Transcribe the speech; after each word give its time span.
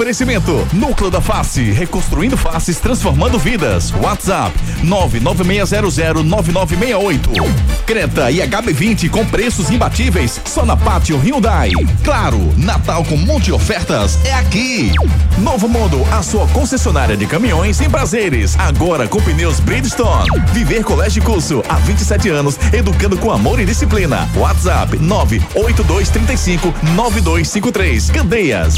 Oferecimento: 0.00 0.66
Núcleo 0.72 1.10
da 1.10 1.20
Face, 1.20 1.60
reconstruindo 1.72 2.34
faces, 2.34 2.80
transformando 2.80 3.38
vidas. 3.38 3.92
WhatsApp: 4.00 4.58
996009968. 4.82 7.20
Creta 7.84 8.30
e 8.30 8.38
HB20 8.38 9.10
com 9.10 9.26
preços 9.26 9.68
imbatíveis 9.68 10.40
só 10.46 10.64
na 10.64 10.74
Pátio 10.74 11.18
Hyundai. 11.18 11.72
Claro, 12.02 12.38
Natal 12.56 13.04
com 13.04 13.18
monte 13.18 13.44
de 13.44 13.52
ofertas 13.52 14.18
é 14.24 14.32
aqui. 14.32 14.90
Novo 15.36 15.68
Mundo, 15.68 16.02
a 16.10 16.22
sua 16.22 16.46
concessionária 16.46 17.14
de 17.14 17.26
caminhões 17.26 17.78
em 17.82 17.90
prazeres. 17.90 18.58
Agora 18.58 19.06
com 19.06 19.20
pneus 19.20 19.60
Bridgestone. 19.60 20.30
Viver 20.54 20.82
Colégio 20.82 21.22
Curso 21.22 21.62
há 21.68 21.74
27 21.74 22.30
anos, 22.30 22.58
educando 22.72 23.18
com 23.18 23.30
amor 23.30 23.60
e 23.60 23.66
disciplina. 23.66 24.26
WhatsApp 24.34 24.96
98235 24.96 26.74
9253. 26.94 28.08
Candeias. 28.08 28.76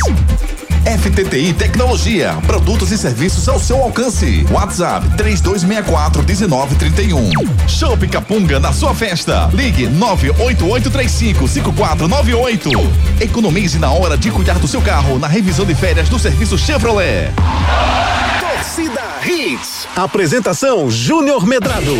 FTTI 0.84 1.52
Tecnologia, 1.52 2.36
produtos 2.44 2.90
e 2.90 2.98
serviços 2.98 3.48
ao 3.48 3.58
seu 3.60 3.80
alcance. 3.80 4.44
WhatsApp 4.50 5.08
3264 5.16 6.24
1931. 6.24 7.30
Shopping 7.68 8.08
Capunga 8.08 8.58
na 8.58 8.72
sua 8.72 8.92
festa. 8.92 9.48
Ligue 9.54 9.86
98835 9.86 11.46
5498. 11.46 12.70
Economize 13.20 13.78
na 13.78 13.92
hora 13.92 14.18
de 14.18 14.30
cuidar 14.32 14.58
do 14.58 14.66
seu 14.66 14.82
carro 14.82 15.20
na 15.20 15.28
revisão 15.28 15.64
de 15.64 15.74
férias 15.74 16.08
do 16.08 16.18
serviço 16.18 16.58
Chevrolet. 16.58 17.30
Torcida 18.40 19.02
Hits. 19.24 19.86
Apresentação 19.94 20.90
Júnior 20.90 21.46
Medrado. 21.46 21.96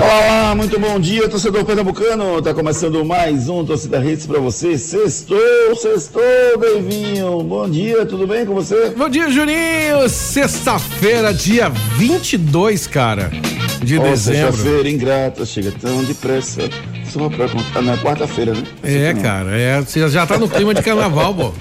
Olá, 0.00 0.54
muito 0.54 0.78
bom 0.78 1.00
dia, 1.00 1.28
torcedor 1.28 1.64
pernambucano. 1.64 2.40
Tá 2.40 2.54
começando 2.54 3.04
mais 3.04 3.48
um 3.48 3.64
Torcida 3.64 3.98
Hits 4.04 4.26
para 4.26 4.38
você. 4.38 4.78
Sextou, 4.78 5.74
sextou, 5.74 6.22
Davinho. 6.56 7.42
Bom 7.42 7.68
dia, 7.68 8.06
tudo 8.06 8.24
bem 8.24 8.46
com 8.46 8.54
você? 8.54 8.90
Bom 8.96 9.08
dia, 9.08 9.28
Juninho. 9.28 10.08
Sexta-feira, 10.08 11.34
dia 11.34 11.68
22, 11.68 12.86
cara, 12.86 13.28
de 13.82 13.98
oh, 13.98 14.02
dezembro. 14.02 14.52
Sexta-feira 14.52 14.88
ingrata, 14.88 15.44
chega 15.44 15.72
tão 15.72 16.04
depressa. 16.04 16.62
Só 17.12 17.28
pra 17.28 17.48
contar, 17.48 17.82
não 17.82 17.94
é 17.94 17.96
quarta-feira, 17.96 18.54
né? 18.54 18.62
É, 18.84 19.14
cara, 19.14 19.58
é, 19.58 19.80
você 19.80 20.08
já 20.08 20.24
tá 20.24 20.38
no 20.38 20.48
clima 20.48 20.74
de 20.74 20.82
carnaval, 20.82 21.34
pô. 21.34 21.52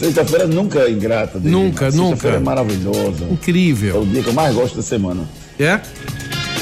Sexta-feira 0.00 0.48
nunca 0.48 0.80
é 0.80 0.90
ingrata. 0.90 1.38
David. 1.38 1.50
Nunca, 1.52 1.90
nunca. 1.92 2.28
é 2.28 2.38
maravilhosa. 2.40 3.24
Incrível. 3.30 3.96
É 3.96 3.98
o 4.00 4.04
dia 4.04 4.20
que 4.20 4.28
eu 4.30 4.34
mais 4.34 4.52
gosto 4.52 4.76
da 4.76 4.82
semana. 4.82 5.28
É? 5.60 5.80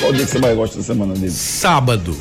Qual 0.01 0.13
dia 0.13 0.25
que 0.25 0.31
você 0.33 0.39
mais 0.39 0.57
gosta 0.57 0.79
da 0.79 0.83
semana 0.85 1.15
dele? 1.15 1.31
Sábado. 1.31 2.17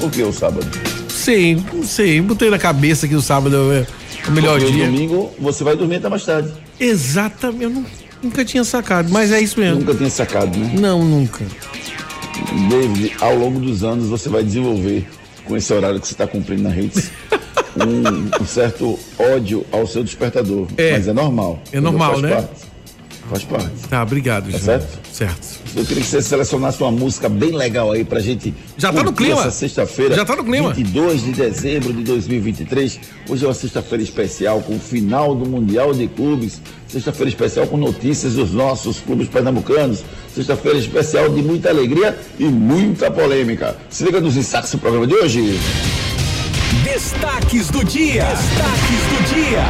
Por 0.00 0.10
que 0.10 0.22
o 0.22 0.32
sábado? 0.32 0.66
Sim, 1.08 1.64
sim. 1.84 2.22
Botei 2.22 2.50
na 2.50 2.58
cabeça 2.58 3.06
que 3.06 3.14
o 3.14 3.22
sábado 3.22 3.56
é 3.72 3.86
o 4.28 4.32
melhor 4.32 4.58
Porque 4.58 4.72
dia. 4.72 4.86
domingo 4.86 5.30
você 5.38 5.62
vai 5.64 5.76
dormir 5.76 5.96
até 5.96 6.08
mais 6.08 6.24
tarde. 6.24 6.52
Exatamente. 6.80 7.62
Eu 7.64 7.70
não- 7.70 7.84
nunca 8.22 8.44
tinha 8.44 8.64
sacado, 8.64 9.10
mas 9.12 9.30
é 9.32 9.40
isso 9.40 9.58
mesmo. 9.60 9.80
Nunca 9.80 9.94
tinha 9.94 10.10
sacado, 10.10 10.58
né? 10.58 10.72
Não, 10.78 11.04
nunca. 11.04 11.44
David, 12.68 13.12
ao 13.20 13.36
longo 13.36 13.60
dos 13.60 13.84
anos 13.84 14.08
você 14.08 14.28
vai 14.28 14.42
desenvolver 14.42 15.06
com 15.44 15.56
esse 15.56 15.72
horário 15.72 16.00
que 16.00 16.06
você 16.06 16.14
está 16.14 16.26
cumprindo 16.26 16.62
na 16.62 16.70
rede 16.70 16.92
um, 17.76 18.42
um 18.42 18.46
certo 18.46 18.98
ódio 19.18 19.64
ao 19.70 19.86
seu 19.86 20.02
despertador. 20.02 20.66
É. 20.76 20.92
Mas 20.92 21.06
é 21.08 21.12
normal. 21.12 21.62
É 21.72 21.80
normal, 21.80 22.12
faz 22.12 22.22
né? 22.22 22.30
Parte. 22.34 22.50
Faz 23.30 23.44
parte. 23.44 23.88
Tá, 23.88 24.02
obrigado, 24.02 24.44
Júnior. 24.46 24.60
certo? 24.60 24.98
Certo. 25.12 25.53
Eu 25.76 25.84
queria 25.84 26.04
que 26.04 26.08
você 26.08 26.22
selecionasse 26.22 26.80
uma 26.80 26.92
música 26.92 27.28
bem 27.28 27.50
legal 27.50 27.90
aí 27.90 28.04
pra 28.04 28.20
gente. 28.20 28.54
Já 28.78 28.92
tá 28.92 29.02
no 29.02 29.12
clima. 29.12 29.40
Essa 29.40 29.50
sexta-feira. 29.50 30.14
Já 30.14 30.24
tá 30.24 30.36
no 30.36 30.44
clima. 30.44 30.72
22 30.72 31.24
de 31.24 31.32
dezembro 31.32 31.92
de 31.92 32.04
2023. 32.04 33.00
Hoje 33.28 33.44
é 33.44 33.48
uma 33.48 33.54
sexta-feira 33.54 34.02
especial 34.02 34.60
com 34.60 34.76
o 34.76 34.78
final 34.78 35.34
do 35.34 35.48
Mundial 35.48 35.92
de 35.92 36.06
Clubes. 36.06 36.60
Sexta-feira 36.86 37.28
especial 37.28 37.66
com 37.66 37.76
notícias 37.76 38.34
dos 38.34 38.52
nossos 38.52 39.00
clubes 39.00 39.26
pernambucanos. 39.28 40.04
Sexta-feira 40.32 40.78
especial 40.78 41.28
de 41.28 41.42
muita 41.42 41.70
alegria 41.70 42.16
e 42.38 42.44
muita 42.44 43.10
polêmica. 43.10 43.76
Se 43.90 44.04
liga 44.04 44.20
nos 44.20 44.34
destaques 44.34 44.70
do 44.70 44.78
programa 44.78 45.08
de 45.08 45.14
hoje. 45.14 45.58
Destaques 46.84 47.68
do 47.68 47.82
dia. 47.82 48.26
Destaques 48.26 49.00
do 49.10 49.34
dia. 49.34 49.64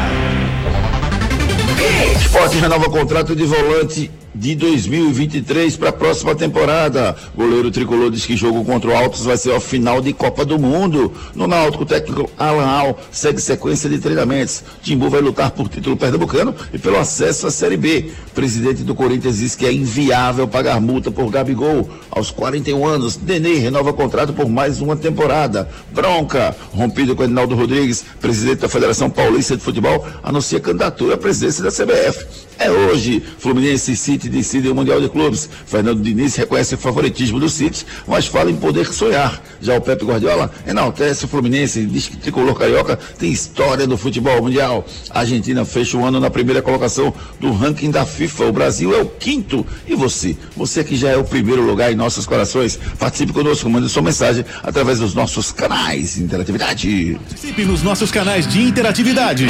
Esporte 2.21 2.59
renova 2.59 2.91
contrato 2.91 3.35
de 3.35 3.45
volante 3.45 4.11
de 4.35 4.55
2023 4.57 5.77
para 5.77 5.91
a 5.91 5.93
próxima 5.93 6.35
temporada. 6.35 7.15
Goleiro 7.37 7.71
tricolor 7.71 8.11
diz 8.11 8.27
que 8.27 8.37
jogo 8.37 8.65
contra 8.65 8.91
o 8.91 8.97
Altos 8.97 9.25
vai 9.25 9.37
ser 9.37 9.53
ao 9.53 9.61
final 9.61 10.01
de 10.01 10.13
Copa 10.13 10.45
do 10.45 10.59
Mundo. 10.59 11.13
No 11.35 11.47
Náutico, 11.47 11.85
o 11.85 11.87
técnico 11.87 12.29
Alan 12.37 12.67
Al 12.67 12.99
segue 13.11 13.41
sequência 13.41 13.89
de 13.89 13.99
treinamentos. 13.99 14.65
Timbu 14.83 15.09
vai 15.09 15.21
lutar 15.21 15.51
por 15.53 15.69
título 15.69 15.97
pernambucano 15.97 16.55
e 16.73 16.79
pelo 16.79 16.99
acesso 16.99 17.47
à 17.47 17.51
Série 17.51 17.77
B. 17.77 18.11
Presidente 18.35 18.83
do 18.83 18.95
Corinthians 18.95 19.39
diz 19.39 19.55
que 19.55 19.67
é 19.67 19.73
inviável 19.73 20.49
pagar 20.49 20.81
multa 20.81 21.11
por 21.11 21.31
Gabigol. 21.31 21.89
Aos 22.11 22.31
41 22.31 22.87
anos, 22.87 23.19
Nenê 23.19 23.55
renova 23.55 23.93
contrato 23.93 24.33
por 24.33 24.49
mais 24.49 24.81
uma 24.81 24.97
temporada. 24.97 25.69
Bronca, 25.93 26.57
rompido 26.73 27.15
com 27.15 27.25
Edinaldo 27.25 27.55
Rodrigues, 27.55 28.05
presidente 28.21 28.61
da 28.61 28.69
Federação 28.69 29.09
Paulista 29.09 29.57
de 29.57 29.63
Futebol, 29.63 30.05
anuncia 30.23 30.59
candidatura 30.59 31.15
à 31.15 31.19
presidência 31.19 31.63
da 31.63 31.71
CBF. 31.71 32.27
É 32.59 32.71
hoje, 32.71 33.23
Fluminense 33.39 33.93
e 33.93 33.97
City 34.25 34.29
decidem 34.29 34.71
o 34.71 34.75
Mundial 34.75 35.01
de 35.01 35.09
Clubes. 35.09 35.49
Fernando 35.67 36.01
Diniz 36.01 36.37
reconhece 36.37 36.75
o 36.75 36.79
favoritismo 36.79 37.39
do 37.39 37.49
City, 37.49 37.87
mas 38.07 38.27
fala 38.27 38.51
em 38.51 38.57
poder 38.57 38.87
sonhar. 38.87 39.43
Já 39.61 39.77
o 39.77 39.81
Pepe 39.81 40.05
Guardiola 40.05 40.51
enaltece 40.67 41.25
o 41.25 41.29
Fluminense 41.29 41.81
e 41.81 41.87
diz 41.87 42.09
que 42.09 42.17
tricolor 42.17 42.55
carioca 42.55 42.99
tem 43.19 43.33
história 43.33 43.87
do 43.87 43.97
futebol 43.97 44.43
mundial. 44.43 44.85
A 45.11 45.21
Argentina 45.21 45.65
fecha 45.65 45.97
o 45.97 46.05
ano 46.05 46.21
na 46.21 46.31
primeira 46.31 46.63
colocação 46.63 47.13
do 47.41 47.53
ranking 47.53 47.91
da 47.91 48.07
FIFA. 48.07 48.45
O 48.45 48.53
Brasil 48.53 48.95
é 48.95 49.01
o 49.01 49.07
quinto. 49.07 49.67
E 49.87 49.95
você? 49.95 50.37
Você 50.57 50.85
que 50.85 50.97
já 50.97 51.11
é 51.11 51.17
o 51.17 51.25
primeiro 51.25 51.63
lugar 51.63 51.93
em 51.93 51.97
nossos 51.97 52.27
corações, 52.27 52.79
participe 52.99 53.33
conosco, 53.33 53.69
mande 53.69 53.89
sua 53.89 54.03
mensagem 54.03 54.45
através 54.63 54.99
dos 54.99 55.15
nossos 55.15 55.53
canais 55.53 56.15
de 56.15 56.23
interatividade. 56.23 57.19
Participe 57.29 57.65
nos 57.65 57.83
nossos 57.83 58.11
canais 58.11 58.47
de 58.47 58.63
interatividade. 58.63 59.47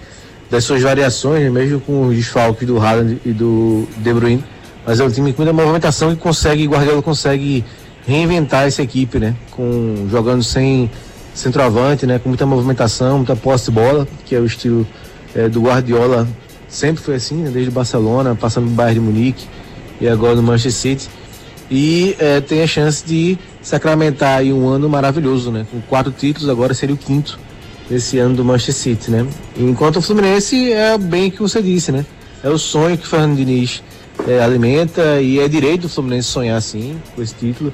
das 0.48 0.62
suas 0.62 0.80
variações, 0.80 1.42
né? 1.42 1.50
mesmo 1.50 1.80
com 1.80 2.06
os 2.06 2.14
desfalques 2.14 2.64
do 2.68 2.78
Haaland 2.78 3.18
e 3.24 3.32
do 3.32 3.88
De 3.98 4.14
Bruyne. 4.14 4.44
Mas 4.86 5.00
é 5.00 5.04
um 5.04 5.10
time 5.10 5.32
com 5.32 5.42
muita 5.42 5.52
movimentação 5.52 6.12
e 6.12 6.16
consegue, 6.16 6.64
Guardiola 6.68 7.02
consegue 7.02 7.64
reinventar 8.06 8.68
essa 8.68 8.80
equipe, 8.80 9.18
né? 9.18 9.34
Com, 9.50 10.06
jogando 10.08 10.44
sem 10.44 10.88
centroavante, 11.34 12.06
né? 12.06 12.20
Com 12.20 12.28
muita 12.28 12.46
movimentação, 12.46 13.16
muita 13.16 13.34
posse 13.34 13.64
de 13.64 13.70
bola, 13.72 14.06
que 14.24 14.36
é 14.36 14.38
o 14.38 14.46
estilo 14.46 14.86
é, 15.34 15.48
do 15.48 15.62
Guardiola. 15.62 16.28
Sempre 16.68 17.02
foi 17.02 17.16
assim, 17.16 17.42
né? 17.42 17.50
Desde 17.52 17.72
Barcelona, 17.72 18.36
passando 18.40 18.66
no 18.66 18.70
Bayern 18.70 19.00
de 19.00 19.04
Munique 19.04 19.46
e 20.00 20.08
agora 20.08 20.34
no 20.34 20.42
Manchester 20.42 20.72
City. 20.72 21.08
E 21.70 22.14
é, 22.18 22.40
tem 22.40 22.62
a 22.62 22.66
chance 22.66 23.04
de 23.04 23.38
sacramentar 23.60 24.38
aí 24.38 24.52
um 24.52 24.68
ano 24.68 24.88
maravilhoso, 24.88 25.50
né? 25.50 25.66
Com 25.70 25.80
quatro 25.80 26.12
títulos, 26.12 26.48
agora 26.48 26.72
seria 26.74 26.94
o 26.94 26.98
quinto 26.98 27.38
nesse 27.90 28.18
ano 28.18 28.36
do 28.36 28.44
Manchester 28.44 28.74
City, 28.74 29.10
né? 29.10 29.26
Enquanto 29.56 29.96
o 29.96 30.02
Fluminense 30.02 30.72
é 30.72 30.96
bem 30.96 31.30
que 31.30 31.40
você 31.40 31.60
disse, 31.60 31.90
né? 31.90 32.06
É 32.42 32.48
o 32.48 32.58
sonho 32.58 32.96
que 32.96 33.04
o 33.04 33.08
Fernando 33.08 33.36
Diniz 33.36 33.82
é, 34.26 34.40
alimenta 34.40 35.20
e 35.20 35.40
é 35.40 35.48
direito 35.48 35.82
do 35.82 35.88
Fluminense 35.88 36.28
sonhar 36.28 36.56
assim, 36.56 36.96
com 37.14 37.22
esse 37.22 37.34
título. 37.34 37.72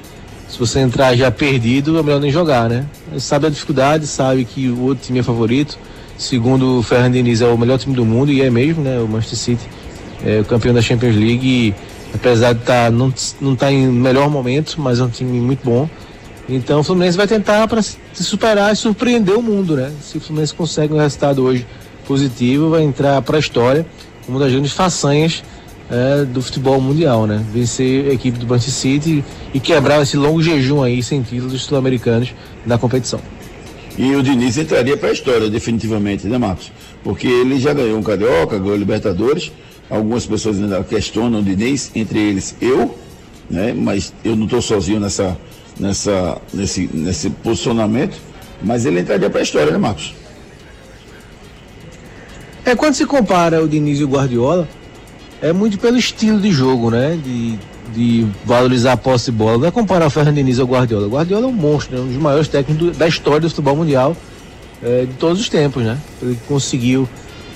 Se 0.48 0.58
você 0.58 0.80
entrar 0.80 1.16
já 1.16 1.30
perdido, 1.30 1.98
é 1.98 2.02
melhor 2.02 2.20
nem 2.20 2.30
jogar, 2.30 2.68
né? 2.68 2.84
Ele 3.10 3.20
sabe 3.20 3.46
a 3.46 3.50
dificuldade, 3.50 4.06
sabe 4.06 4.44
que 4.44 4.68
o 4.68 4.82
outro 4.82 5.04
time 5.04 5.18
é 5.18 5.22
favorito. 5.22 5.78
Segundo 6.18 6.78
o 6.78 6.82
Fernando 6.82 7.14
Diniz, 7.14 7.40
é 7.40 7.46
o 7.46 7.56
melhor 7.56 7.78
time 7.78 7.94
do 7.94 8.04
mundo, 8.04 8.30
e 8.30 8.42
é 8.42 8.50
mesmo, 8.50 8.82
né? 8.82 8.98
O 8.98 9.08
Manchester 9.08 9.38
City 9.38 9.66
é 10.24 10.40
o 10.40 10.44
campeão 10.44 10.74
da 10.74 10.82
Champions 10.82 11.16
League. 11.16 11.46
E, 11.46 11.74
apesar 12.14 12.52
de 12.52 12.60
tá, 12.60 12.90
não, 12.90 13.12
não 13.40 13.56
tá 13.56 13.72
em 13.72 13.86
melhor 13.86 14.30
momento, 14.30 14.80
mas 14.80 14.98
é 15.00 15.04
um 15.04 15.08
time 15.08 15.40
muito 15.40 15.64
bom. 15.64 15.88
Então 16.48 16.80
o 16.80 16.82
Fluminense 16.82 17.16
vai 17.16 17.26
tentar 17.26 17.66
para 17.68 17.80
se 17.82 17.98
superar 18.14 18.72
e 18.72 18.76
surpreender 18.76 19.36
o 19.36 19.42
mundo, 19.42 19.76
né? 19.76 19.92
Se 20.02 20.18
o 20.18 20.20
Fluminense 20.20 20.54
consegue 20.54 20.92
um 20.92 20.98
resultado 20.98 21.42
hoje 21.42 21.66
positivo, 22.06 22.70
vai 22.70 22.82
entrar 22.82 23.22
para 23.22 23.36
a 23.36 23.40
história 23.40 23.86
uma 24.28 24.38
das 24.38 24.52
grandes 24.52 24.72
façanhas 24.72 25.42
é, 25.90 26.24
do 26.24 26.42
futebol 26.42 26.80
mundial, 26.80 27.26
né? 27.26 27.44
Vencer 27.52 28.10
a 28.10 28.12
equipe 28.12 28.38
do 28.38 28.46
Manchester 28.46 28.74
City 28.74 29.24
e 29.54 29.60
quebrar 29.60 30.02
esse 30.02 30.16
longo 30.16 30.42
jejum 30.42 30.82
aí 30.82 31.02
sem 31.02 31.22
títulos 31.22 31.62
sul-americanos 31.62 32.34
na 32.66 32.78
competição. 32.78 33.20
E 33.96 34.14
o 34.16 34.22
Diniz 34.22 34.56
entraria 34.56 34.96
para 34.96 35.10
a 35.10 35.12
história, 35.12 35.50
definitivamente, 35.50 36.26
né, 36.26 36.38
Marcos? 36.38 36.72
Porque 37.04 37.26
ele 37.26 37.58
já 37.58 37.74
ganhou 37.74 37.98
um 37.98 38.02
Carioca, 38.02 38.58
ganhou 38.58 38.76
Libertadores. 38.76 39.52
Algumas 39.90 40.24
pessoas 40.26 40.58
ainda 40.58 40.82
questionam 40.84 41.40
o 41.40 41.42
Diniz, 41.42 41.90
entre 41.94 42.18
eles 42.18 42.56
eu, 42.60 42.96
né? 43.50 43.72
Mas 43.72 44.12
eu 44.24 44.34
não 44.34 44.44
estou 44.44 44.62
sozinho 44.62 45.00
nessa, 45.00 45.36
nessa, 45.78 46.40
nesse, 46.52 46.88
nesse 46.92 47.30
posicionamento. 47.30 48.16
Mas 48.62 48.86
ele 48.86 49.00
entraria 49.00 49.28
para 49.28 49.40
a 49.40 49.42
história, 49.42 49.72
né, 49.72 49.78
Marcos? 49.78 50.14
É, 52.64 52.76
quando 52.76 52.94
se 52.94 53.04
compara 53.04 53.62
o 53.62 53.68
Diniz 53.68 53.98
e 53.98 54.04
o 54.04 54.08
Guardiola, 54.08 54.68
é 55.40 55.52
muito 55.52 55.78
pelo 55.78 55.98
estilo 55.98 56.40
de 56.40 56.52
jogo, 56.52 56.90
né? 56.90 57.18
De, 57.22 57.58
de 57.92 58.26
valorizar 58.44 58.92
a 58.92 58.96
posse 58.96 59.30
de 59.30 59.36
bola. 59.36 59.58
Não 59.58 59.66
é 59.66 59.70
comparar 59.70 60.06
o 60.06 60.10
Fernando 60.10 60.36
Diniz 60.36 60.60
ao 60.60 60.66
Guardiola. 60.66 61.06
O 61.06 61.10
Guardiola 61.10 61.46
é 61.46 61.48
um 61.48 61.52
monstro, 61.52 61.96
né? 61.96 62.02
um 62.02 62.06
dos 62.06 62.16
maiores 62.16 62.46
técnicos 62.48 62.96
da 62.96 63.08
história 63.08 63.40
do 63.40 63.50
futebol 63.50 63.76
mundial 63.76 64.16
é, 64.82 65.06
de 65.06 65.14
todos 65.14 65.40
os 65.40 65.48
tempos, 65.48 65.82
né? 65.82 65.98
Ele 66.20 66.38
conseguiu 66.46 67.08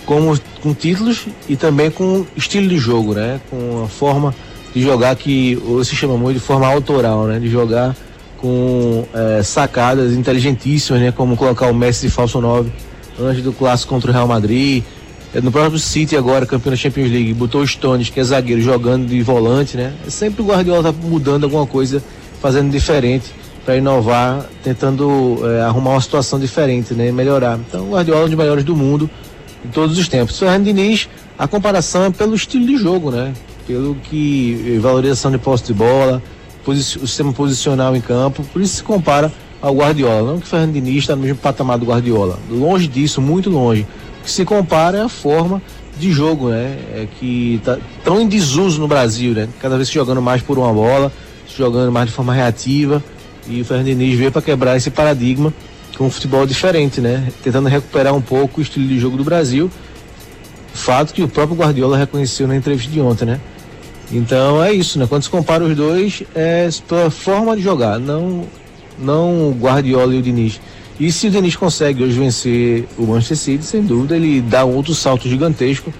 com, 0.07 0.35
com 0.63 0.73
títulos 0.73 1.27
e 1.49 1.57
também 1.57 1.91
com 1.91 2.25
estilo 2.37 2.69
de 2.69 2.79
jogo, 2.79 3.13
né? 3.13 3.41
Com 3.51 3.85
a 3.85 3.89
forma 3.89 4.35
de 4.73 4.81
jogar 4.81 5.15
que 5.17 5.61
hoje 5.67 5.91
se 5.91 5.97
chama 5.97 6.17
muito 6.17 6.39
de 6.39 6.45
forma 6.45 6.67
autoral, 6.67 7.25
né? 7.25 7.39
De 7.39 7.49
jogar 7.51 7.95
com 8.39 9.05
é, 9.13 9.43
sacadas 9.43 10.13
inteligentíssimas, 10.13 11.03
né? 11.03 11.13
Como 11.13 11.37
colocar 11.37 11.67
o 11.67 11.75
Messi 11.75 12.07
de 12.07 12.13
falso 12.13 12.41
9 12.41 12.71
antes 13.21 13.43
do 13.43 13.53
clássico 13.53 13.93
contra 13.93 14.11
o 14.11 14.15
Real 14.15 14.29
Madrid, 14.29 14.85
é, 15.35 15.41
no 15.41 15.51
próprio 15.51 15.79
City 15.79 16.17
agora, 16.17 16.47
campeão 16.47 16.71
da 16.71 16.77
Champions 16.77 17.11
League, 17.11 17.35
botou 17.35 17.61
o 17.63 17.67
Stones, 17.67 18.09
que 18.09 18.21
é 18.21 18.25
zagueiro, 18.25 18.63
jogando 18.63 19.07
de 19.07 19.21
volante, 19.23 19.77
né? 19.77 19.93
É 20.07 20.11
sempre 20.11 20.41
o 20.41 20.47
Guardiola 20.47 20.85
tá 20.85 20.93
mudando 20.93 21.45
alguma 21.45 21.67
coisa, 21.67 22.03
fazendo 22.41 22.71
diferente 22.71 23.35
para 23.65 23.77
inovar, 23.77 24.47
tentando 24.63 25.41
é, 25.45 25.63
arrumar 25.63 25.91
uma 25.91 26.01
situação 26.01 26.39
diferente, 26.39 26.95
né? 26.95 27.11
Melhorar. 27.11 27.59
Então 27.59 27.89
o 27.89 27.91
Guardiola 27.91 28.21
é 28.21 28.25
um 28.25 28.29
dos 28.29 28.39
melhores 28.39 28.63
do 28.63 28.77
mundo 28.77 29.11
em 29.67 29.71
todos 29.71 29.99
os 29.99 30.09
tempos. 30.09 30.37
O 30.37 30.39
Fernando 30.41 30.65
Diniz, 30.65 31.09
a 31.39 31.47
comparação 31.47 32.05
é 32.05 32.11
pelo 32.11 32.35
estilo 32.35 32.67
de 32.67 32.77
jogo, 32.77 33.11
né? 33.11 33.33
Pelo 33.67 33.95
que 33.97 34.77
eh, 34.77 34.79
valorização 34.79 35.31
de 35.31 35.39
posse 35.39 35.65
de 35.65 35.75
bola, 35.75 36.23
o 36.67 36.75
sistema 36.75 37.33
posicional 37.33 37.95
em 37.95 38.01
campo, 38.01 38.43
por 38.53 38.61
isso 38.63 38.77
se 38.77 38.83
compara 38.83 39.33
ao 39.61 39.75
Guardiola. 39.75 40.33
Não 40.33 40.41
que 40.41 40.47
o 40.47 40.49
Fernando 40.49 40.73
Diniz 40.73 40.99
está 40.99 41.15
no 41.15 41.23
mesmo 41.23 41.39
patamar 41.39 41.79
do 41.79 41.87
Guardiola. 41.87 42.39
Longe 42.51 42.87
disso, 42.89 43.21
muito 43.21 43.51
longe 43.51 43.87
que 44.27 44.33
se 44.33 44.45
compara 44.45 44.99
é 44.99 45.03
a 45.03 45.09
forma 45.09 45.63
de 45.97 46.11
jogo, 46.11 46.51
né? 46.51 46.77
É 46.93 47.09
que 47.19 47.61
tá 47.65 47.79
tão 48.05 48.21
em 48.21 48.27
desuso 48.27 48.81
no 48.81 48.89
Brasil, 48.89 49.33
né? 49.33 49.49
Cada 49.63 49.77
vez 49.77 49.89
se 49.89 49.95
jogando 49.95 50.21
mais 50.21 50.43
por 50.43 50.59
uma 50.59 50.73
bola, 50.73 51.11
se 51.49 51.57
jogando 51.57 51.91
mais 51.93 52.09
de 52.09 52.13
forma 52.13 52.35
reativa. 52.35 53.03
E 53.49 53.61
o 53.61 53.65
Fernando 53.65 53.87
Diniz 53.87 54.19
veio 54.19 54.33
para 54.33 54.43
quebrar 54.43 54.77
esse 54.77 54.91
paradigma 54.91 55.55
com 55.97 56.07
um 56.07 56.11
futebol 56.11 56.47
diferente, 56.47 57.01
né? 57.01 57.29
Tentando 57.43 57.69
recuperar 57.69 58.15
um 58.15 58.21
pouco 58.21 58.61
o 58.61 58.63
estilo 58.63 58.87
de 58.87 58.99
jogo 58.99 59.17
do 59.17 59.25
Brasil. 59.25 59.71
Fato 60.73 61.15
que 61.15 61.23
o 61.23 61.29
próprio 61.29 61.57
Guardiola 61.57 61.97
reconheceu 61.97 62.47
na 62.47 62.55
entrevista 62.55 62.93
de 62.93 63.01
ontem, 63.01 63.25
né? 63.25 63.41
Então 64.13 64.63
é 64.63 64.73
isso, 64.73 64.99
né? 64.99 65.07
Quando 65.07 65.23
se 65.23 65.31
compara 65.31 65.65
os 65.65 65.75
dois, 65.75 66.23
é 66.35 66.69
pela 66.87 67.11
forma 67.11 67.57
de 67.57 67.63
jogar, 67.63 67.99
não 67.99 68.45
não 68.99 69.51
o 69.51 69.53
Guardiola 69.53 70.15
e 70.15 70.19
o 70.19 70.23
Diniz. 70.23 70.61
E 70.99 71.13
se 71.13 71.27
o 71.27 71.31
Denis 71.31 71.57
consegue 71.57 72.03
hoje 72.03 72.19
vencer 72.19 72.89
o 72.97 73.07
Manchester 73.07 73.37
City, 73.37 73.65
sem 73.65 73.83
dúvida, 73.83 74.17
ele 74.17 74.41
dá 74.41 74.65
um 74.65 74.75
outro 74.75 74.95
salto 74.95 75.29
gigantesco 75.29 75.93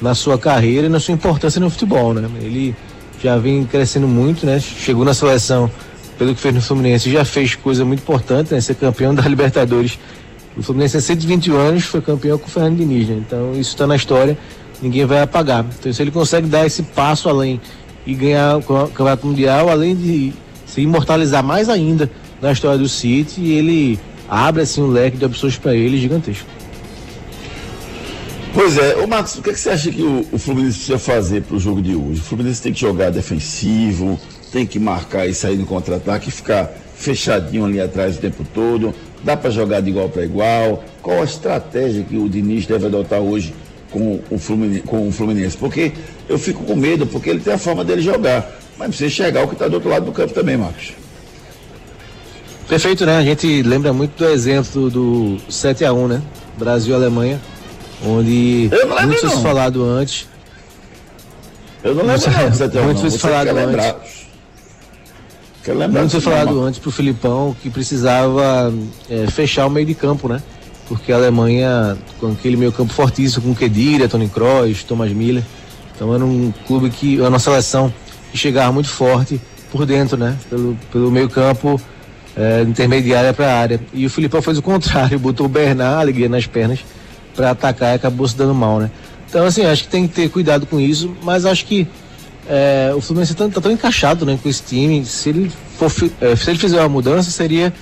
na 0.00 0.14
sua 0.14 0.38
carreira 0.38 0.86
e 0.86 0.90
na 0.90 1.00
sua 1.00 1.14
importância 1.14 1.60
no 1.60 1.70
futebol, 1.70 2.14
né? 2.14 2.28
Ele 2.40 2.74
já 3.22 3.36
vem 3.36 3.64
crescendo 3.64 4.06
muito, 4.06 4.46
né? 4.46 4.60
Chegou 4.60 5.04
na 5.04 5.14
seleção 5.14 5.70
pelo 6.18 6.34
que 6.34 6.40
fez 6.40 6.54
no 6.54 6.60
Fluminense, 6.60 7.10
já 7.10 7.24
fez 7.24 7.54
coisa 7.54 7.84
muito 7.84 8.00
importante, 8.00 8.52
né? 8.54 8.60
Ser 8.60 8.74
campeão 8.74 9.14
da 9.14 9.22
Libertadores. 9.28 9.98
O 10.56 10.62
Fluminense 10.62 10.92
tem 10.92 11.00
121 11.00 11.56
anos, 11.56 11.84
foi 11.84 12.00
campeão 12.00 12.38
com 12.38 12.46
o 12.46 12.50
Fernando 12.50 12.76
Diniz, 12.76 13.08
né? 13.08 13.22
Então 13.26 13.52
isso 13.52 13.70
está 13.70 13.86
na 13.86 13.96
história, 13.96 14.38
ninguém 14.80 15.04
vai 15.04 15.20
apagar. 15.20 15.64
Então 15.78 15.92
se 15.92 16.02
ele 16.02 16.10
consegue 16.10 16.46
dar 16.46 16.64
esse 16.64 16.82
passo 16.82 17.28
além 17.28 17.60
e 18.06 18.14
ganhar 18.14 18.58
o 18.58 18.62
Campeonato 18.62 19.26
Mundial, 19.26 19.68
além 19.68 19.96
de 19.96 20.32
se 20.66 20.80
imortalizar 20.80 21.42
mais 21.42 21.68
ainda 21.68 22.10
na 22.40 22.52
história 22.52 22.78
do 22.78 22.88
City, 22.88 23.50
ele 23.50 23.98
abre 24.28 24.62
assim 24.62 24.82
um 24.82 24.88
leque 24.88 25.16
de 25.16 25.24
opções 25.24 25.56
para 25.56 25.74
ele 25.74 25.98
gigantesco. 25.98 26.46
Pois 28.52 28.78
é, 28.78 28.96
ô 28.96 29.06
Marcos, 29.08 29.36
o 29.36 29.42
que, 29.42 29.50
é 29.50 29.52
que 29.52 29.58
você 29.58 29.70
acha 29.70 29.90
que 29.90 30.02
o, 30.02 30.24
o 30.30 30.38
Fluminense 30.38 30.78
precisa 30.78 30.98
fazer 30.98 31.42
para 31.42 31.56
o 31.56 31.58
jogo 31.58 31.82
de 31.82 31.96
hoje? 31.96 32.20
O 32.20 32.22
Fluminense 32.22 32.62
tem 32.62 32.72
que 32.72 32.80
jogar 32.80 33.10
defensivo, 33.10 34.18
tem 34.54 34.64
que 34.64 34.78
marcar 34.78 35.26
e 35.26 35.34
sair 35.34 35.56
no 35.56 35.66
contra-ataque, 35.66 36.30
ficar 36.30 36.72
fechadinho 36.94 37.64
ali 37.64 37.80
atrás 37.80 38.16
o 38.16 38.20
tempo 38.20 38.46
todo. 38.54 38.94
Dá 39.24 39.36
para 39.36 39.50
jogar 39.50 39.80
de 39.80 39.90
igual 39.90 40.08
para 40.08 40.22
igual? 40.22 40.84
Qual 41.02 41.22
a 41.22 41.24
estratégia 41.24 42.04
que 42.04 42.16
o 42.16 42.28
Diniz 42.28 42.64
deve 42.64 42.86
adotar 42.86 43.18
hoje 43.18 43.52
com 43.90 44.20
o, 44.30 44.38
Fluminense, 44.38 44.82
com 44.82 45.08
o 45.08 45.10
Fluminense? 45.10 45.56
Porque 45.56 45.90
eu 46.28 46.38
fico 46.38 46.62
com 46.62 46.76
medo, 46.76 47.04
porque 47.04 47.30
ele 47.30 47.40
tem 47.40 47.52
a 47.52 47.58
forma 47.58 47.84
dele 47.84 48.00
jogar. 48.00 48.48
Mas 48.78 48.88
precisa 48.90 49.10
chegar 49.10 49.42
o 49.42 49.48
que 49.48 49.54
está 49.54 49.66
do 49.66 49.74
outro 49.74 49.90
lado 49.90 50.06
do 50.06 50.12
campo 50.12 50.32
também, 50.32 50.56
Marcos. 50.56 50.92
Perfeito, 52.68 53.04
né? 53.04 53.18
A 53.18 53.22
gente 53.24 53.60
lembra 53.60 53.92
muito 53.92 54.16
do 54.16 54.28
exemplo 54.28 54.88
do 54.88 55.36
7 55.48 55.84
a 55.84 55.92
1 55.92 56.06
né? 56.06 56.22
Brasil 56.56 56.94
Alemanha, 56.94 57.40
onde 58.06 58.70
muito 59.04 59.28
foi 59.28 59.42
falado 59.42 59.82
antes. 59.82 60.28
Eu 61.82 61.92
não 61.96 62.04
lembro 62.04 62.30
não, 62.30 62.52
7 62.54 62.78
Muito 62.78 63.00
foi 63.00 63.18
falado 63.18 63.48
antes. 63.56 64.23
Quero 65.64 65.78
lembrar 65.78 66.00
muito 66.00 66.12
foi 66.12 66.20
falado 66.20 66.62
antes 66.62 66.78
pro 66.78 66.90
Filipão 66.90 67.56
que 67.62 67.70
precisava 67.70 68.72
é, 69.08 69.26
fechar 69.28 69.66
o 69.66 69.70
meio 69.70 69.86
de 69.86 69.94
campo, 69.94 70.28
né? 70.28 70.42
Porque 70.86 71.10
a 71.10 71.16
Alemanha, 71.16 71.96
com 72.20 72.32
aquele 72.32 72.54
meio 72.54 72.70
campo 72.70 72.92
fortíssimo, 72.92 73.46
com 73.46 73.54
Kedira, 73.54 74.06
Tony 74.06 74.28
Kroos, 74.28 74.84
Thomas 74.84 75.10
Miller. 75.10 75.42
Então 75.96 76.14
era 76.14 76.22
um 76.22 76.52
clube 76.66 76.90
que, 76.90 77.18
a 77.24 77.30
nossa 77.30 77.50
seleção, 77.50 77.92
que 78.30 78.36
chegava 78.36 78.70
muito 78.72 78.90
forte 78.90 79.40
por 79.72 79.86
dentro, 79.86 80.18
né? 80.18 80.36
Pelo, 80.50 80.76
pelo 80.92 81.10
meio 81.10 81.30
campo 81.30 81.80
é, 82.36 82.60
intermediária 82.60 83.32
para 83.32 83.46
a 83.46 83.58
área. 83.58 83.80
E 83.94 84.04
o 84.04 84.10
Filipão 84.10 84.42
fez 84.42 84.58
o 84.58 84.62
contrário, 84.62 85.16
botou 85.20 85.46
o 85.46 85.48
Bernard, 85.48 86.02
alegria 86.02 86.28
nas 86.28 86.46
pernas, 86.46 86.80
para 87.34 87.52
atacar 87.52 87.92
e 87.92 87.94
acabou 87.94 88.28
se 88.28 88.36
dando 88.36 88.54
mal, 88.54 88.80
né? 88.80 88.90
Então, 89.30 89.46
assim, 89.46 89.64
acho 89.64 89.84
que 89.84 89.88
tem 89.88 90.06
que 90.06 90.14
ter 90.14 90.28
cuidado 90.28 90.66
com 90.66 90.78
isso, 90.78 91.16
mas 91.22 91.46
acho 91.46 91.64
que 91.64 91.88
é, 92.48 92.92
o 92.94 93.00
Fluminense 93.00 93.32
está 93.32 93.48
tá 93.48 93.60
tão 93.60 93.72
encaixado 93.72 94.26
né, 94.26 94.38
com 94.42 94.48
esse 94.48 94.62
time. 94.62 95.04
Se 95.04 95.30
ele, 95.30 95.50
for, 95.78 95.90
é, 96.20 96.36
se 96.36 96.50
ele 96.50 96.58
fizer 96.58 96.80
uma 96.80 96.88
mudança, 96.88 97.30
seria 97.30 97.72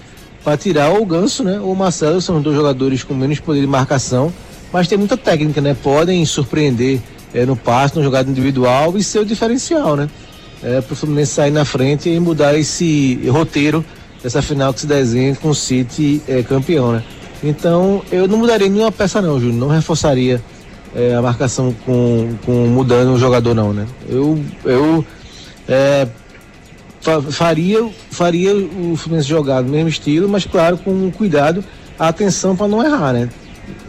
para 0.45 0.57
tirar 0.57 0.92
o 0.92 1.04
Ganso, 1.04 1.42
né? 1.42 1.61
Ou 1.61 1.73
o 1.73 1.76
Marcelo, 1.76 2.21
são 2.21 2.40
dois 2.40 2.57
jogadores 2.57 3.02
com 3.04 3.14
menos 3.14 3.38
poder 3.38 3.61
de 3.61 3.66
marcação, 3.66 4.33
mas 4.73 4.88
tem 4.88 4.99
muita 4.99 5.16
técnica, 5.16 5.61
né? 5.61 5.75
Podem 5.81 6.25
surpreender 6.25 7.00
é, 7.33 7.47
no 7.47 7.57
passe, 7.57 7.97
no 7.97 8.02
jogada 8.02 8.28
individual 8.31 8.97
e 8.97 9.04
ser 9.04 9.21
o 9.21 9.25
diferencial, 9.25 9.97
né? 9.97 10.09
É, 10.62 10.81
para 10.81 10.92
o 10.92 10.97
Fluminense 10.97 11.33
sair 11.33 11.50
na 11.50 11.64
frente 11.64 12.09
e 12.09 12.19
mudar 12.21 12.57
esse 12.57 13.21
roteiro 13.28 13.85
dessa 14.23 14.40
final 14.40 14.73
que 14.73 14.81
se 14.81 14.87
desenha 14.87 15.35
com 15.35 15.49
o 15.49 15.54
City 15.54 16.23
é, 16.28 16.42
campeão, 16.42 16.92
né? 16.92 17.02
Então 17.42 18.02
eu 18.12 18.28
não 18.28 18.38
mudaria 18.38 18.69
nenhuma 18.69 18.92
peça 18.92 19.21
não, 19.21 19.40
Júnior, 19.40 19.59
não 19.59 19.69
reforçaria 19.69 20.40
é, 20.95 21.15
a 21.15 21.23
marcação 21.23 21.75
com, 21.85 22.35
com 22.45 22.53
mudando 22.67 23.15
o 23.15 23.19
jogador 23.19 23.55
não, 23.55 23.73
né? 23.73 23.87
Eu, 24.09 24.39
eu 24.65 25.05
é, 25.69 26.07
faria, 27.31 27.89
faria 28.11 28.55
o 28.55 28.97
Fluminense 28.97 29.29
jogar 29.29 29.63
no 29.63 29.71
mesmo 29.71 29.89
estilo, 29.89 30.29
mas 30.29 30.45
claro, 30.45 30.79
com 30.79 31.11
cuidado, 31.11 31.65
a 31.99 32.09
atenção 32.09 32.57
para 32.57 32.69
não 32.69 32.85
errar, 32.85 33.13
né? 33.13 33.29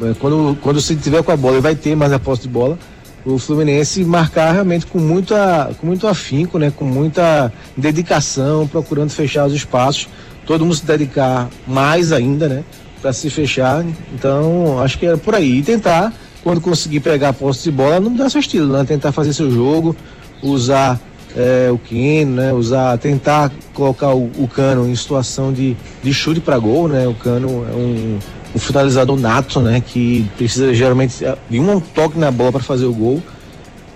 É, 0.02 0.14
quando, 0.20 0.58
quando 0.62 0.82
se 0.82 0.96
tiver 0.96 1.24
com 1.24 1.32
a 1.32 1.38
bola 1.38 1.58
e 1.58 1.62
vai 1.62 1.76
ter 1.76 1.96
mais 1.96 2.12
a 2.14 2.20
posse 2.20 2.44
de 2.44 2.48
bola, 2.48 2.78
o 3.26 3.38
Fluminense 3.38 4.04
marcar 4.04 4.52
realmente 4.52 4.86
com, 4.86 5.00
muita, 5.00 5.72
com 5.80 5.88
muito 5.88 6.08
afinco, 6.08 6.58
né? 6.58 6.72
Com 6.76 6.86
muita 6.86 7.52
dedicação, 7.76 8.68
procurando 8.68 9.12
fechar 9.12 9.46
os 9.46 9.54
espaços, 9.54 10.10
todo 10.46 10.66
mundo 10.66 10.76
se 10.76 10.86
dedicar 10.86 11.50
mais 11.68 12.12
ainda, 12.12 12.50
né? 12.50 12.64
Para 13.02 13.14
se 13.14 13.30
fechar. 13.30 13.86
Então, 14.14 14.80
acho 14.82 14.98
que 14.98 15.06
é 15.06 15.16
por 15.16 15.36
aí. 15.36 15.60
E 15.60 15.64
tentar, 15.64 16.14
quando 16.44 16.60
conseguir 16.60 17.00
pegar 17.00 17.30
a 17.30 17.34
posse 17.34 17.64
de 17.64 17.72
bola, 17.72 18.00
não 18.00 18.30
seu 18.30 18.40
estilo, 18.40 18.74
né? 18.74 18.84
Tentar 18.84 19.12
fazer 19.12 19.34
seu 19.34 19.50
jogo, 19.50 19.96
usar 20.42 21.00
é, 21.36 21.70
o 21.72 21.78
Quino, 21.78 22.36
né? 22.36 22.54
Usar, 22.54 22.98
tentar 22.98 23.52
colocar 23.74 24.14
o, 24.14 24.30
o, 24.38 24.48
Cano 24.48 24.88
em 24.88 24.96
situação 24.96 25.54
de, 25.54 25.76
de 26.04 26.14
chute 26.14 26.40
para 26.40 26.58
gol, 26.58 26.88
né? 26.88 27.08
O 27.08 27.14
Cano 27.14 27.66
é 27.70 27.76
um, 27.76 28.20
um 28.56 28.60
finalizador 28.60 29.18
nato, 29.18 29.62
né? 29.62 29.82
Que 29.86 30.30
precisa 30.38 30.74
geralmente 30.74 31.24
de 31.50 31.60
um 31.60 31.80
toque 31.80 32.20
na 32.20 32.30
bola 32.30 32.52
para 32.52 32.64
fazer 32.64 32.86
o 32.86 32.94
gol 32.94 33.22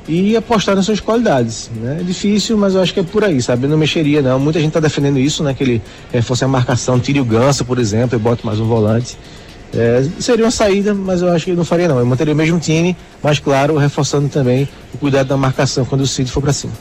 e 0.07 0.37
apostar 0.37 0.73
nas 0.73 0.85
suas 0.85 1.01
qualidades, 1.01 1.69
né? 1.75 1.97
É 1.99 2.03
difícil, 2.03 2.57
mas 2.57 2.75
eu 2.75 2.81
acho 2.81 2.93
que 2.93 3.01
é 3.01 3.03
por 3.03 3.25
aí, 3.25 3.41
sabe? 3.41 3.65
Eu 3.65 3.69
não 3.69 3.77
mexeria 3.77 4.21
não. 4.21 4.39
Muita 4.39 4.59
gente 4.59 4.69
está 4.69 4.79
defendendo 4.79 5.19
isso, 5.19 5.43
né? 5.43 5.53
Que 5.53 5.63
ele 5.63 5.81
reforce 6.13 6.45
a 6.45 6.47
marcação, 6.47 6.97
tire 6.97 7.19
o 7.19 7.25
Ganso, 7.25 7.65
por 7.65 7.77
exemplo, 7.77 8.17
e 8.17 8.19
bote 8.19 8.45
mais 8.45 8.59
um 8.59 8.65
volante. 8.65 9.17
É, 9.73 10.07
seria 10.19 10.45
uma 10.45 10.51
saída, 10.51 10.93
mas 10.93 11.21
eu 11.21 11.29
acho 11.29 11.45
que 11.45 11.51
eu 11.51 11.55
não 11.55 11.65
faria 11.65 11.87
não. 11.87 11.99
Eu 11.99 12.05
manteria 12.05 12.33
o 12.33 12.37
mesmo 12.37 12.59
time, 12.59 12.95
mas 13.21 13.39
claro, 13.39 13.77
reforçando 13.77 14.29
também 14.29 14.67
o 14.93 14.97
cuidado 14.97 15.27
da 15.27 15.37
marcação 15.37 15.85
quando 15.85 16.01
o 16.01 16.07
Cid 16.07 16.31
for 16.31 16.41
para 16.41 16.53
cima. 16.53 16.73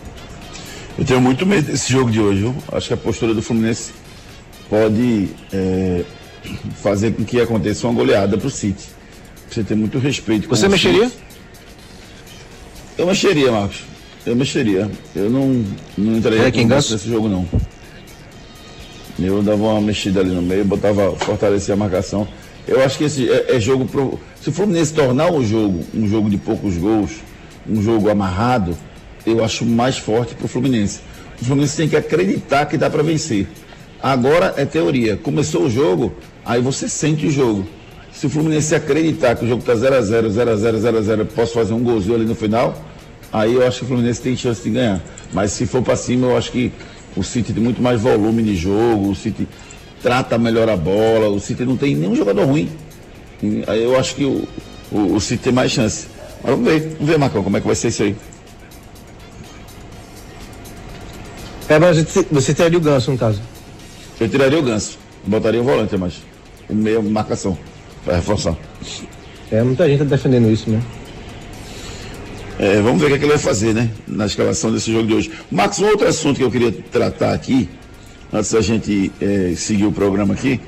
Eu 0.99 1.05
tenho 1.05 1.21
muito 1.21 1.45
medo 1.45 1.71
desse 1.71 1.93
jogo 1.93 2.11
de 2.11 2.21
hoje. 2.21 2.41
Viu? 2.41 2.57
Acho 2.73 2.89
que 2.89 2.95
a 2.95 2.97
postura 2.97 3.35
do 3.35 3.43
Fluminense 3.43 3.93
pode 4.71 5.29
é, 5.53 6.05
fazer 6.83 7.13
com 7.13 7.25
que 7.25 7.41
aconteça 7.41 7.87
uma 7.87 7.95
goleada 7.95 8.39
para 8.39 8.47
o 8.47 8.51
City. 8.51 8.85
Você 9.51 9.63
tem 9.63 9.77
muito 9.77 9.99
respeito. 9.99 10.49
Você 10.49 10.69
mexeria? 10.69 11.09
City. 11.09 11.23
Eu 12.97 13.07
mexeria, 13.07 13.53
Marcos. 13.53 13.83
Eu 14.25 14.35
mexeria. 14.35 14.91
Eu 15.15 15.29
não, 15.29 15.65
não 15.99 16.17
entraria 16.17 16.49
é, 16.49 16.65
nesse 16.65 17.09
jogo, 17.09 17.29
não. 17.29 17.47
Eu 19.19 19.43
dava 19.43 19.63
uma 19.63 19.81
mexida 19.81 20.21
ali 20.21 20.31
no 20.31 20.43
meio, 20.43 20.65
botava, 20.65 21.15
fortalecia 21.17 21.75
a 21.75 21.77
marcação. 21.77 22.27
Eu 22.67 22.83
acho 22.83 22.99
que 22.99 23.05
esse 23.05 23.31
é, 23.31 23.57
é 23.57 23.61
jogo 23.61 23.87
pro. 23.87 24.19
Se 24.41 24.49
o 24.49 24.53
Fluminense 24.53 24.93
tornar 24.93 25.33
o 25.33 25.45
jogo 25.45 25.85
um 25.95 26.09
jogo 26.09 26.29
de 26.29 26.37
poucos 26.37 26.77
gols, 26.77 27.13
um 27.69 27.81
jogo 27.81 28.11
amarrado, 28.11 28.77
eu 29.25 29.45
acho 29.45 29.65
mais 29.65 29.99
forte 29.99 30.35
para 30.35 30.47
o 30.47 30.49
Fluminense. 30.49 31.01
O 31.41 31.45
Fluminense 31.45 31.77
tem 31.77 31.89
que 31.89 31.97
acreditar 31.97 32.67
que 32.67 32.77
dá 32.77 32.91
para 32.91 33.03
vencer. 33.03 33.47
Agora 34.03 34.55
é 34.57 34.65
teoria. 34.65 35.17
Começou 35.17 35.65
o 35.65 35.71
jogo, 35.71 36.15
aí 36.45 36.61
você 36.61 36.89
sente 36.89 37.27
o 37.27 37.31
jogo. 37.31 37.67
Se 38.13 38.27
o 38.27 38.31
Fluminense 38.31 38.75
acreditar 38.75 39.37
que 39.37 39.45
o 39.45 39.49
jogo 39.49 39.61
está 39.61 39.75
0x0, 39.75 40.29
0x0, 40.29 40.81
0x0, 40.81 41.27
posso 41.27 41.53
fazer 41.53 41.75
um 41.75 41.83
golzinho 41.83 42.15
ali 42.15 42.25
no 42.25 42.35
final, 42.35 42.83
aí 43.33 43.55
eu 43.55 43.67
acho 43.67 43.81
que 43.81 43.85
o 43.85 43.89
Fluminense 43.89 44.23
tem 44.23 44.35
chance 44.37 44.63
de 44.63 44.71
ganhar. 44.71 45.03
Mas 45.33 45.53
se 45.53 45.67
for 45.67 45.83
para 45.83 45.97
cima, 45.97 46.29
eu 46.29 46.37
acho 46.37 46.51
que 46.51 46.73
o 47.15 47.23
City 47.23 47.53
tem 47.53 47.63
muito 47.63 47.83
mais 47.83 48.01
volume 48.01 48.43
de 48.43 48.57
jogo, 48.57 49.11
o 49.11 49.15
City 49.15 49.47
trata 50.07 50.39
melhor 50.39 50.69
a 50.69 50.77
bola, 50.77 51.29
o 51.29 51.41
City 51.41 51.65
não 51.65 51.77
tem 51.77 51.97
nenhum 51.97 52.15
jogador 52.15 52.45
ruim. 52.45 52.71
Aí 53.67 53.83
eu 53.83 53.99
acho 53.99 54.15
que 54.15 54.25
o, 54.25 54.47
o, 54.93 55.17
o 55.17 55.21
City 55.21 55.43
tem 55.43 55.53
mais 55.53 55.73
chance. 55.73 56.07
Mas 56.45 56.53
vamos 56.53 56.71
ver, 56.71 56.81
vamos 56.91 57.07
ver, 57.09 57.19
Marcão, 57.19 57.43
como 57.43 57.57
é 57.57 57.61
que 57.61 57.67
vai 57.67 57.75
ser 57.75 57.89
isso 57.89 58.05
aí. 58.05 58.15
É, 61.69 61.77
mas 61.81 61.99
você 62.31 62.55
tiraria 62.55 62.79
o 62.79 62.81
ganso, 62.81 63.11
no 63.11 63.19
caso? 63.19 63.43
Eu 64.21 64.29
tiraria 64.29 64.57
o 64.57 64.63
ganso. 64.63 64.97
Botaria 65.27 65.61
o 65.61 65.65
volante, 65.65 65.97
mas 65.97 66.23
o 66.69 66.75
meio 66.75 67.03
marcação, 67.03 67.59
para 68.05 68.15
reforçar. 68.15 68.55
É, 69.51 69.61
muita 69.65 69.89
gente 69.89 69.99
tá 69.99 70.05
defendendo 70.05 70.49
isso, 70.49 70.71
né? 70.71 70.81
É, 72.61 72.81
vamos 72.81 73.01
ver 73.01 73.07
o 73.07 73.09
que, 73.09 73.15
é 73.17 73.19
que, 73.19 73.25
ele 73.25 73.33
vai 73.33 73.43
fazer, 73.43 73.75
né? 73.75 73.91
Na 74.07 74.27
escalação 74.27 74.71
desse 74.71 74.93
jogo 74.93 75.09
de 75.09 75.15
hoje. 75.15 75.33
Marcos, 75.51 75.81
um 75.81 75.87
outro 75.87 76.07
assunto 76.07 76.37
que 76.37 76.45
eu 76.45 76.51
queria 76.51 76.71
tratar 76.71 77.35
aqui, 77.35 77.69
antes 78.33 78.53
da 78.53 78.61
gente 78.61 79.13
é, 79.21 79.55
seguir 79.57 79.87
o 79.87 79.93
programa 79.93 80.35
aqui, 80.35 80.61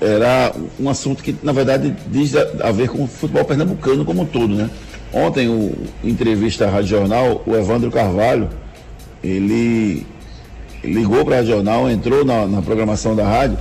era 0.00 0.54
um 0.78 0.88
assunto 0.90 1.22
que, 1.22 1.34
na 1.42 1.52
verdade, 1.52 1.94
diz 2.08 2.36
a, 2.36 2.68
a, 2.68 2.72
ver 2.72 2.88
com 2.88 3.04
o 3.04 3.06
futebol 3.06 3.44
pernambucano 3.44 4.04
como 4.04 4.22
um 4.22 4.26
todo, 4.26 4.54
né? 4.54 4.68
Ontem, 5.12 5.48
o 5.48 5.72
entrevista 6.04 6.66
à 6.66 6.70
Rádio 6.70 6.88
Jornal, 6.88 7.42
o 7.46 7.54
Evandro 7.54 7.90
Carvalho, 7.90 8.48
ele 9.22 10.06
ligou 10.84 11.24
para 11.24 11.38
a 11.38 11.44
Jornal, 11.44 11.90
entrou 11.90 12.24
na, 12.24 12.46
na, 12.46 12.62
programação 12.62 13.16
da 13.16 13.26
rádio 13.26 13.58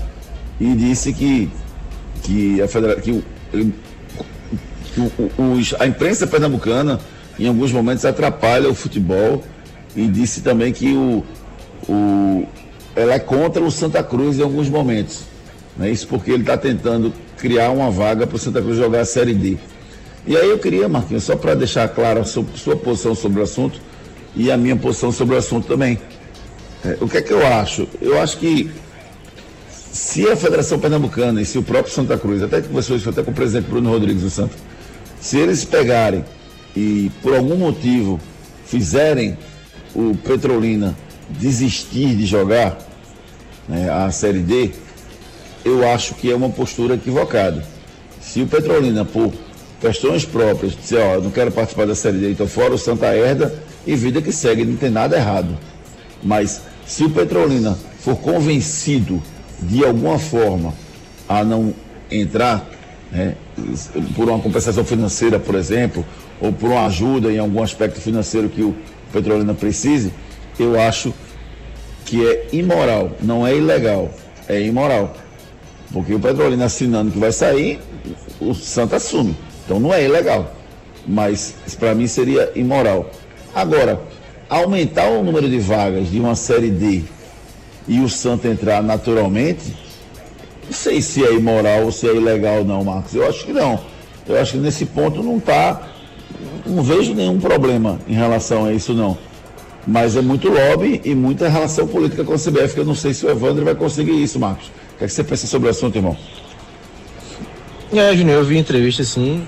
e 0.60 0.74
disse 0.74 1.14
que, 1.14 1.50
que, 2.24 2.62
a, 2.62 2.68
federa 2.68 3.00
que, 3.00 3.24
que 3.52 5.00
o, 5.00 5.54
os, 5.54 5.74
a 5.80 5.88
imprensa 5.88 6.28
pernambucana 6.28 7.00
em 7.40 7.48
alguns 7.48 7.72
momentos 7.72 8.06
atrapalha 8.06 8.70
o 8.70 8.76
futebol 8.76 9.44
e 9.96 10.08
disse 10.08 10.42
também 10.42 10.72
que 10.72 10.94
o, 10.94 11.24
o, 11.88 12.46
ela 12.96 13.14
é 13.14 13.20
contra 13.20 13.62
o 13.62 13.70
Santa 13.70 14.02
Cruz 14.02 14.40
em 14.40 14.44
alguns 14.44 14.70
momentos. 14.70 15.22
Né? 15.78 15.92
Isso 15.92 16.08
porque 16.08 16.32
ele 16.32 16.44
está 16.44 16.58
tentando 16.58 17.14
criar 17.38 17.72
uma 17.72 17.92
vaga 17.92 18.26
para 18.26 18.36
o 18.36 18.40
Santa 18.40 18.62
Cruz 18.62 18.78
jogar 18.78 19.02
a 19.02 19.06
Série 19.06 19.34
D. 19.34 19.58
E 20.26 20.36
aí 20.36 20.50
eu 20.50 20.58
queria, 20.58 20.88
Marquinhos, 20.88 21.24
só 21.24 21.36
para 21.36 21.54
deixar 21.54 21.88
clara 21.90 22.22
a 22.22 22.24
sua, 22.24 22.46
sua 22.56 22.76
posição 22.76 23.14
sobre 23.14 23.40
o 23.40 23.44
assunto, 23.44 23.80
e 24.36 24.52
a 24.52 24.58
minha 24.58 24.76
posição 24.76 25.12
sobre 25.12 25.36
o 25.36 25.38
assunto 25.38 25.68
também. 25.68 26.00
É, 26.84 26.98
o 27.00 27.08
que 27.08 27.18
é 27.18 27.22
que 27.22 27.32
eu 27.32 27.46
acho? 27.46 27.88
Eu 28.02 28.20
acho 28.20 28.38
que 28.38 28.70
se 29.70 30.28
a 30.28 30.36
Federação 30.36 30.80
Pernambucana 30.80 31.42
e 31.42 31.46
se 31.46 31.58
o 31.58 31.64
próprio 31.64 31.94
Santa 31.94 32.18
Cruz, 32.18 32.42
até 32.42 32.62
que 32.62 32.68
conversou 32.68 32.96
isso 32.98 33.10
até 33.10 33.24
com 33.24 33.32
o 33.32 33.34
presidente 33.34 33.70
Bruno 33.70 33.90
Rodrigues 33.90 34.24
do 34.24 34.30
Santos, 34.30 34.58
se 35.22 35.38
eles 35.38 35.64
pegarem 35.64 36.26
e 36.76 37.12
por 37.22 37.34
algum 37.34 37.56
motivo 37.56 38.20
fizerem 38.66 39.38
o 39.96 40.16
Petrolina 40.16 40.96
desistir 41.30 42.16
de 42.16 42.26
jogar 42.26 42.78
né, 43.68 43.90
a 43.90 44.12
Série 44.12 44.40
D, 44.40 44.72
eu 45.64 45.88
acho 45.88 46.14
que 46.16 46.32
é 46.32 46.36
uma 46.36 46.50
postura 46.50 46.96
equivocada. 46.96 47.64
Se 48.22 48.42
o 48.42 48.48
Petrolina, 48.48 49.04
por 49.04 49.34
questões 49.82 50.26
próprias, 50.26 50.76
disser, 50.76 51.00
ó, 51.00 51.20
não 51.20 51.32
quero 51.32 51.52
participar 51.52 51.86
da 51.88 51.96
Série 51.96 52.18
D, 52.18 52.32
então 52.32 52.48
fora 52.48 52.74
o 52.74 52.78
Santa 52.78 53.08
Herda, 53.16 53.54
e 53.86 53.96
vida 53.96 54.22
que 54.22 54.32
segue, 54.32 54.66
não 54.66 54.76
tem 54.76 54.90
nada 54.90 55.16
errado. 55.16 55.58
Mas 56.24 56.62
se 56.86 57.04
o 57.04 57.10
Petrolina 57.10 57.78
for 58.00 58.16
convencido 58.18 59.22
de 59.62 59.84
alguma 59.84 60.20
forma 60.20 60.74
a 61.28 61.44
não 61.44 61.74
entrar, 62.10 62.68
né, 63.12 63.36
por 64.16 64.30
uma 64.30 64.40
compensação 64.40 64.84
financeira, 64.84 65.40
por 65.40 65.56
exemplo, 65.56 66.06
ou 66.40 66.52
por 66.52 66.70
uma 66.70 66.86
ajuda 66.86 67.32
em 67.32 67.40
algum 67.40 67.64
aspecto 67.64 68.00
financeiro 68.00 68.50
que 68.50 68.62
o 68.62 68.76
Petrolina 69.12 69.54
precise, 69.54 70.12
eu 70.64 70.80
acho 70.80 71.14
que 72.06 72.26
é 72.26 72.48
imoral, 72.52 73.12
não 73.22 73.46
é 73.46 73.56
ilegal, 73.56 74.10
é 74.48 74.62
imoral. 74.62 75.16
Porque 75.92 76.14
o 76.14 76.20
Petrolina 76.20 76.66
assinando 76.66 77.12
que 77.12 77.20
vai 77.20 77.32
sair, 77.32 77.80
o 78.40 78.54
Santa 78.54 78.98
assume. 78.98 79.36
Então 79.64 79.80
não 79.80 79.94
é 79.94 80.04
ilegal. 80.04 80.54
Mas 81.08 81.56
para 81.80 81.96
mim 81.96 82.08
seria 82.08 82.52
imoral. 82.56 83.10
Agora, 83.54 84.02
aumentar 84.50 85.08
o 85.10 85.24
número 85.24 85.50
de 85.50 85.60
vagas 85.60 86.10
de 86.10 86.20
uma 86.20 86.36
série 86.36 86.70
D 86.70 87.04
e 87.88 88.00
o 88.00 88.10
Santa 88.10 88.48
entrar 88.48 88.82
naturalmente, 88.84 89.76
não 90.66 90.74
sei 90.74 91.02
se 91.02 91.24
é 91.24 91.34
imoral 91.34 91.84
ou 91.84 91.92
se 91.92 92.08
é 92.08 92.14
ilegal 92.16 92.64
não, 92.64 92.84
Marcos. 92.84 93.14
Eu 93.14 93.28
acho 93.28 93.46
que 93.46 93.54
não. 93.54 93.80
Eu 94.28 94.40
acho 94.40 94.54
que 94.54 94.58
nesse 94.58 94.86
ponto 94.86 95.22
não 95.22 95.38
está. 95.38 95.90
Não 96.66 96.82
vejo 96.82 97.14
nenhum 97.14 97.40
problema 97.40 98.00
em 98.08 98.14
relação 98.14 98.66
a 98.66 98.74
isso 98.74 98.94
não. 98.94 99.18
Mas 99.88 100.16
é 100.16 100.22
muito 100.22 100.50
lobby 100.50 101.00
e 101.04 101.14
muita 101.14 101.48
relação 101.48 101.88
política 101.88 102.24
com 102.24 102.34
a 102.34 102.38
CBF, 102.38 102.74
que 102.74 102.80
eu 102.80 102.86
não 102.86 102.96
sei 102.96 103.14
se 103.14 103.26
o 103.26 103.30
Evandro 103.30 103.64
vai 103.64 103.76
conseguir 103.76 104.22
isso, 104.22 104.40
Marcos. 104.40 104.68
O 104.68 104.98
que, 104.98 105.04
é 105.04 105.08
que 105.08 105.14
você 105.14 105.24
pensa 105.24 105.46
sobre 105.46 105.68
o 105.68 105.72
assunto, 105.72 105.96
irmão? 105.96 106.18
É, 107.94 108.16
Júnior, 108.16 108.40
eu 108.40 108.44
vi 108.44 108.58
entrevista 108.58 109.04
assim, 109.04 109.44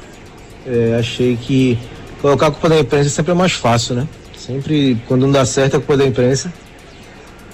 é, 0.65 0.95
achei 0.99 1.35
que 1.35 1.77
colocar 2.21 2.47
a 2.47 2.51
culpa 2.51 2.69
da 2.69 2.79
imprensa 2.79 3.09
sempre 3.09 3.31
é 3.31 3.35
mais 3.35 3.53
fácil, 3.53 3.95
né? 3.95 4.07
Sempre, 4.37 4.97
quando 5.07 5.21
não 5.21 5.31
dá 5.31 5.45
certo, 5.45 5.77
a 5.77 5.79
culpa 5.79 5.97
da 5.97 6.05
imprensa. 6.05 6.53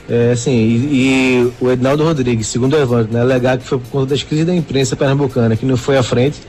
É, 0.10 0.32
assim, 0.34 0.52
e, 0.52 1.42
e 1.42 1.54
o 1.62 1.72
Ednaldo 1.72 2.04
Rodrigues, 2.04 2.48
segundo 2.48 2.74
o 2.74 2.78
Evandro, 2.78 3.13
né, 3.13 3.22
alegar 3.22 3.58
que 3.58 3.66
foi 3.66 3.78
por 3.78 3.90
conta 3.90 4.08
das 4.08 4.22
crises 4.22 4.46
da 4.46 4.54
imprensa 4.54 4.96
pernambucana, 4.98 5.56
que 5.56 5.66
não 5.66 5.78
foi 5.78 5.98
à 5.98 6.04
frente, 6.04 6.42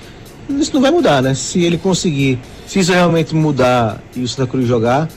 isso 0.50 0.74
não 0.74 0.80
vai 0.80 0.90
mudar, 0.90 1.22
né? 1.22 1.34
Se 1.34 1.62
ele 1.62 1.78
conseguir, 1.78 2.38
se 2.66 2.80
isso 2.80 2.92
realmente 2.92 3.34
mudar 3.34 4.02
e 4.16 4.22
o 4.22 4.28
Santa 4.28 4.50
Cruz 4.50 4.66
jogar 4.66 5.08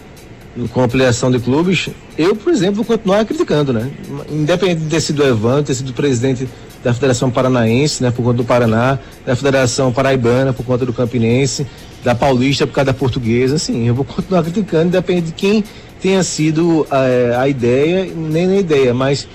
com 0.74 0.82
ampliação 0.82 1.30
de 1.30 1.40
clubes, 1.40 1.90
eu, 2.18 2.36
por 2.36 2.52
exemplo, 2.52 2.76
vou 2.76 2.86
continuar 2.86 3.26
criticando, 3.26 3.72
né? 3.72 3.92
Independente 4.30 4.82
de 4.82 4.90
ter 4.90 5.02
sido 5.02 5.22
o 5.22 5.28
Evandro, 5.28 5.64
ter 5.64 5.76
sido 5.76 5.94
presidente 5.94 6.48
da 6.84 6.94
Federação 6.94 7.30
Paranaense, 7.30 8.02
né, 8.02 8.12
por 8.12 8.24
conta 8.24 8.38
do 8.38 8.44
Paraná, 8.44 8.98
da 9.26 9.36
Federação 9.36 9.92
Paraibana, 9.92 10.54
por 10.54 10.66
conta 10.66 10.86
do 10.86 10.94
Campinense, 10.94 11.68
da 12.04 12.16
Paulista 12.16 12.66
por 12.66 12.74
causa 12.74 12.86
da 12.86 12.94
Portuguesa, 12.94 13.56
assim, 13.56 13.88
eu 13.88 13.96
vou 13.96 14.06
continuar 14.06 14.44
criticando, 14.44 14.92
depende 14.92 15.28
de 15.28 15.32
quem 15.34 15.64
tenha 16.02 16.24
sido 16.24 16.88
é, 16.92 17.36
a 17.36 17.48
ideia, 17.48 18.10
nem 18.16 18.48
a 18.52 18.60
ideia, 18.60 18.94
mas 18.94 19.28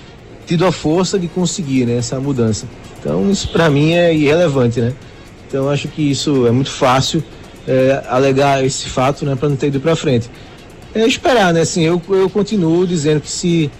tido 0.45 0.65
a 0.65 0.71
força 0.71 1.19
de 1.19 1.27
conseguir 1.27 1.85
né, 1.85 1.97
essa 1.97 2.19
mudança. 2.19 2.65
Então 2.99 3.29
isso 3.29 3.49
para 3.49 3.69
mim 3.69 3.93
é 3.93 4.13
irrelevante, 4.13 4.79
né? 4.79 4.93
Então 5.47 5.69
acho 5.69 5.87
que 5.87 6.09
isso 6.09 6.47
é 6.47 6.51
muito 6.51 6.71
fácil 6.71 7.23
é, 7.67 8.01
alegar 8.07 8.63
esse 8.65 8.89
fato, 8.89 9.25
né, 9.25 9.35
para 9.35 9.49
não 9.49 9.55
ter 9.55 9.67
ido 9.67 9.79
para 9.79 9.95
frente. 9.95 10.29
É 10.95 11.07
esperar, 11.07 11.53
né? 11.53 11.61
Assim, 11.61 11.81
eu, 11.81 12.01
eu 12.09 12.29
continuo 12.29 12.85
dizendo 12.85 13.21
que 13.21 13.29
se 13.29 13.71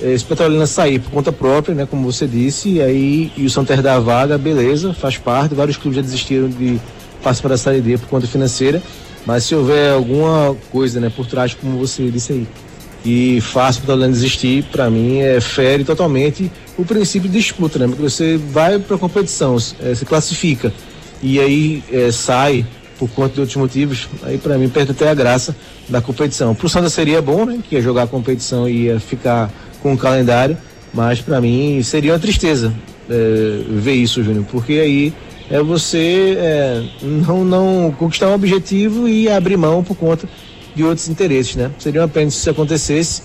é, 0.00 0.12
esse 0.12 0.24
Petrolina 0.24 0.66
sair 0.66 0.98
por 0.98 1.10
conta 1.10 1.32
própria, 1.32 1.74
né, 1.74 1.86
como 1.86 2.10
você 2.10 2.26
disse, 2.26 2.70
e 2.70 2.82
aí 2.82 3.32
e 3.36 3.44
o 3.44 3.50
Santander 3.50 3.82
dá 3.82 3.96
a 3.96 4.00
vaga, 4.00 4.38
beleza, 4.38 4.94
faz 4.94 5.18
parte. 5.18 5.54
Vários 5.54 5.76
clubes 5.76 5.96
já 5.96 6.02
desistiram 6.02 6.48
de 6.48 6.80
participar 7.22 7.50
da 7.50 7.58
Série 7.58 7.80
D 7.80 7.98
por 7.98 8.08
conta 8.08 8.26
financeira, 8.26 8.82
mas 9.26 9.44
se 9.44 9.54
houver 9.54 9.92
alguma 9.92 10.56
coisa, 10.70 11.00
né, 11.00 11.10
por 11.14 11.26
trás, 11.26 11.54
como 11.54 11.78
você 11.78 12.08
disse 12.10 12.32
aí, 12.32 12.46
e 13.04 13.40
faz 13.40 13.76
o 13.76 13.80
Petrolina 13.80 14.08
desistir, 14.08 14.62
para 14.64 14.88
mim 14.90 15.18
é 15.18 15.40
fere 15.40 15.84
totalmente 15.84 16.50
o 16.76 16.84
princípio 16.84 17.28
de 17.28 17.38
disputa, 17.38 17.78
né? 17.78 17.86
Porque 17.86 18.02
você 18.02 18.36
vai 18.36 18.78
para 18.78 18.96
competição, 18.98 19.56
é, 19.82 19.94
se 19.94 20.04
classifica 20.04 20.72
e 21.22 21.40
aí 21.40 21.82
é, 21.92 22.10
sai 22.12 22.64
por 23.00 23.08
conta 23.08 23.32
de 23.32 23.40
outros 23.40 23.56
motivos, 23.56 24.08
aí 24.22 24.36
para 24.36 24.58
mim 24.58 24.68
perde 24.68 24.90
até 24.90 25.08
a 25.08 25.14
graça 25.14 25.56
da 25.88 26.02
competição. 26.02 26.54
Pro 26.54 26.68
Santa 26.68 26.90
seria 26.90 27.22
bom, 27.22 27.46
né? 27.46 27.58
Que 27.66 27.76
ia 27.76 27.80
jogar 27.80 28.02
a 28.02 28.06
competição 28.06 28.68
e 28.68 28.84
ia 28.84 29.00
ficar 29.00 29.50
com 29.82 29.94
o 29.94 29.96
calendário, 29.96 30.54
mas 30.92 31.22
para 31.22 31.40
mim 31.40 31.82
seria 31.82 32.12
uma 32.12 32.18
tristeza 32.18 32.74
é, 33.08 33.62
ver 33.70 33.94
isso, 33.94 34.22
Júnior, 34.22 34.44
porque 34.50 34.74
aí 34.74 35.14
é 35.48 35.62
você 35.62 36.36
é, 36.38 36.82
não, 37.02 37.42
não 37.42 37.94
conquistar 37.98 38.28
um 38.28 38.34
objetivo 38.34 39.08
e 39.08 39.30
abrir 39.30 39.56
mão 39.56 39.82
por 39.82 39.96
conta 39.96 40.28
de 40.76 40.84
outros 40.84 41.08
interesses, 41.08 41.56
né? 41.56 41.70
Seria 41.78 42.02
uma 42.02 42.08
pena 42.08 42.30
se 42.30 42.36
isso 42.36 42.50
acontecesse. 42.50 43.22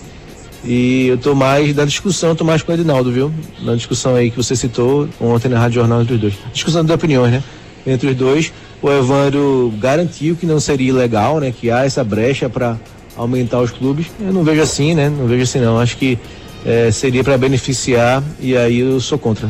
E 0.64 1.08
eu 1.08 1.18
tô 1.18 1.34
mais 1.34 1.74
da 1.74 1.84
discussão, 1.84 2.34
tô 2.34 2.44
mais 2.44 2.62
com 2.62 2.72
o 2.72 2.74
Edinaldo, 2.74 3.12
viu? 3.12 3.30
Na 3.60 3.74
discussão 3.74 4.14
aí 4.14 4.30
que 4.30 4.38
você 4.38 4.56
citou 4.56 5.06
ontem 5.20 5.48
na 5.48 5.60
Rádio 5.60 5.80
Jornal 5.80 6.00
entre 6.00 6.14
os 6.14 6.20
dois. 6.20 6.34
Discussão 6.52 6.82
de 6.82 6.92
opiniões, 6.92 7.30
né? 7.30 7.42
Entre 7.86 8.08
os 8.08 8.16
dois. 8.16 8.52
O 8.82 8.90
Evandro 8.90 9.72
garantiu 9.78 10.36
que 10.36 10.44
não 10.44 10.60
seria 10.60 10.88
ilegal, 10.88 11.40
né? 11.40 11.52
Que 11.52 11.70
há 11.70 11.84
essa 11.84 12.04
brecha 12.04 12.48
para 12.48 12.78
aumentar 13.16 13.60
os 13.60 13.70
clubes. 13.70 14.06
Eu 14.20 14.32
não 14.32 14.44
vejo 14.44 14.60
assim, 14.60 14.94
né? 14.94 15.08
Não 15.08 15.26
vejo 15.26 15.42
assim 15.42 15.60
não. 15.60 15.78
Acho 15.78 15.96
que 15.96 16.18
é, 16.64 16.90
seria 16.90 17.24
para 17.24 17.38
beneficiar 17.38 18.22
e 18.38 18.56
aí 18.56 18.80
eu 18.80 19.00
sou 19.00 19.18
contra. 19.18 19.48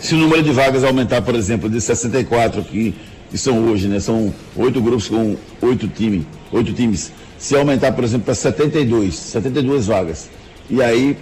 Se 0.00 0.14
o 0.14 0.18
número 0.18 0.42
de 0.42 0.50
vagas 0.50 0.84
aumentar, 0.84 1.22
por 1.22 1.34
exemplo, 1.34 1.68
de 1.68 1.80
64 1.80 2.62
que, 2.62 2.94
que 3.30 3.38
são 3.38 3.70
hoje, 3.70 3.88
né? 3.88 4.00
São 4.00 4.32
oito 4.56 4.80
grupos 4.80 5.08
com 5.08 5.36
oito 5.60 5.86
times, 5.88 6.24
oito 6.52 6.72
times. 6.72 7.12
Se 7.38 7.54
aumentar, 7.54 7.92
por 7.92 8.04
exemplo, 8.04 8.24
para 8.24 8.34
72, 8.34 9.14
72 9.14 9.86
vagas. 9.86 10.30
E 10.70 10.82
aí 10.82 11.16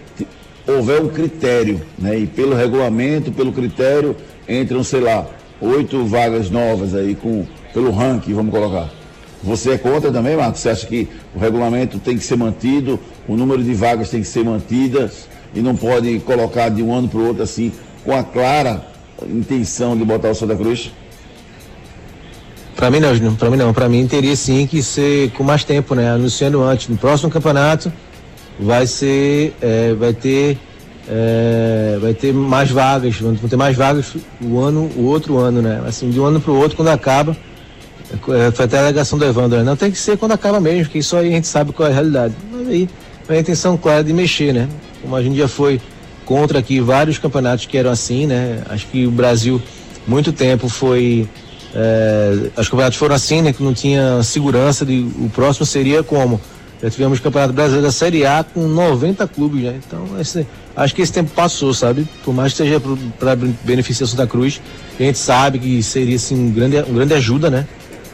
houver 0.67 1.01
um 1.01 1.09
critério, 1.09 1.83
né? 1.99 2.19
E 2.19 2.27
pelo 2.27 2.55
regulamento, 2.55 3.33
pelo 3.33 3.53
critério, 3.53 4.17
entram, 4.49 4.85
sei 4.85 5.01
lá, 5.01 5.27
oito 5.63 6.05
vagas 6.05 6.51
novas 6.51 6.95
aí 6.95 7.15
com 7.15 7.47
pelo 7.73 7.91
ranking, 7.91 8.35
vamos 8.35 8.53
colocar. 8.53 8.91
Você 9.43 9.71
é 9.71 9.79
contra 9.79 10.13
também, 10.13 10.37
Marcos? 10.37 10.61
Você 10.61 10.69
acha 10.69 10.87
que 10.87 11.09
o 11.35 11.39
regulamento 11.39 11.99
tem 11.99 12.19
que 12.19 12.25
ser 12.25 12.37
mantido, 12.37 13.01
o 13.27 13.37
número 13.37 13.63
de 13.63 13.73
vagas 13.73 14.11
tem 14.11 14.21
que 14.21 14.29
ser 14.29 14.45
mantidas 14.45 15.27
e 15.55 15.61
não 15.61 15.75
pode 15.75 16.19
colocar 16.21 16.69
de 16.69 16.83
um 16.83 16.95
ano 16.95 17.09
para 17.09 17.19
o 17.19 17.27
outro 17.27 17.43
assim, 17.43 17.73
com 18.05 18.13
a 18.13 18.23
clara 18.23 18.87
intenção 19.27 19.97
de 19.97 20.05
botar 20.05 20.31
o 20.31 20.35
Santa 20.35 20.57
Cruz? 20.57 20.93
Para 22.77 22.91
mim 22.91 23.01
não. 23.01 23.35
Para 23.37 23.51
mim 23.51 23.57
não. 23.57 23.73
Para 23.73 23.89
mim 23.89 24.07
teria 24.07 24.35
sim 24.35 24.67
que 24.67 24.83
ser 24.83 25.31
com 25.33 25.45
mais 25.45 25.65
tempo, 25.65 25.95
né? 25.95 26.11
Anunciando 26.11 26.63
antes. 26.63 26.89
No 26.89 26.97
próximo 26.97 27.31
campeonato 27.31 27.93
vai 28.59 28.87
ser, 28.87 29.55
é, 29.61 29.95
vai 29.95 30.13
ter, 30.13 30.59
é, 31.09 31.99
vai 32.01 32.15
ter 32.15 32.33
mais 32.33 32.71
vagas, 32.71 33.17
vão 33.17 33.35
ter 33.35 33.57
mais 33.57 33.77
vagas 33.77 34.15
o 34.41 34.61
ano, 34.61 34.91
o 34.97 35.05
outro 35.05 35.39
ano, 35.39 35.61
né? 35.61 35.83
Assim, 35.87 36.11
de 36.11 36.21
um 36.21 36.25
ano 36.25 36.41
para 36.41 36.53
o 36.53 36.57
outro, 36.57 36.77
quando 36.77 36.89
acaba 36.89 37.37
é, 38.13 38.51
foi 38.51 38.65
até 38.65 38.79
a 38.79 38.83
alegação 38.83 39.19
do 39.19 39.25
Evandro, 39.25 39.59
né? 39.59 39.65
Não 39.65 39.77
tem 39.77 39.91
que 39.91 39.99
ser 39.99 40.19
quando 40.19 40.33
acaba 40.33 40.61
mesmo, 40.61 40.91
que 40.93 40.99
isso 40.99 41.17
aí 41.17 41.29
a 41.29 41.31
gente 41.31 41.47
sabe 41.47 41.73
qual 41.73 41.89
é 41.89 41.91
a 41.91 41.95
realidade. 41.95 42.35
Mas 42.53 42.69
aí 42.69 42.89
a 43.29 43.39
intenção 43.39 43.77
clara 43.77 44.05
de 44.05 44.13
mexer, 44.13 44.53
né? 44.53 44.69
Como 45.01 45.17
a 45.17 45.23
gente 45.23 45.37
já 45.37 45.49
foi 45.49 45.81
contra 46.25 46.59
aqui 46.59 46.81
vários 46.81 47.19
campeonatos 47.19 47.67
que 47.67 47.77
eram 47.79 47.91
assim, 47.91 48.27
né? 48.27 48.63
Acho 48.69 48.87
que 48.89 49.07
o 49.07 49.11
Brasil, 49.11 49.61
muito 50.07 50.33
tempo 50.33 50.69
foi. 50.69 51.27
É, 51.75 52.51
os 52.57 52.69
campeonatos 52.69 52.99
foram 52.99 53.15
assim, 53.15 53.41
né? 53.41 53.53
Que 53.53 53.63
não 53.63 53.73
tinha 53.73 54.23
segurança 54.23 54.85
de 54.85 55.01
o 55.19 55.31
próximo 55.31 55.65
seria 55.65 56.03
como. 56.03 56.41
Já 56.83 56.91
tivemos 56.91 57.21
o 57.21 57.23
Campeonato 57.23 57.53
Brasileiro 57.53 57.87
da 57.87 57.93
Série 57.93 58.27
A 58.27 58.43
com 58.43 58.67
90 58.67 59.29
clubes, 59.29 59.63
né? 59.63 59.81
Então, 59.87 60.21
esse, 60.21 60.45
acho 60.77 60.95
que 60.95 61.03
esse 61.03 61.13
tempo 61.13 61.31
passou, 61.35 61.73
sabe? 61.75 62.07
Por 62.25 62.35
mais 62.35 62.53
que 62.53 62.59
seja 62.59 62.81
para 63.19 63.37
beneficiar 63.65 64.09
Santa 64.09 64.27
Cruz, 64.27 64.61
a 64.99 65.03
gente 65.03 65.19
sabe 65.19 65.59
que 65.59 65.83
seria 65.83 66.17
assim, 66.17 66.35
um 66.35 66.51
grande, 66.51 66.79
um 66.79 66.95
grande 66.95 67.15
ajuda, 67.15 67.51
né? 67.51 67.67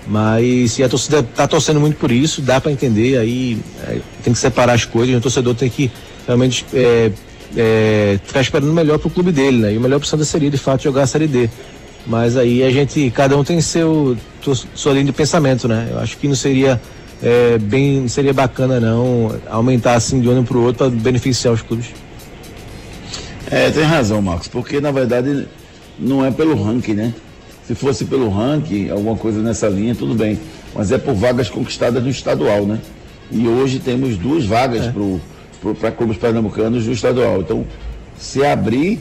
Mas 0.07 0.73
se 0.73 0.83
a 0.83 0.88
torcida 0.88 1.21
está 1.21 1.47
torcendo 1.47 1.79
muito 1.79 1.97
por 1.97 2.11
isso, 2.11 2.40
dá 2.40 2.61
para 2.61 2.73
entender, 2.73 3.18
aí 3.18 3.59
é, 3.87 3.99
tem 4.25 4.33
que 4.33 4.38
separar 4.38 4.73
as 4.73 4.85
coisas, 4.85 5.14
o 5.14 5.21
torcedor 5.21 5.55
tem 5.55 5.68
que 5.68 5.90
realmente 6.27 6.64
é, 6.73 7.12
é, 7.57 8.18
ficar 8.25 8.40
esperando 8.40 8.71
o 8.71 8.75
melhor 8.75 8.99
para 8.99 9.09
o 9.09 9.11
clube 9.11 9.31
dele, 9.31 9.59
né? 9.59 9.75
E 9.75 9.77
o 9.77 9.81
melhor 9.81 9.99
opção 9.99 10.23
seria 10.25 10.51
de 10.51 10.57
fato 10.57 10.83
jogar 10.83 11.03
a 11.03 11.07
Série 11.07 11.27
D. 11.27 11.51
Mas 12.07 12.37
aí 12.38 12.62
a 12.62 12.71
gente, 12.71 13.11
cada 13.11 13.37
um 13.37 13.44
tem 13.44 13.61
seu 13.61 14.16
sua 14.75 14.92
linha 14.92 15.05
de 15.05 15.12
pensamento, 15.12 15.68
né? 15.68 15.88
Eu 15.90 15.99
acho 15.99 16.16
que 16.16 16.27
não 16.27 16.35
seria 16.35 16.81
é, 17.23 17.59
bem, 17.59 18.01
não 18.01 18.09
seria 18.09 18.33
bacana 18.33 18.81
não 18.81 19.38
aumentar 19.51 19.94
assim 19.94 20.21
de 20.21 20.29
um 20.29 20.33
ano 20.33 20.44
para 20.44 20.57
o 20.57 20.62
outro 20.62 20.79
para 20.79 20.90
beneficiar 20.90 21.53
os 21.53 21.61
clubes. 21.61 21.88
É, 23.51 23.71
tem 23.71 23.83
razão, 23.83 24.21
Marcos, 24.21 24.49
porque 24.49 24.81
na 24.81 24.91
verdade 24.91 25.47
não 25.99 26.25
é 26.25 26.31
pelo 26.31 26.63
ranking, 26.63 26.95
né? 26.95 27.15
Se 27.67 27.75
fosse 27.75 28.05
pelo 28.05 28.29
ranking, 28.31 28.91
alguma 28.91 29.17
coisa 29.17 29.41
nessa 29.43 29.69
linha, 29.69 29.95
tudo 29.95 30.15
bem. 30.15 30.39
Mas 30.75 30.93
é 30.93 30.99
por 30.99 31.15
vagas 31.15 31.51
conquistadas 31.51 32.03
no 32.03 32.09
estadual, 32.09 32.65
né? 32.65 32.81
E 33.31 33.47
hoje 33.47 33.79
temos 33.79 34.17
duas 34.17 34.45
vagas 34.47 34.87
é. 34.87 35.75
para 35.79 35.91
clubes 35.91 36.17
pernambucanos 36.17 36.87
no 36.87 36.93
estadual. 36.93 37.41
Então, 37.41 37.67
se 38.19 38.45
abrir, 38.45 39.01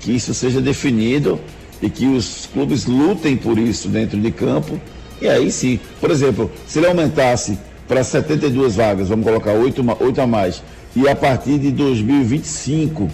que 0.00 0.12
isso 0.12 0.34
seja 0.34 0.60
definido 0.60 1.38
e 1.80 1.88
que 1.88 2.06
os 2.06 2.48
clubes 2.52 2.86
lutem 2.86 3.36
por 3.36 3.58
isso 3.58 3.88
dentro 3.88 4.18
de 4.18 4.30
campo, 4.30 4.80
e 5.20 5.28
aí 5.28 5.50
sim. 5.50 5.78
Por 6.00 6.10
exemplo, 6.10 6.50
se 6.66 6.78
ele 6.78 6.86
aumentasse 6.86 7.58
para 7.86 8.02
72 8.02 8.76
vagas, 8.76 9.08
vamos 9.08 9.24
colocar 9.24 9.52
8, 9.52 9.84
8 10.00 10.20
a 10.20 10.26
mais, 10.26 10.62
e 10.94 11.08
a 11.08 11.14
partir 11.14 11.58
de 11.58 11.70
2025 11.70 13.08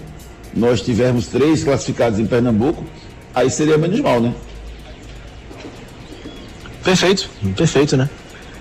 nós 0.54 0.80
tivermos 0.80 1.26
três 1.26 1.64
classificados 1.64 2.18
em 2.18 2.26
Pernambuco, 2.26 2.84
aí 3.34 3.50
seria 3.50 3.78
menos 3.78 4.00
mal, 4.00 4.20
né? 4.20 4.34
Perfeito, 6.84 7.30
perfeito, 7.56 7.96
né? 7.96 8.08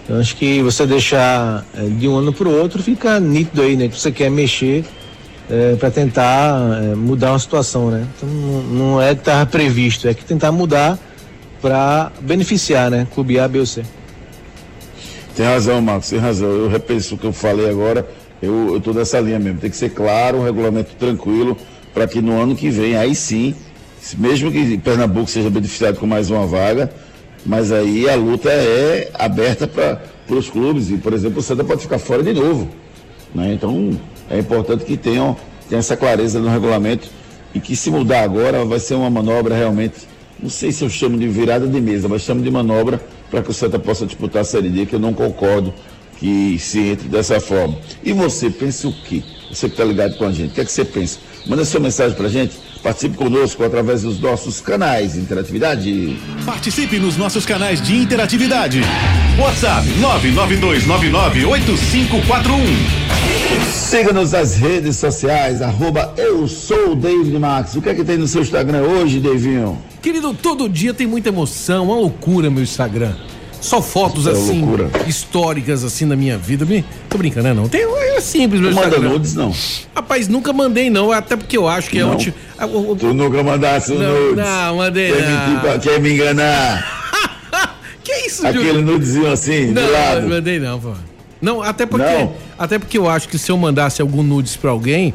Eu 0.08 0.20
acho 0.20 0.36
que 0.36 0.62
você 0.62 0.86
deixar 0.86 1.66
é, 1.76 1.84
de 1.84 2.08
um 2.08 2.18
ano 2.18 2.34
para 2.34 2.48
o 2.48 2.60
outro 2.60 2.82
fica 2.82 3.20
nítido 3.20 3.62
aí, 3.62 3.76
né? 3.76 3.88
Que 3.88 4.00
você 4.00 4.12
quer 4.12 4.30
mexer 4.30 4.84
é, 5.50 5.76
para 5.76 5.90
tentar 5.92 6.84
é, 6.84 6.96
mudar 6.96 7.32
uma 7.32 7.40
situação, 7.40 7.90
né? 7.90 8.08
Então 8.16 8.30
não, 8.30 9.02
é 9.02 9.14
que 9.14 9.22
estava 9.22 9.46
previsto, 9.46 10.08
é 10.08 10.14
que 10.14 10.24
tentar 10.24 10.52
mudar 10.52 10.98
para 11.62 12.12
beneficiar, 12.22 12.90
né? 12.90 13.08
Clube 13.14 13.40
A, 13.40 13.48
B 13.48 13.60
ou 13.60 13.66
C. 13.66 13.84
Tem 15.36 15.46
razão, 15.46 15.82
Marcos, 15.82 16.10
tem 16.10 16.20
razão. 16.20 16.50
Eu 16.50 16.68
repenso 16.68 17.16
o 17.16 17.18
que 17.18 17.26
eu 17.26 17.34
falei 17.34 17.70
agora, 17.70 18.08
eu 18.42 18.78
estou 18.78 18.94
nessa 18.94 19.20
linha 19.20 19.40
mesmo. 19.40 19.60
Tem 19.60 19.70
que 19.70 19.78
ser 19.78 19.90
claro, 19.90 20.40
um 20.40 20.44
regulamento 20.44 20.92
tranquilo, 20.96 21.58
para 21.94 22.08
que 22.08 22.22
no 22.22 22.42
ano 22.42 22.56
que 22.56 22.70
vem, 22.70 22.96
aí 22.96 23.16
sim, 23.16 23.54
mesmo 24.18 24.52
que 24.52 24.78
Pernambuco 24.78 25.30
seja 25.30 25.50
beneficiado 25.50 26.00
com 26.00 26.08
mais 26.08 26.30
uma 26.30 26.46
vaga, 26.46 26.92
mas 27.46 27.72
aí 27.72 28.10
a 28.10 28.16
luta 28.16 28.50
é 28.50 29.10
aberta 29.14 29.68
para 29.68 30.00
os 30.30 30.50
clubes 30.50 30.90
e, 30.90 30.98
por 30.98 31.14
exemplo, 31.14 31.40
o 31.40 31.42
Santa 31.42 31.64
pode 31.64 31.82
ficar 31.82 32.00
fora 32.00 32.24
de 32.24 32.34
novo. 32.34 32.70
Né? 33.34 33.54
Então 33.54 33.92
é 34.30 34.40
importante 34.40 34.86
que 34.86 34.98
tenham, 34.98 35.36
tenham 35.68 35.80
essa 35.80 35.98
clareza 35.98 36.40
no 36.40 36.50
regulamento 36.50 37.10
e 37.54 37.60
que 37.60 37.76
se 37.76 37.90
mudar 37.90 38.24
agora 38.24 38.64
vai 38.64 38.80
ser 38.80 38.96
uma 38.96 39.10
manobra 39.10 39.56
realmente, 39.56 40.08
não 40.42 40.50
sei 40.50 40.72
se 40.72 40.84
eu 40.84 40.90
chamo 40.90 41.18
de 41.18 41.28
virada 41.28 41.68
de 41.68 41.82
mesa, 41.82 42.08
mas 42.08 42.22
chamo 42.22 42.42
de 42.42 42.50
manobra 42.50 43.02
para 43.30 43.42
que 43.42 43.50
o 43.50 43.54
Santa 43.54 43.78
possa 43.78 44.06
disputar 44.06 44.42
a 44.42 44.46
Série 44.46 44.70
D, 44.70 44.86
que 44.86 44.96
eu 44.96 45.00
não 45.00 45.14
concordo 45.14 45.74
que 46.18 46.58
se 46.60 46.80
entre 46.80 47.08
dessa 47.08 47.40
forma. 47.40 47.78
E 48.04 48.14
você 48.14 48.50
pensa 48.50 48.88
o 48.88 48.94
quê? 48.94 49.24
Você 49.54 49.68
que 49.68 49.74
está 49.74 49.84
ligado 49.84 50.16
com 50.18 50.26
a 50.26 50.32
gente, 50.32 50.52
o 50.52 50.54
que 50.54 50.62
é 50.62 50.66
que 50.66 50.72
você 50.72 50.86
pensa? 50.86 51.20
Manda 51.46 51.66
sua 51.66 51.80
mensagem 51.80 52.16
para 52.16 52.28
a 52.28 52.30
gente 52.30 52.54
Participe 52.84 53.16
conosco 53.16 53.64
através 53.64 54.02
dos 54.02 54.20
nossos 54.20 54.60
canais 54.60 55.14
de 55.14 55.20
interatividade. 55.20 56.20
Participe 56.44 56.98
nos 56.98 57.16
nossos 57.16 57.46
canais 57.46 57.80
de 57.80 57.96
interatividade. 57.96 58.82
WhatsApp 59.40 59.88
992998541. 60.00 60.82
Siga-nos 63.72 64.32
nas 64.32 64.56
redes 64.56 64.98
sociais, 64.98 65.62
arroba 65.62 66.12
eu 66.18 66.48
sou 66.48 66.94
o 66.94 66.96
David 66.96 67.38
Max. 67.38 67.76
O 67.76 67.84
que 67.84 67.90
é 67.90 67.94
que 67.94 68.04
tem 68.04 68.18
no 68.18 68.28
seu 68.28 68.42
Instagram 68.42 68.82
hoje, 68.82 69.20
Davinho? 69.20 69.78
Querido, 70.02 70.34
todo 70.34 70.68
dia 70.68 70.92
tem 70.94 71.06
muita 71.06 71.30
emoção, 71.30 71.86
uma 71.86 71.96
loucura 71.96 72.50
meu 72.50 72.64
Instagram. 72.64 73.14
Só 73.62 73.82
fotos 73.82 74.28
É 74.28 74.32
assim, 74.32 74.60
loucura. 74.62 74.90
históricas 75.08 75.84
assim 75.84 76.08
da 76.08 76.16
minha 76.16 76.38
vida. 76.38 76.66
Me- 76.66 76.84
Tô 77.08 77.18
brincando, 77.18 77.44
né? 77.48 77.54
Não. 77.54 77.70
Tem, 77.70 77.82
é 77.84 78.20
simples 78.20 78.60
meu 78.60 78.72
Não 78.72 78.82
manda 78.82 79.00
nudes, 79.00 79.36
não. 79.36 79.54
Rapaz, 79.96 80.28
nunca 80.28 80.52
mandei 80.52 80.90
não, 80.90 81.12
até 81.12 81.36
porque 81.38 81.56
eu 81.58 81.68
acho 81.68 81.90
que 81.90 82.00
é 82.00 82.02
Não? 82.02 82.14
o 82.14 82.18
tipo. 82.18 82.38
ah, 82.58 82.66
o- 82.66 82.92
o- 82.92 82.96
Tu 82.96 83.14
nunca 83.14 83.42
mandasse 83.44 83.94
Não, 83.94 84.00
nudes. 84.30 84.44
não, 84.44 84.76
mandei 84.78 85.12
Quer, 85.14 85.22
não. 85.30 85.48
mentir 85.48 85.62
pra- 85.62 85.80
quer 85.80 86.00
me 86.02 86.14
enganar? 86.14 87.00
Que 88.04 88.12
isso, 88.28 88.46
Aquele 88.46 88.66
Júlio? 88.70 88.82
nudezinho 88.82 89.32
assim, 89.32 89.68
Não, 89.68 89.84
do 89.86 89.92
lado. 89.92 90.22
não 90.22 90.30
mandei 90.30 90.60
não, 90.60 90.80
pô. 90.80 90.94
Não, 91.40 91.62
até 91.62 91.86
porque, 91.86 92.04
Não? 92.06 92.34
até 92.58 92.80
porque 92.80 92.98
eu 92.98 93.08
acho 93.08 93.28
que 93.30 93.38
se 93.38 93.52
eu 93.52 93.58
mandasse 93.58 94.02
algum 94.02 94.24
nudes 94.24 94.56
pra 94.56 94.72
alguém, 94.72 95.14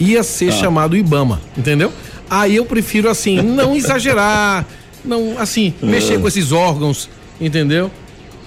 ia 0.00 0.22
ser 0.22 0.48
Ah. 0.48 0.52
chamado 0.52 0.96
Ibama, 0.96 1.40
entendeu? 1.56 1.92
Aí 2.30 2.56
eu 2.56 2.64
prefiro 2.64 3.10
assim, 3.10 3.40
não 3.42 3.74
exagerar, 3.76 4.64
não 5.04 5.34
assim, 5.38 5.74
Ah. 5.82 5.86
mexer 5.86 6.18
com 6.20 6.26
esses 6.26 6.52
órgãos, 6.52 7.08
entendeu? 7.46 7.90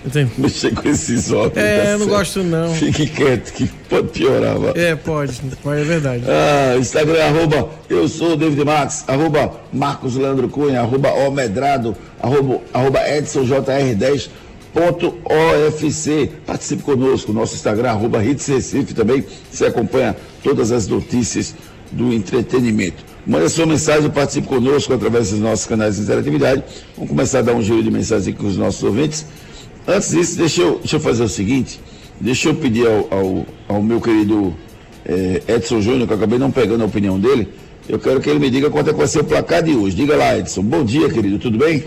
Entende? 0.06 0.32
Mexer 0.38 0.74
com 0.74 0.88
esses 0.88 1.32
óculos. 1.32 1.58
É, 1.58 1.78
tá 1.78 1.90
eu 1.90 1.92
não 1.94 2.06
certo. 2.06 2.10
gosto 2.10 2.44
não. 2.44 2.74
Fique 2.76 3.08
quieto, 3.08 3.52
que 3.54 3.68
pode 3.90 4.10
piorar, 4.10 4.58
vá. 4.60 4.72
É, 4.76 4.96
pode, 4.96 5.42
mas 5.64 5.80
é 5.80 5.84
verdade. 5.84 6.24
Ah, 6.28 6.78
Instagram, 6.78 7.24
arroba 7.24 7.70
eu 7.90 8.08
sou 8.08 8.34
o 8.34 8.36
David 8.36 8.64
Max, 8.64 9.04
arroba 9.08 9.52
Marcos 9.74 10.16
Leandro 10.16 10.48
Cunha, 10.48 10.82
arroba 10.82 11.12
O 11.12 11.32
Medrado, 11.32 11.98
arroba, 12.22 12.62
arroba 12.72 13.10
Edson 13.10 13.46
JR10 13.46 14.30
ponto 14.76 15.18
OFC. 15.24 16.30
Participe 16.46 16.84
conosco, 16.84 17.32
nosso 17.32 17.56
Instagram, 17.56 17.92
arroba 17.92 18.24
Hits 18.24 18.46
Recife 18.48 18.94
também. 18.94 19.24
Você 19.50 19.66
acompanha 19.66 20.16
todas 20.44 20.72
as 20.72 20.86
notícias 20.86 21.56
do 21.92 22.12
entretenimento. 22.12 23.04
Mande 23.26 23.46
a 23.46 23.50
sua 23.50 23.66
mensagem, 23.66 24.10
participe 24.10 24.48
conosco 24.48 24.94
através 24.94 25.32
dos 25.32 25.40
nossos 25.40 25.66
canais 25.66 25.96
de 25.96 26.04
interatividade. 26.04 26.64
Vamos 26.96 27.10
começar 27.10 27.40
a 27.40 27.42
dar 27.42 27.54
um 27.54 27.62
giro 27.62 27.82
de 27.82 27.90
mensagem 27.90 28.32
aqui 28.32 28.42
com 28.42 28.48
os 28.48 28.56
nossos 28.56 28.84
ouvintes. 28.84 29.26
Antes 29.88 30.12
disso, 30.12 30.38
deixa 30.38 30.62
eu, 30.62 30.78
deixa 30.80 30.96
eu 30.98 31.00
fazer 31.00 31.24
o 31.24 31.30
seguinte, 31.30 31.80
deixa 32.20 32.50
eu 32.50 32.56
pedir 32.56 32.88
ao, 32.88 33.08
ao, 33.12 33.46
ao 33.68 33.82
meu 33.82 34.00
querido 34.00 34.56
eh, 35.06 35.42
Edson 35.48 35.82
Júnior, 35.82 36.08
que 36.08 36.14
eu 36.14 36.18
acabei 36.18 36.38
não 36.38 36.52
pegando 36.52 36.84
a 36.84 36.86
opinião 36.86 37.20
dele, 37.20 37.50
eu 37.88 38.00
quero 38.00 38.20
que 38.20 38.30
ele 38.30 38.40
me 38.40 38.50
diga 38.50 38.70
quanto 38.70 38.90
é 38.90 38.94
que 38.94 38.98
vai 38.98 39.08
ser 39.08 39.20
o 39.20 39.24
placar 39.24 39.62
de 39.62 39.76
hoje. 39.76 39.96
Diga 39.96 40.16
lá, 40.16 40.38
Edson. 40.38 40.64
Bom 40.64 40.84
dia, 40.84 41.08
querido, 41.10 41.38
tudo 41.38 41.58
bem? 41.58 41.84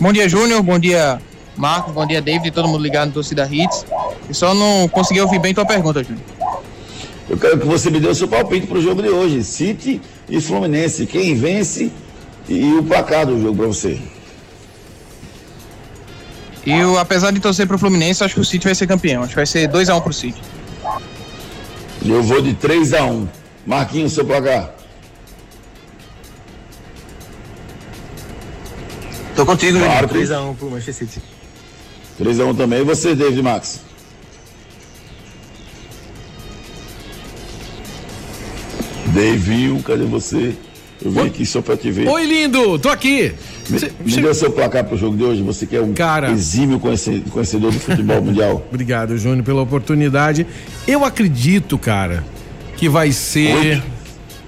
Bom 0.00 0.12
dia, 0.12 0.28
Júnior. 0.28 0.62
Bom 0.62 0.78
dia, 0.78 1.20
Marcos. 1.56 1.92
Bom 1.92 2.06
dia, 2.06 2.20
David. 2.22 2.50
Todo 2.50 2.68
mundo 2.68 2.82
ligado 2.82 3.08
no 3.08 3.14
Torcida 3.14 3.48
Hits. 3.50 3.84
Eu 4.28 4.34
só 4.34 4.54
não 4.54 4.88
consegui 4.88 5.20
ouvir 5.20 5.38
bem 5.38 5.54
tua 5.54 5.66
pergunta, 5.66 6.02
Júnior. 6.02 6.41
Eu 7.32 7.38
quero 7.38 7.58
que 7.58 7.64
você 7.66 7.88
me 7.88 7.98
dê 7.98 8.08
o 8.08 8.14
seu 8.14 8.28
palpite 8.28 8.66
para 8.66 8.76
o 8.76 8.82
jogo 8.82 9.00
de 9.00 9.08
hoje. 9.08 9.42
City 9.42 10.02
e 10.28 10.38
Fluminense. 10.38 11.06
Quem 11.06 11.34
vence 11.34 11.90
e 12.46 12.74
o 12.74 12.82
placar 12.82 13.24
do 13.24 13.40
jogo 13.40 13.56
para 13.56 13.66
você. 13.68 13.98
Eu, 16.66 16.98
apesar 16.98 17.30
de 17.30 17.40
torcer 17.40 17.66
pro 17.66 17.78
Fluminense, 17.78 18.22
acho 18.22 18.34
que 18.34 18.40
o 18.40 18.44
City 18.44 18.66
vai 18.66 18.74
ser 18.74 18.86
campeão. 18.86 19.22
Acho 19.22 19.30
que 19.30 19.36
vai 19.36 19.46
ser 19.46 19.66
2x1 19.66 20.02
pro 20.02 20.12
City. 20.12 20.42
Eu 22.04 22.22
vou 22.22 22.42
de 22.42 22.52
3 22.52 22.92
a 22.92 23.04
1 23.06 23.26
Marquinhos, 23.66 24.12
seu 24.12 24.26
placar. 24.26 24.74
Tô 29.34 29.46
contigo, 29.46 29.78
Claro, 29.78 30.06
Júnior. 30.06 30.26
3x1 30.26 30.56
pro 30.56 30.70
Manchester 30.70 31.08
City. 31.08 31.22
3 32.18 32.40
a 32.40 32.44
1 32.44 32.54
também. 32.56 32.80
E 32.80 32.84
você, 32.84 33.14
David 33.14 33.40
Max? 33.40 33.80
Davinho, 39.22 39.80
cadê 39.82 40.04
você? 40.04 40.52
Eu 41.04 41.10
vim 41.10 41.20
aqui 41.26 41.46
só 41.46 41.60
para 41.62 41.76
te 41.76 41.90
ver. 41.90 42.08
Oi, 42.08 42.26
lindo, 42.26 42.78
tô 42.78 42.88
aqui. 42.88 43.32
Me, 43.68 43.78
Cê- 43.78 43.92
me 44.04 44.26
o 44.28 44.34
seu 44.34 44.50
placar 44.50 44.84
pro 44.84 44.96
jogo 44.96 45.16
de 45.16 45.22
hoje. 45.24 45.42
Você 45.42 45.64
que 45.66 45.76
é 45.76 45.80
um 45.80 45.92
Cara. 45.92 46.30
exímio 46.30 46.78
conhece- 46.80 47.22
conhecedor 47.30 47.70
do 47.72 47.78
futebol 47.78 48.20
mundial. 48.22 48.64
Obrigado, 48.68 49.16
Júnior, 49.16 49.44
pela 49.44 49.62
oportunidade. 49.62 50.46
Eu 50.86 51.04
acredito, 51.04 51.76
cara, 51.78 52.24
que 52.76 52.88
vai 52.88 53.10
ser. 53.12 53.54
Oito? 53.56 53.82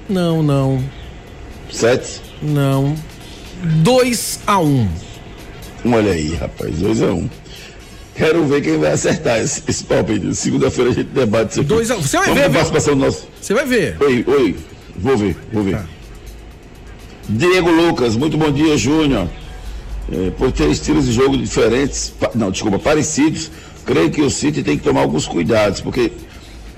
Não, 0.08 0.42
não, 0.42 0.82
Sete? 1.70 2.20
não. 2.42 2.94
2 3.82 4.40
a 4.46 4.58
1 4.58 4.88
Olha 5.86 6.12
aí, 6.12 6.34
rapaz, 6.34 6.76
2 6.76 7.02
a 7.02 7.06
1 7.06 7.14
um. 7.14 7.30
Quero 8.14 8.44
ver 8.46 8.62
quem 8.62 8.78
vai 8.78 8.92
acertar 8.92 9.38
esse, 9.40 9.62
esse 9.66 9.82
palpite. 9.84 10.34
Segunda-feira 10.36 10.90
a 10.90 10.94
gente 10.94 11.08
debate 11.08 11.50
isso 11.52 11.60
aqui. 11.60 11.68
Dois 11.68 11.90
a- 11.90 11.96
você 11.96 12.16
vai 12.16 12.26
Vamos 12.26 12.40
ver, 12.40 12.48
viu? 12.48 12.54
participação 12.54 12.94
nosso. 12.94 13.28
Você 13.40 13.54
vai 13.54 13.66
ver. 13.66 13.96
Oi, 14.00 14.24
oi. 14.26 14.56
Vou 14.96 15.16
ver, 15.16 15.36
vou 15.52 15.62
ver. 15.64 15.72
Tá. 15.76 15.84
Diego 17.28 17.70
Lucas, 17.70 18.16
muito 18.16 18.36
bom 18.36 18.52
dia, 18.52 18.76
Júnior. 18.76 19.28
É, 20.12 20.30
por 20.30 20.52
ter 20.52 20.70
estilos 20.70 21.06
de 21.06 21.12
jogo 21.12 21.36
diferentes, 21.36 22.12
não, 22.34 22.50
desculpa, 22.50 22.78
parecidos, 22.78 23.50
creio 23.86 24.10
que 24.10 24.20
o 24.20 24.30
City 24.30 24.62
tem 24.62 24.76
que 24.76 24.84
tomar 24.84 25.00
alguns 25.00 25.26
cuidados, 25.26 25.80
porque 25.80 26.12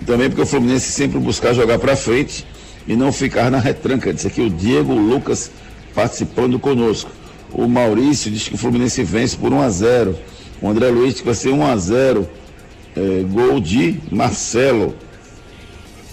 também 0.07 0.29
porque 0.31 0.43
o 0.43 0.47
Fluminense 0.47 0.91
sempre 0.93 1.19
buscar 1.19 1.53
jogar 1.53 1.79
para 1.81 1.97
frente 1.97 2.47
e 2.87 2.95
não 2.95 3.13
ficar 3.13 3.51
na 3.51 3.59
retranca. 3.59 4.15
Disse 4.15 4.29
aqui 4.29 4.41
o 4.41 4.49
Diego 4.49 4.95
Lucas 4.95 5.51
participando 5.95 6.59
conosco. 6.59 7.11
O 7.53 7.67
Maurício 7.69 8.31
diz 8.31 8.45
que 8.49 8.55
o 8.55 8.59
Fluminense 8.59 9.03
vence 9.03 9.37
por 9.37 9.53
1 9.53 9.61
a 9.61 9.69
0. 9.71 10.17
O 10.61 10.69
André 10.69 10.89
Luiz 10.91 11.15
que 11.21 11.25
vai 11.27 11.35
ser 11.35 11.51
1 11.51 11.67
a 11.67 11.77
0. 11.77 12.29
É, 12.97 13.23
gol 13.31 13.61
de 13.61 13.97
Marcelo. 14.11 14.95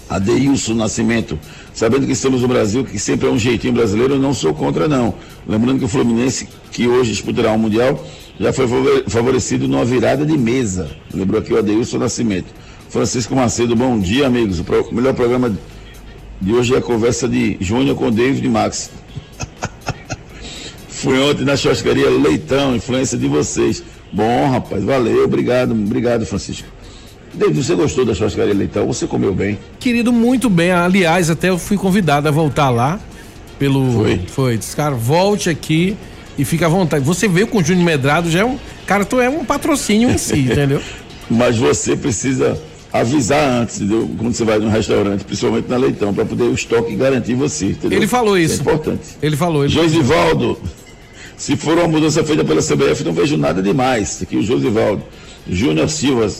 Adeilson 0.08 0.74
Nascimento. 0.74 1.38
Sabendo 1.72 2.06
que 2.06 2.12
estamos 2.12 2.42
no 2.42 2.48
Brasil, 2.48 2.84
que 2.84 2.98
sempre 2.98 3.26
é 3.26 3.30
um 3.30 3.38
jeitinho 3.38 3.72
brasileiro, 3.72 4.14
eu 4.14 4.18
não 4.18 4.32
sou 4.34 4.54
contra, 4.54 4.86
não. 4.86 5.14
Lembrando 5.48 5.78
que 5.80 5.84
o 5.86 5.88
Fluminense, 5.88 6.46
que 6.70 6.86
hoje 6.86 7.10
disputará 7.10 7.52
o 7.52 7.58
Mundial, 7.58 8.04
já 8.38 8.52
foi 8.52 8.68
favore- 8.68 9.04
favorecido 9.08 9.66
numa 9.66 9.84
virada 9.84 10.24
de 10.24 10.36
mesa. 10.36 10.90
Lembrou 11.12 11.40
aqui 11.40 11.52
o 11.52 11.58
Adeilson 11.58 11.98
Nascimento. 11.98 12.52
Francisco 12.90 13.34
Macedo, 13.34 13.74
bom 13.74 13.98
dia, 13.98 14.26
amigos. 14.26 14.60
O 14.60 14.94
melhor 14.94 15.14
programa 15.14 15.52
de 16.40 16.52
hoje 16.52 16.74
é 16.74 16.78
a 16.78 16.82
conversa 16.82 17.26
de 17.26 17.56
Júnior 17.60 17.96
com 17.96 18.10
David 18.10 18.46
Max. 18.48 18.90
Fui 20.88 21.18
ontem 21.18 21.44
na 21.44 21.56
churrascaria 21.56 22.08
Leitão, 22.10 22.76
influência 22.76 23.18
de 23.18 23.26
vocês. 23.26 23.82
Bom, 24.14 24.48
rapaz, 24.48 24.84
valeu, 24.84 25.24
obrigado, 25.24 25.72
obrigado, 25.72 26.24
Francisco. 26.24 26.68
David, 27.34 27.64
você 27.64 27.74
gostou 27.74 28.04
da 28.04 28.14
churrascaria 28.14 28.54
Leitão? 28.54 28.86
Você 28.86 29.08
comeu 29.08 29.34
bem? 29.34 29.58
Querido, 29.80 30.12
muito 30.12 30.48
bem. 30.48 30.70
Aliás, 30.70 31.28
até 31.30 31.48
eu 31.50 31.58
fui 31.58 31.76
convidado 31.76 32.28
a 32.28 32.30
voltar 32.30 32.70
lá. 32.70 33.00
Pelo. 33.58 33.90
Foi? 33.92 34.20
Foi. 34.28 34.58
Disse, 34.58 34.76
cara, 34.76 34.94
volte 34.94 35.50
aqui 35.50 35.96
e 36.38 36.44
fica 36.44 36.66
à 36.66 36.68
vontade. 36.68 37.04
Você 37.04 37.26
veio 37.26 37.48
com 37.48 37.58
o 37.58 37.64
Júnior 37.64 37.84
Medrado, 37.84 38.30
já 38.30 38.40
é 38.40 38.44
um. 38.44 38.56
Cara, 38.86 39.04
tu 39.04 39.20
é 39.20 39.28
um 39.28 39.44
patrocínio 39.44 40.08
em 40.08 40.18
si, 40.18 40.38
entendeu? 40.46 40.80
Mas 41.28 41.56
você 41.56 41.96
precisa 41.96 42.56
avisar 42.92 43.62
antes, 43.62 43.80
entendeu? 43.80 44.08
Quando 44.16 44.32
você 44.32 44.44
vai 44.44 44.60
num 44.60 44.68
restaurante, 44.68 45.24
principalmente 45.24 45.68
na 45.68 45.76
Leitão, 45.76 46.14
para 46.14 46.24
poder 46.24 46.44
o 46.44 46.54
estoque 46.54 46.94
garantir 46.94 47.34
você, 47.34 47.66
entendeu? 47.66 47.98
Ele 47.98 48.06
falou 48.06 48.38
isso. 48.38 48.58
É 48.58 48.60
importante. 48.60 49.02
Ele 49.20 49.36
falou. 49.36 49.64
Ele... 49.64 49.72
Josivaldo, 49.72 50.56
se 51.36 51.56
for 51.56 51.76
uma 51.76 51.88
mudança 51.88 52.22
feita 52.22 52.44
pela 52.44 52.62
CBF, 52.62 53.04
não 53.04 53.12
vejo 53.12 53.36
nada 53.36 53.60
demais. 53.60 54.22
Aqui 54.22 54.36
o 54.36 54.42
Josivaldo. 54.42 55.02
Júnior 55.46 55.90
Silva, 55.90 56.32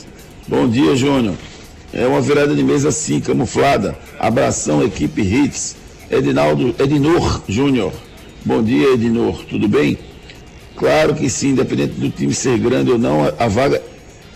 bom 0.47 0.67
dia, 0.67 0.95
Júnior. 0.95 1.35
É 1.93 2.07
uma 2.07 2.21
virada 2.21 2.55
de 2.55 2.63
mesa 2.63 2.89
assim, 2.89 3.19
camuflada. 3.19 3.95
Abração, 4.19 4.83
equipe 4.83 5.21
Hits. 5.21 5.75
Edinaldo, 6.09 6.75
Edinor 6.79 7.41
Júnior. 7.47 7.91
Bom 8.43 8.63
dia, 8.63 8.93
Edinor. 8.93 9.43
Tudo 9.45 9.67
bem? 9.67 9.97
Claro 10.75 11.13
que 11.13 11.29
sim, 11.29 11.49
independente 11.49 11.93
do 11.93 12.09
time 12.09 12.33
ser 12.33 12.57
grande 12.57 12.91
ou 12.91 12.97
não, 12.97 13.33
a 13.39 13.47
vaga 13.47 13.81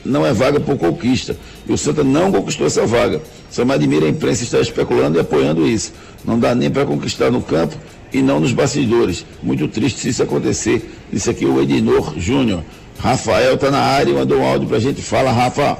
não 0.05 0.25
é 0.25 0.33
vaga 0.33 0.59
por 0.59 0.77
conquista. 0.77 1.37
E 1.67 1.71
o 1.71 1.77
Santa 1.77 2.03
não 2.03 2.31
conquistou 2.31 2.67
essa 2.67 2.85
vaga. 2.85 3.21
Só 3.49 3.65
me 3.65 3.73
admira 3.73 4.05
a 4.05 4.09
imprensa 4.09 4.43
estar 4.43 4.59
especulando 4.59 5.17
e 5.17 5.21
apoiando 5.21 5.67
isso. 5.67 5.93
Não 6.23 6.39
dá 6.39 6.53
nem 6.55 6.69
para 6.69 6.85
conquistar 6.85 7.31
no 7.31 7.41
campo 7.41 7.75
e 8.11 8.21
não 8.21 8.39
nos 8.39 8.51
bastidores. 8.51 9.25
Muito 9.41 9.67
triste 9.67 9.99
se 9.99 10.09
isso 10.09 10.23
acontecer. 10.23 10.89
Disse 11.11 11.29
aqui 11.29 11.45
o 11.45 11.61
Edinor 11.61 12.13
Júnior. 12.17 12.63
Rafael 12.99 13.57
tá 13.57 13.71
na 13.71 13.79
área 13.79 14.11
e 14.11 14.13
mandou 14.13 14.39
um 14.39 14.45
áudio 14.45 14.67
pra 14.67 14.79
gente. 14.79 15.01
Fala, 15.01 15.31
Rafa. 15.31 15.77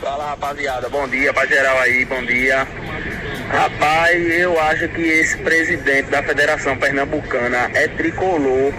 Fala 0.00 0.30
rapaziada, 0.30 0.88
bom 0.90 1.08
dia 1.08 1.32
pra 1.32 1.46
geral 1.46 1.78
aí, 1.78 2.04
bom 2.04 2.22
dia. 2.26 2.68
Rapaz, 3.48 4.38
eu 4.38 4.60
acho 4.60 4.88
que 4.88 5.00
esse 5.00 5.38
presidente 5.38 6.10
da 6.10 6.22
Federação 6.22 6.76
Pernambucana 6.76 7.70
é 7.72 7.88
tricolor. 7.88 8.72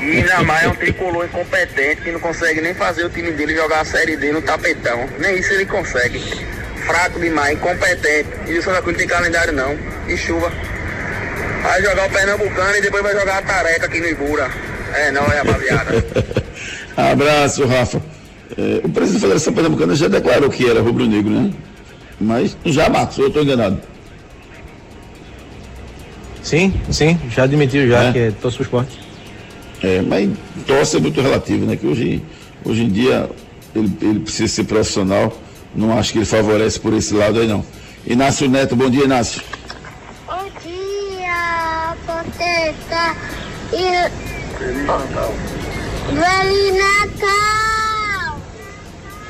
E 0.00 0.18
ainda 0.18 0.42
mais 0.42 0.64
é 0.64 0.68
um 0.68 0.74
tricolor 0.74 1.26
incompetente 1.26 2.02
que 2.02 2.12
não 2.12 2.20
consegue 2.20 2.60
nem 2.60 2.74
fazer 2.74 3.04
o 3.04 3.10
time 3.10 3.30
dele 3.32 3.54
jogar 3.54 3.80
a 3.80 3.84
série 3.84 4.16
D 4.16 4.32
no 4.32 4.40
tapetão. 4.40 5.06
Nem 5.18 5.38
isso 5.38 5.52
ele 5.52 5.66
consegue. 5.66 6.18
Fraco 6.86 7.20
demais, 7.20 7.56
incompetente. 7.56 8.28
E 8.46 8.58
o 8.58 8.62
Santa 8.62 8.80
Cruz 8.80 8.96
tem 8.96 9.06
calendário 9.06 9.52
não. 9.52 9.78
E 10.08 10.16
chuva. 10.16 10.50
Vai 11.64 11.82
jogar 11.82 12.06
o 12.06 12.10
Pernambucano 12.10 12.76
e 12.76 12.82
depois 12.82 13.02
vai 13.02 13.18
jogar 13.18 13.38
a 13.38 13.42
tareca 13.42 13.86
aqui 13.86 13.98
no 13.98 14.06
Ibura. 14.06 14.50
É 14.94 15.10
nóis, 15.10 15.32
rapaziada. 15.32 16.04
Abraço, 16.94 17.64
Rafa. 17.64 18.02
É, 18.58 18.80
o 18.84 18.88
presidente 18.90 19.14
da 19.14 19.20
Federação 19.20 19.52
Pernambucana 19.54 19.94
já 19.94 20.06
declarou 20.06 20.50
que 20.50 20.68
era 20.68 20.82
rubro-negro, 20.82 21.30
né? 21.30 21.50
Mas 22.20 22.54
já, 22.66 22.90
Marcos, 22.90 23.16
eu 23.16 23.28
estou 23.28 23.42
enganado. 23.42 23.80
Sim, 26.42 26.74
sim, 26.90 27.18
já 27.30 27.44
admitiu 27.44 27.88
já 27.88 28.04
É? 28.04 28.12
que 28.12 28.18
é 28.18 28.30
torce 28.42 28.58
pro 28.58 28.64
esporte. 28.64 29.00
É, 29.82 30.02
mas 30.02 30.28
tosse 30.66 30.98
é 30.98 31.00
muito 31.00 31.18
relativo, 31.22 31.64
né? 31.64 31.76
Que 31.76 31.86
hoje, 31.86 32.22
hoje 32.62 32.82
em 32.84 32.90
dia 32.90 33.28
ele, 33.74 33.90
ele 34.02 34.20
precisa 34.20 34.52
ser 34.52 34.64
profissional. 34.64 35.34
Não 35.74 35.98
acho 35.98 36.12
que 36.12 36.18
ele 36.18 36.26
favorece 36.26 36.78
por 36.78 36.92
esse 36.92 37.14
lado 37.14 37.40
aí 37.40 37.46
não. 37.46 37.64
Inácio 38.06 38.50
Neto, 38.50 38.76
bom 38.76 38.90
dia, 38.90 39.04
Inácio. 39.04 39.42
Poteta. 42.94 43.16
E... 43.72 44.58
Feliz 44.58 44.86
Natal. 44.86 45.34
Feliz 46.08 46.74
Natal! 46.74 48.38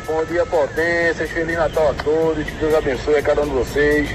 Bom 0.07 0.25
dia, 0.27 0.47
potências. 0.47 1.31
Feliz 1.31 1.57
Natal 1.57 1.91
a 1.91 2.03
todos. 2.03 2.45
Que 2.45 2.53
Deus 2.53 2.75
abençoe 2.75 3.17
a 3.17 3.23
cada 3.23 3.43
um 3.43 3.49
de 3.49 3.55
vocês. 3.55 4.11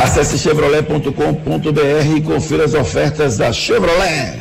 Acesse 0.02 0.38
chevrolet.com.br 0.38 2.16
e 2.16 2.20
confira 2.20 2.64
as 2.64 2.74
ofertas 2.74 3.38
da 3.38 3.52
Chevrolet. 3.52 4.38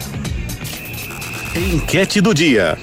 Enquete 1.56 2.22
do 2.22 2.34
dia. 2.34 2.78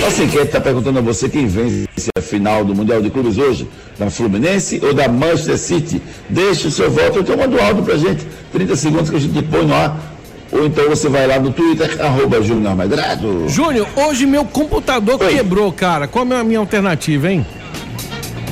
Nossa 0.00 0.22
enquete 0.22 0.46
está 0.46 0.60
perguntando 0.60 0.98
a 0.98 1.02
você 1.02 1.28
quem 1.28 1.46
vence 1.46 1.86
a 2.16 2.20
final 2.20 2.64
do 2.64 2.74
Mundial 2.74 3.02
de 3.02 3.10
Clubes 3.10 3.36
hoje, 3.36 3.68
da 3.98 4.10
Fluminense 4.10 4.80
ou 4.82 4.94
da 4.94 5.08
Manchester 5.08 5.58
City. 5.58 6.02
Deixe 6.28 6.68
o 6.68 6.70
seu 6.70 6.90
voto, 6.90 7.20
então 7.20 7.36
manda 7.36 7.56
um 7.56 7.64
áudio 7.64 7.82
pra 7.82 7.96
gente, 7.96 8.26
30 8.52 8.76
segundos 8.76 9.10
que 9.10 9.16
a 9.16 9.20
gente 9.20 9.42
põe 9.42 9.66
no 9.66 9.74
ar. 9.74 10.09
Ou 10.52 10.66
então 10.66 10.88
você 10.88 11.08
vai 11.08 11.26
lá 11.26 11.38
no 11.38 11.52
Twitter, 11.52 11.96
arroba 12.04 12.42
Júnior 12.42 12.76
Medrado. 12.76 13.48
Júnior, 13.48 13.86
hoje 13.96 14.26
meu 14.26 14.44
computador 14.44 15.20
Oi. 15.20 15.34
quebrou, 15.34 15.72
cara. 15.72 16.08
Qual 16.08 16.26
é 16.26 16.36
a 16.36 16.44
minha 16.44 16.58
alternativa, 16.58 17.30
hein? 17.30 17.46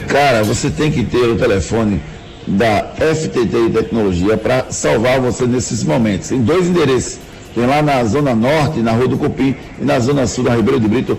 Cara, 0.07 0.43
você 0.43 0.71
tem 0.71 0.91
que 0.91 1.05
ter 1.05 1.29
o 1.29 1.37
telefone 1.37 2.01
da 2.47 2.93
FTT 2.97 3.71
Tecnologia 3.73 4.37
para 4.37 4.67
salvar 4.71 5.21
você 5.21 5.47
nesses 5.47 5.85
momentos. 5.85 6.31
Em 6.33 6.41
dois 6.41 6.67
endereços. 6.67 7.19
Tem 7.55 7.67
lá 7.67 7.83
na 7.83 8.05
Zona 8.05 8.35
Norte, 8.35 8.81
na 8.81 8.93
Rua 8.93 9.09
do 9.09 9.19
Cupim, 9.19 9.55
e 9.81 9.85
na 9.85 9.99
Zona 9.99 10.27
Sul, 10.27 10.45
na 10.45 10.55
Ribeiro 10.55 10.79
de 10.79 10.87
Brito, 10.87 11.19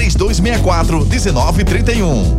3264 0.01 1.05
1931. 1.05 2.37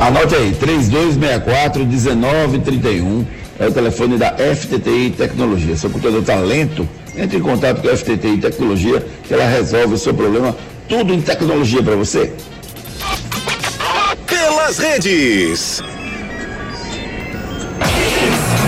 Anote 0.00 0.34
aí, 0.34 0.52
3264-1931 0.54 3.24
é 3.60 3.68
o 3.68 3.72
telefone 3.72 4.18
da 4.18 4.34
FTTI 4.34 5.14
Tecnologia. 5.16 5.76
Seu 5.76 5.90
computador 5.90 6.22
está 6.22 6.34
lento? 6.36 6.88
Entre 7.16 7.38
em 7.38 7.40
contato 7.40 7.80
com 7.80 7.88
a 7.88 7.96
FTTI 7.96 8.38
Tecnologia 8.38 9.06
que 9.22 9.32
ela 9.32 9.46
resolve 9.46 9.94
o 9.94 9.98
seu 9.98 10.12
problema. 10.12 10.56
Tudo 10.88 11.14
em 11.14 11.20
tecnologia 11.20 11.80
para 11.82 11.94
você. 11.94 12.32
Pelas 14.26 14.78
redes. 14.78 15.80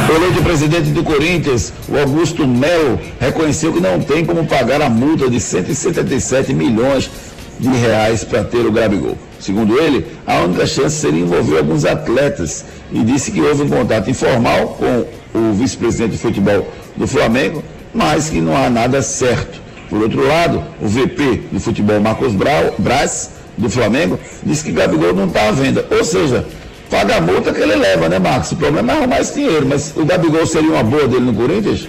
O 0.08 0.42
presidente 0.48 0.90
do 0.90 1.02
Corinthians, 1.02 1.72
o 1.88 1.98
Augusto 1.98 2.46
Melo, 2.46 3.00
reconheceu 3.18 3.72
que 3.72 3.80
não 3.80 3.98
tem 4.00 4.24
como 4.24 4.46
pagar 4.46 4.80
a 4.80 4.88
multa 4.88 5.28
de 5.28 5.40
177 5.40 6.54
milhões 6.54 7.10
de 7.58 7.68
reais 7.68 8.22
para 8.22 8.44
ter 8.44 8.64
o 8.64 8.70
Gabigol. 8.70 9.18
Segundo 9.40 9.78
ele, 9.78 10.06
a 10.24 10.40
única 10.42 10.64
chance 10.64 10.96
seria 10.96 11.20
envolver 11.20 11.58
alguns 11.58 11.84
atletas 11.84 12.64
e 12.92 13.00
disse 13.00 13.32
que 13.32 13.40
houve 13.40 13.64
um 13.64 13.68
contato 13.68 14.08
informal 14.08 14.78
com 14.78 15.38
o 15.38 15.52
vice-presidente 15.54 16.12
de 16.12 16.18
futebol 16.18 16.72
do 16.96 17.06
Flamengo, 17.08 17.62
mas 17.92 18.30
que 18.30 18.40
não 18.40 18.56
há 18.56 18.70
nada 18.70 19.02
certo. 19.02 19.60
Por 19.90 20.02
outro 20.02 20.26
lado, 20.26 20.62
o 20.80 20.86
VP 20.86 21.42
do 21.50 21.58
futebol 21.58 22.00
Marcos 22.00 22.32
Braz, 22.32 23.30
do 23.58 23.68
Flamengo, 23.68 24.20
disse 24.44 24.62
que 24.62 24.72
Gabigol 24.72 25.12
não 25.12 25.26
está 25.26 25.48
à 25.48 25.52
venda. 25.52 25.84
Ou 25.90 26.04
seja, 26.04 26.46
paga 26.90 27.16
a 27.16 27.20
multa 27.20 27.52
que 27.52 27.60
ele 27.60 27.76
leva, 27.76 28.08
né, 28.08 28.18
Marcos? 28.18 28.52
O 28.52 28.56
problema 28.56 28.92
é 28.92 28.96
arrumar 28.96 29.20
esse 29.20 29.34
dinheiro, 29.34 29.66
mas 29.66 29.92
o 29.96 30.04
Gabigol 30.04 30.46
seria 30.46 30.70
uma 30.70 30.82
boa 30.82 31.06
dele 31.06 31.24
no 31.24 31.34
Corinthians? 31.34 31.88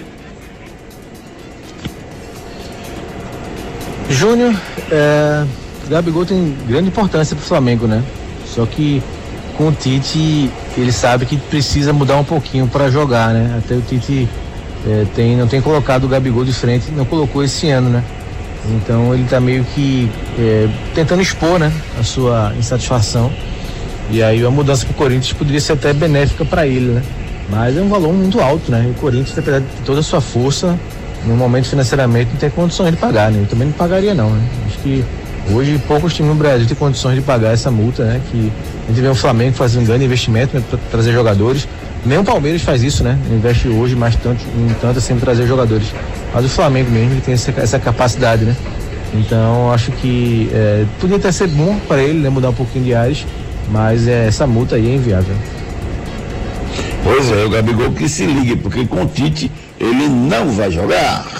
Júnior, 4.10 4.54
é, 4.90 5.44
Gabigol 5.88 6.24
tem 6.24 6.56
grande 6.66 6.88
importância 6.88 7.36
para 7.36 7.42
o 7.42 7.46
Flamengo, 7.46 7.86
né? 7.86 8.02
Só 8.46 8.64
que 8.64 9.02
com 9.56 9.68
o 9.68 9.72
Tite, 9.72 10.50
ele 10.76 10.92
sabe 10.92 11.26
que 11.26 11.36
precisa 11.36 11.92
mudar 11.92 12.16
um 12.16 12.24
pouquinho 12.24 12.66
para 12.66 12.90
jogar, 12.90 13.34
né? 13.34 13.58
Até 13.58 13.74
o 13.74 13.80
Tite 13.82 14.28
é, 14.86 15.04
tem, 15.14 15.36
não 15.36 15.46
tem 15.46 15.60
colocado 15.60 16.04
o 16.04 16.08
Gabigol 16.08 16.44
de 16.44 16.52
frente, 16.52 16.90
não 16.92 17.04
colocou 17.04 17.42
esse 17.42 17.68
ano, 17.68 17.90
né? 17.90 18.04
Então 18.76 19.12
ele 19.14 19.24
está 19.24 19.40
meio 19.40 19.64
que 19.64 20.10
é, 20.38 20.68
tentando 20.94 21.20
expor, 21.20 21.58
né? 21.58 21.72
A 21.98 22.02
sua 22.02 22.52
insatisfação. 22.58 23.32
E 24.10 24.22
aí 24.22 24.44
a 24.44 24.50
mudança 24.50 24.86
para 24.86 24.92
o 24.92 24.96
Corinthians 24.96 25.32
poderia 25.32 25.60
ser 25.60 25.72
até 25.72 25.92
benéfica 25.92 26.44
para 26.44 26.66
ele, 26.66 26.92
né? 26.92 27.02
Mas 27.50 27.76
é 27.76 27.80
um 27.80 27.88
valor 27.88 28.12
muito 28.12 28.40
alto, 28.40 28.70
né? 28.70 28.90
O 28.90 29.00
Corinthians, 29.00 29.36
apesar 29.38 29.60
de 29.60 29.66
toda 29.84 30.00
a 30.00 30.02
sua 30.02 30.20
força, 30.20 30.78
no 31.26 31.36
momento 31.36 31.68
financeiramente 31.68 32.30
não 32.32 32.38
tem 32.38 32.50
condições 32.50 32.92
de 32.92 32.96
pagar, 32.96 33.30
né? 33.30 33.40
Eu 33.40 33.46
também 33.46 33.68
não 33.68 33.72
pagaria 33.74 34.14
não, 34.14 34.30
né? 34.30 34.42
Acho 34.66 34.78
que 34.78 35.04
hoje 35.52 35.80
poucos 35.86 36.14
times 36.14 36.32
no 36.32 36.38
Brasil 36.38 36.66
têm 36.66 36.76
condições 36.76 37.16
de 37.16 37.22
pagar 37.22 37.52
essa 37.52 37.70
multa, 37.70 38.04
né? 38.04 38.20
Que 38.30 38.52
a 38.84 38.88
gente 38.88 39.00
vê 39.00 39.08
o 39.08 39.14
Flamengo 39.14 39.54
fazendo 39.54 39.82
um 39.82 39.86
grande 39.86 40.04
investimento 40.04 40.56
né, 40.56 40.62
para 40.68 40.78
trazer 40.90 41.12
jogadores. 41.12 41.66
Nem 42.04 42.18
o 42.18 42.24
Palmeiras 42.24 42.62
faz 42.62 42.82
isso, 42.82 43.02
né? 43.02 43.18
Investe 43.30 43.68
hoje 43.68 43.94
mais 43.96 44.14
tanto, 44.16 44.42
em 44.56 44.72
tanto 44.80 44.98
assim 44.98 45.16
trazer 45.16 45.46
jogadores. 45.46 45.92
Mas 46.32 46.44
o 46.44 46.48
Flamengo 46.48 46.90
mesmo 46.90 47.12
ele 47.12 47.20
tem 47.20 47.34
essa, 47.34 47.52
essa 47.56 47.78
capacidade, 47.78 48.44
né? 48.44 48.54
Então 49.14 49.72
acho 49.72 49.90
que 49.92 50.50
é, 50.52 50.84
podia 51.00 51.16
até 51.16 51.32
ser 51.32 51.48
bom 51.48 51.78
para 51.88 52.02
ele, 52.02 52.20
né? 52.20 52.28
Mudar 52.28 52.50
um 52.50 52.54
pouquinho 52.54 52.84
de 52.84 52.94
áreas, 52.94 53.26
mas 53.70 54.06
é, 54.08 54.26
essa 54.26 54.46
multa 54.46 54.76
aí 54.76 54.90
é 54.90 54.94
inviável. 54.94 55.34
Pois 57.04 57.30
é, 57.30 57.44
o 57.44 57.50
Gabigol 57.50 57.92
que 57.92 58.08
se 58.08 58.26
ligue, 58.26 58.56
porque 58.56 58.86
com 58.86 59.02
o 59.02 59.06
Tite 59.06 59.50
ele 59.78 60.08
não 60.08 60.50
vai 60.50 60.70
jogar. 60.70 61.37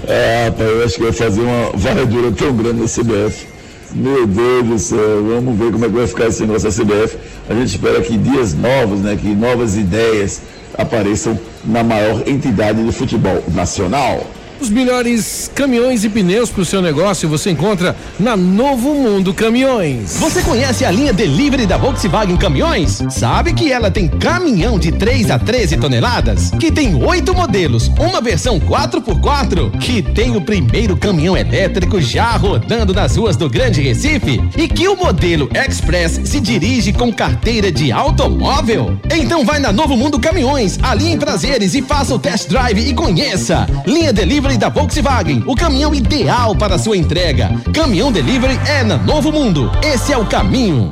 ah, 0.07 0.45
rapaz, 0.51 0.69
eu 0.69 0.85
acho 0.85 0.95
que 0.97 1.03
vai 1.03 1.13
fazer 1.13 1.41
uma 1.41 1.71
varredura 1.75 2.31
tão 2.33 2.55
grande 2.55 2.81
na 2.83 2.87
CBF. 2.87 3.56
Meu 3.99 4.27
Deus 4.27 4.67
do 4.67 4.79
céu, 4.79 5.25
vamos 5.27 5.59
ver 5.59 5.73
como 5.73 5.87
é 5.87 5.89
que 5.89 5.95
vai 5.95 6.07
ficar 6.07 6.27
esse 6.27 6.43
negócio 6.43 6.71
da 6.71 6.85
CBF. 6.85 7.17
A 7.49 7.55
gente 7.55 7.77
espera 7.77 8.03
que 8.03 8.19
dias 8.19 8.53
novos, 8.53 9.01
né, 9.01 9.17
que 9.19 9.29
novas 9.29 9.75
ideias 9.75 10.43
apareçam 10.77 11.39
na 11.65 11.83
maior 11.83 12.23
entidade 12.29 12.83
do 12.83 12.93
futebol 12.93 13.43
nacional. 13.55 14.23
Os 14.59 14.71
melhores 14.71 15.51
caminhões 15.55 16.03
e 16.03 16.09
pneus 16.09 16.49
para 16.49 16.63
o 16.63 16.65
seu 16.65 16.81
negócio 16.81 17.29
você 17.29 17.51
encontra 17.51 17.95
na 18.19 18.37
Novo 18.37 18.95
Mundo 18.95 19.35
Caminhões. 19.35 20.17
Você 20.17 20.41
conhece 20.43 20.83
a 20.83 20.91
linha 20.91 21.13
Delivery 21.13 21.67
da 21.67 21.77
Volkswagen 21.77 22.39
Caminhões? 22.39 23.03
Sabe 23.11 23.53
que 23.53 23.71
ela 23.71 23.91
tem 23.91 24.09
caminhão 24.09 24.79
de 24.79 24.93
3 24.93 25.31
a 25.31 25.39
13 25.39 25.77
toneladas? 25.77 26.51
Que 26.59 26.73
tem 26.73 26.95
oito 26.95 27.35
modelos, 27.35 27.89
uma 27.99 28.23
versão 28.23 28.59
4x4? 28.59 29.79
Que 29.79 30.01
tem 30.01 30.35
o 30.35 30.41
primeiro 30.41 30.97
caminhão 30.97 31.37
elétrico 31.37 32.01
já 32.01 32.31
rodando 32.37 32.95
nas 32.95 33.15
ruas 33.15 33.37
do 33.37 33.51
Grande 33.51 33.83
Recife? 33.83 34.43
E 34.57 34.67
que 34.69 34.89
o 34.89 34.97
modelo 34.97 35.51
Express 35.55 36.19
se 36.25 36.41
dirige 36.41 36.95
com 36.95 37.13
carteira 37.13 37.71
de 37.71 37.93
automóvel? 37.93 38.99
Então 39.15 39.45
vai 39.45 39.59
na 39.59 39.71
Novo 39.71 39.99
Mundo 39.99 40.19
Caminhões, 40.19 40.79
ali 40.83 41.09
em 41.09 41.19
Prazeres 41.19 41.75
e 41.75 41.83
faça 41.83 42.15
o 42.15 42.19
test 42.19 42.49
drive 42.49 42.89
e 42.89 42.95
conheça. 42.95 43.67
Linha 43.87 44.15
Delivery 44.15 44.46
da 44.55 44.69
Volkswagen, 44.69 45.43
o 45.45 45.57
caminhão 45.57 45.93
ideal 45.93 46.55
para 46.55 46.79
sua 46.79 46.97
entrega. 46.97 47.51
Caminhão 47.75 48.13
Delivery 48.13 48.61
é 48.69 48.85
na 48.85 48.97
Novo 48.97 49.33
Mundo. 49.33 49.73
Esse 49.83 50.13
é 50.13 50.17
o 50.17 50.25
caminho. 50.25 50.89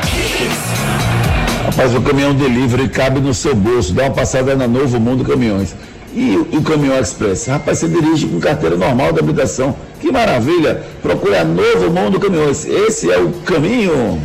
Rapaz, 1.64 1.95
o 1.95 2.01
caminhão 2.03 2.35
delivery 2.35 2.88
cabe 2.88 3.21
no 3.21 3.33
seu 3.33 3.55
bolso. 3.55 3.95
Dá 3.95 4.05
uma 4.05 4.11
passada 4.11 4.55
na 4.55 4.67
Novo 4.69 4.99
Mundo 5.01 5.25
Caminhões. 5.25 5.75
E 6.12 6.37
o, 6.37 6.59
o 6.59 6.62
caminhão 6.62 6.99
express? 6.99 7.47
Rapaz, 7.47 7.79
você 7.79 7.88
dirige 7.88 8.27
com 8.27 8.38
carteira 8.38 8.77
normal 8.77 9.12
da 9.12 9.21
habitação. 9.21 9.75
Que 10.01 10.12
maravilha! 10.12 10.83
Procure 11.01 11.37
a 11.37 11.45
Novo 11.45 11.90
Mundo 11.90 12.21
Caminhões. 12.21 12.67
Esse 12.67 13.11
é 13.11 13.19
o 13.19 13.31
caminho. 13.45 14.21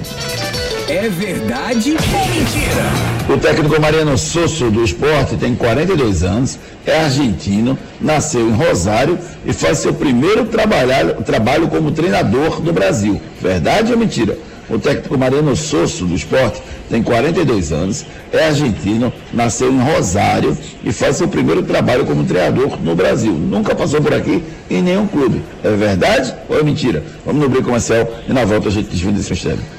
É 0.90 1.08
verdade 1.08 1.92
ou 1.92 2.28
mentira? 2.34 3.32
O 3.32 3.38
técnico 3.38 3.80
Mariano 3.80 4.18
Sosso 4.18 4.72
do 4.72 4.84
esporte 4.84 5.38
tem 5.38 5.54
42 5.54 6.24
anos, 6.24 6.58
é 6.84 7.02
argentino, 7.02 7.78
nasceu 8.02 8.50
em 8.50 8.54
Rosário 8.54 9.20
e 9.46 9.54
faz 9.54 9.78
seu 9.78 9.94
primeiro 9.94 10.46
trabalhar, 10.46 11.06
trabalho 11.18 11.68
como 11.68 11.92
treinador 11.92 12.60
no 12.64 12.74
Brasil. 12.74 13.22
Verdade 13.40 13.92
ou 13.92 14.00
mentira? 14.00 14.36
O 14.68 14.80
técnico 14.80 15.16
Mariano 15.16 15.56
Sosso 15.56 16.08
do 16.08 16.16
esporte 16.16 16.60
tem 16.90 17.04
42 17.04 17.72
anos, 17.72 18.04
é 18.34 18.48
argentino, 18.48 19.14
nasceu 19.32 19.72
em 19.72 19.80
Rosário 19.80 20.58
e 20.84 20.92
faz 20.92 21.18
seu 21.18 21.28
primeiro 21.28 21.62
trabalho 21.62 22.04
como 22.04 22.24
treinador 22.24 22.82
no 22.82 22.96
Brasil. 22.96 23.34
Nunca 23.34 23.76
passou 23.76 24.02
por 24.02 24.14
aqui 24.16 24.44
em 24.72 24.82
nenhum 24.82 25.06
clube. 25.06 25.44
É 25.64 25.70
verdade 25.70 26.34
ou 26.50 26.60
é 26.60 26.64
mentira? 26.64 27.04
Vamos 27.24 27.44
no 27.44 27.48
brinco 27.48 27.66
comercial 27.66 28.12
e 28.28 28.34
na 28.34 28.44
volta 28.44 28.70
a 28.70 28.72
gente 28.72 28.90
desvenda 28.90 29.20
esse 29.20 29.30
mistério. 29.30 29.79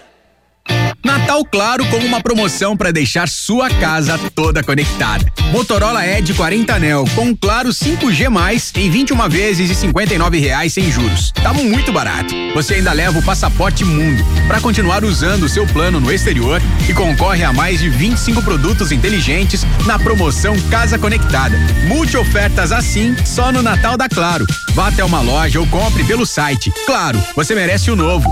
Natal 1.03 1.43
Claro 1.45 1.85
com 1.85 1.97
uma 1.97 2.21
promoção 2.21 2.77
para 2.77 2.91
deixar 2.91 3.27
sua 3.27 3.69
casa 3.69 4.17
toda 4.35 4.63
conectada. 4.63 5.25
Motorola 5.51 6.05
Edge 6.05 6.33
40 6.33 6.73
Anel 6.73 7.05
com 7.15 7.35
Claro 7.35 7.69
5G+, 7.69 8.77
em 8.77 8.89
21 8.89 9.29
vezes 9.29 9.69
e 9.69 9.75
59 9.75 10.39
reais 10.39 10.73
sem 10.73 10.91
juros. 10.91 11.31
Tá 11.31 11.53
muito 11.53 11.91
barato. 11.91 12.33
Você 12.53 12.75
ainda 12.75 12.93
leva 12.93 13.19
o 13.19 13.23
passaporte 13.23 13.83
Mundo 13.83 14.23
para 14.47 14.61
continuar 14.61 15.03
usando 15.03 15.43
o 15.43 15.49
seu 15.49 15.65
plano 15.67 15.99
no 15.99 16.11
exterior 16.11 16.61
e 16.87 16.93
concorre 16.93 17.43
a 17.43 17.51
mais 17.51 17.79
de 17.79 17.89
25 17.89 18.41
produtos 18.43 18.91
inteligentes 18.91 19.65
na 19.85 19.97
promoção 19.97 20.55
Casa 20.69 20.99
Conectada. 20.99 21.57
Multi 21.87 22.17
ofertas 22.17 22.71
assim 22.71 23.15
só 23.25 23.51
no 23.51 23.61
Natal 23.61 23.97
da 23.97 24.07
Claro. 24.07 24.45
Vá 24.73 24.87
até 24.87 25.03
uma 25.03 25.21
loja 25.21 25.59
ou 25.59 25.67
compre 25.67 26.03
pelo 26.03 26.25
site. 26.25 26.71
Claro, 26.85 27.21
você 27.35 27.55
merece 27.55 27.89
o 27.89 27.95
novo. 27.95 28.31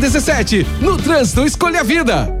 17. 0.01 0.65
No 0.81 0.97
trânsito 0.97 1.45
escolha 1.45 1.81
a 1.81 1.83
vida. 1.83 2.40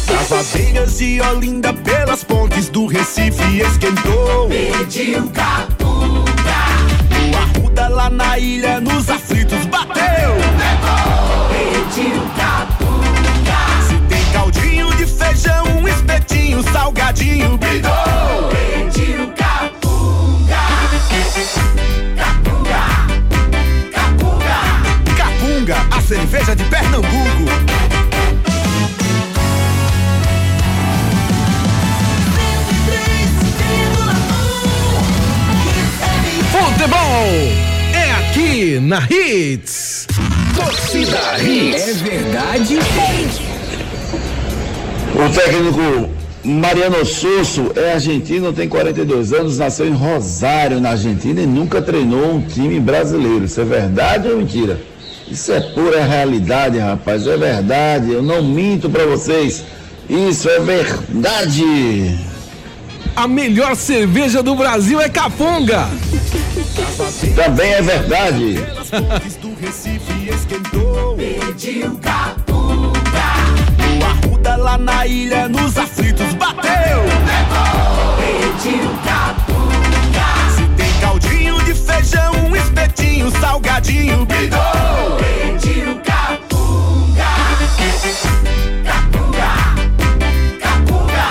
Das 0.07 0.31
abelhas 0.31 0.97
de 0.97 1.21
Olinda 1.21 1.73
pelas 1.73 2.23
pontes 2.23 2.69
do 2.69 2.85
Recife 2.85 3.59
esquentou. 3.59 4.49
Pediu 4.49 5.27
capunga. 5.29 6.31
O 7.19 7.37
arruda 7.37 7.87
lá 7.87 8.09
na 8.09 8.37
ilha 8.37 8.79
nos 8.79 9.09
aflitos 9.09 9.65
bateu. 9.65 10.03
Levou. 10.03 11.49
Pediu 11.49 12.21
capunga. 12.37 13.59
Se 13.87 13.95
tem 14.07 14.33
caldinho 14.33 14.93
de 14.95 15.05
feijão, 15.05 15.65
um 15.79 15.87
espetinho, 15.87 16.63
salgadinho, 16.71 17.57
bidou. 17.57 17.91
Pediu 18.51 19.31
capunga. 19.31 20.57
Capunga. 22.17 22.83
Capunga. 23.91 25.15
Capunga, 25.15 25.77
a 25.97 26.01
cerveja 26.01 26.55
de 26.55 26.63
Pernambuco. 26.65 27.92
É 37.15 38.11
aqui 38.11 38.79
na 38.79 38.99
Hits. 39.09 40.07
Torcida 40.55 41.37
Hits. 41.39 41.87
É 41.87 41.93
verdade 41.93 42.79
O 45.13 45.29
técnico 45.33 46.09
Mariano 46.43 47.05
Sosso 47.05 47.71
é 47.75 47.93
argentino, 47.93 48.51
tem 48.51 48.67
42 48.67 49.31
anos, 49.31 49.59
nasceu 49.59 49.87
em 49.87 49.93
Rosário, 49.93 50.81
na 50.81 50.91
Argentina, 50.91 51.41
e 51.41 51.45
nunca 51.45 51.81
treinou 51.81 52.35
um 52.35 52.41
time 52.41 52.79
brasileiro. 52.79 53.45
Isso 53.45 53.61
é 53.61 53.65
verdade 53.65 54.27
ou 54.27 54.37
mentira? 54.37 54.81
Isso 55.29 55.53
é 55.53 55.61
pura 55.61 56.03
realidade, 56.03 56.79
rapaz. 56.79 57.25
É 57.27 57.37
verdade. 57.37 58.11
Eu 58.11 58.21
não 58.21 58.43
minto 58.43 58.89
para 58.89 59.05
vocês. 59.05 59.63
Isso 60.09 60.49
é 60.49 60.59
verdade. 60.59 62.17
A 63.15 63.27
melhor 63.27 63.75
cerveja 63.75 64.41
do 64.41 64.55
Brasil 64.55 64.99
é 64.99 65.07
Capunga. 65.07 65.87
Também 67.35 67.73
é 67.73 67.81
verdade. 67.81 68.55
Pediu 71.17 71.97
capunga. 71.97 72.93
O 73.99 74.05
arruda 74.05 74.55
lá 74.55 74.77
na 74.77 75.05
ilha 75.05 75.47
nos 75.47 75.77
aflitos 75.77 76.33
bateu. 76.33 77.03
Pediu 78.17 78.89
capunga. 79.05 80.27
Se 80.55 80.63
tem 80.75 80.99
caldinho 80.99 81.61
de 81.63 81.73
feijão, 81.73 82.55
espetinho, 82.55 83.31
salgadinho, 83.39 84.25
bidou. 84.25 84.59
Pediu 85.19 85.99
capunga. 85.99 87.25
Capunga. 88.83 89.51
Capunga. 90.59 91.25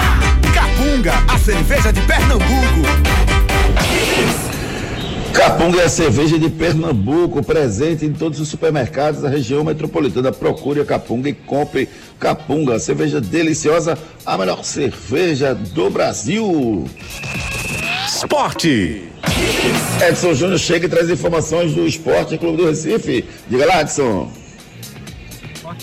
Capunga, 0.52 1.12
a 1.28 1.38
cerveja 1.38 1.92
de 1.92 2.00
Pernambuco. 2.02 3.21
Capunga 5.42 5.80
é 5.80 5.84
a 5.86 5.88
cerveja 5.88 6.38
de 6.38 6.48
Pernambuco, 6.48 7.42
presente 7.42 8.06
em 8.06 8.12
todos 8.12 8.38
os 8.38 8.46
supermercados 8.46 9.22
da 9.22 9.28
região 9.28 9.64
metropolitana. 9.64 10.30
Procure 10.30 10.80
a 10.80 10.84
Capunga 10.84 11.28
e 11.28 11.32
compre 11.32 11.88
Capunga, 12.20 12.78
cerveja 12.78 13.20
deliciosa, 13.20 13.98
a 14.24 14.38
melhor 14.38 14.64
cerveja 14.64 15.52
do 15.52 15.90
Brasil. 15.90 16.84
esporte. 18.06 19.02
Edson 20.08 20.32
Júnior 20.32 20.60
chega 20.60 20.86
e 20.86 20.88
traz 20.88 21.10
informações 21.10 21.74
do 21.74 21.88
Esporte 21.88 22.38
Clube 22.38 22.58
do 22.58 22.68
Recife. 22.68 23.24
Diga 23.50 23.66
lá, 23.66 23.80
Edson. 23.80 24.30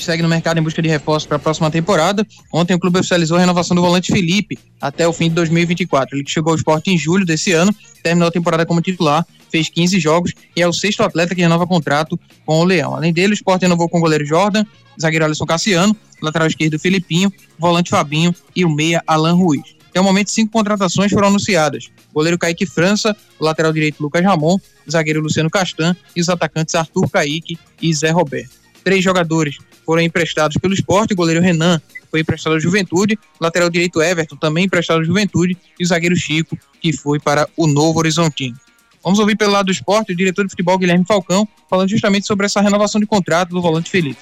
Segue 0.03 0.23
no 0.23 0.29
mercado 0.29 0.59
em 0.59 0.61
busca 0.61 0.81
de 0.81 0.89
reforços 0.89 1.27
para 1.27 1.37
a 1.37 1.39
próxima 1.39 1.69
temporada. 1.69 2.25
Ontem 2.51 2.73
o 2.73 2.79
clube 2.79 2.99
oficializou 2.99 3.37
a 3.37 3.39
renovação 3.39 3.75
do 3.75 3.81
volante 3.81 4.11
Felipe 4.11 4.57
até 4.79 5.07
o 5.07 5.13
fim 5.13 5.29
de 5.29 5.35
2024. 5.35 6.15
Ele 6.15 6.23
que 6.23 6.31
chegou 6.31 6.51
ao 6.51 6.57
esporte 6.57 6.89
em 6.91 6.97
julho 6.97 7.25
desse 7.25 7.51
ano, 7.51 7.73
terminou 8.03 8.27
a 8.27 8.31
temporada 8.31 8.65
como 8.65 8.81
titular, 8.81 9.25
fez 9.51 9.69
15 9.69 9.99
jogos 9.99 10.33
e 10.55 10.61
é 10.61 10.67
o 10.67 10.73
sexto 10.73 11.03
atleta 11.03 11.35
que 11.35 11.41
renova 11.41 11.65
contrato 11.67 12.19
com 12.45 12.59
o 12.59 12.63
Leão. 12.63 12.95
Além 12.95 13.11
dele, 13.11 13.33
o 13.33 13.35
esporte 13.35 13.63
renovou 13.63 13.89
com 13.89 13.97
o 13.97 14.01
goleiro 14.01 14.25
Jordan, 14.25 14.65
zagueiro 14.99 15.25
Alisson 15.25 15.45
Cassiano, 15.45 15.95
lateral 16.21 16.47
esquerdo 16.47 16.79
Filipinho, 16.79 17.31
volante 17.57 17.89
Fabinho 17.89 18.33
e 18.55 18.63
o 18.65 18.69
meia 18.69 19.03
Alan 19.07 19.33
Ruiz. 19.33 19.79
Até 19.89 19.99
o 19.99 20.03
momento, 20.03 20.29
cinco 20.29 20.51
contratações 20.51 21.11
foram 21.11 21.29
anunciadas. 21.29 21.89
Goleiro 22.13 22.37
Kaique 22.37 22.65
França, 22.65 23.15
lateral 23.39 23.73
direito 23.73 24.01
Lucas 24.01 24.23
Ramon, 24.23 24.57
zagueiro 24.89 25.19
Luciano 25.19 25.49
Castan 25.49 25.95
e 26.15 26.21
os 26.21 26.29
atacantes 26.29 26.75
Arthur 26.75 27.09
Kaique 27.09 27.57
e 27.81 27.93
Zé 27.93 28.11
Roberto. 28.11 28.51
Três 28.83 29.03
jogadores 29.03 29.57
foram 29.89 30.03
emprestados 30.03 30.55
pelo 30.57 30.71
esporte, 30.71 31.13
o 31.13 31.15
goleiro 31.15 31.41
Renan 31.41 31.81
foi 32.11 32.19
emprestado 32.19 32.55
à 32.55 32.59
Juventude, 32.59 33.17
lateral 33.41 33.71
direito 33.71 33.99
Everton 33.99 34.35
também 34.35 34.65
emprestado 34.65 34.99
à 34.99 35.03
Juventude 35.03 35.57
e 35.79 35.83
o 35.83 35.87
zagueiro 35.87 36.15
Chico, 36.15 36.55
que 36.79 36.93
foi 36.93 37.19
para 37.19 37.49
o 37.57 37.65
Novo 37.65 37.97
Horizontino. 37.97 38.55
Vamos 39.03 39.17
ouvir 39.17 39.35
pelo 39.35 39.51
lado 39.51 39.65
do 39.65 39.71
esporte 39.71 40.13
o 40.13 40.15
diretor 40.15 40.45
de 40.45 40.51
futebol 40.51 40.77
Guilherme 40.77 41.05
Falcão, 41.07 41.47
falando 41.67 41.89
justamente 41.89 42.27
sobre 42.27 42.45
essa 42.45 42.61
renovação 42.61 43.01
de 43.01 43.07
contrato 43.07 43.49
do 43.49 43.63
volante 43.63 43.89
Felipe. 43.89 44.19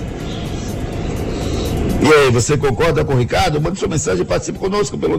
E 2.01 2.13
aí, 2.13 2.32
você 2.32 2.55
concorda 2.55 3.03
com 3.03 3.15
o 3.15 3.17
Ricardo? 3.17 3.59
Mande 3.59 3.80
sua 3.80 3.88
mensagem 3.88 4.21
e 4.21 4.25
participe 4.25 4.59
conosco 4.59 4.97
pelo 4.97 5.17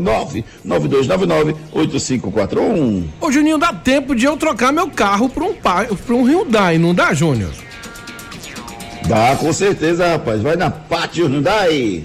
99299-8541. 0.64 3.04
Ô 3.20 3.32
Juninho, 3.32 3.58
dá 3.58 3.72
tempo 3.72 4.14
de 4.14 4.24
eu 4.24 4.36
trocar 4.36 4.72
meu 4.72 4.88
carro 4.88 5.28
para 5.28 5.44
um, 5.44 5.52
pra 5.52 6.14
um 6.14 6.22
Hyundai, 6.22 6.78
não 6.78 6.94
dá, 6.94 7.12
Júnior? 7.12 7.50
Dá, 9.06 9.36
com 9.36 9.52
certeza, 9.52 10.12
rapaz. 10.12 10.40
Vai 10.40 10.56
na 10.56 10.70
Pátio 10.70 11.26
Hyundai. 11.26 12.04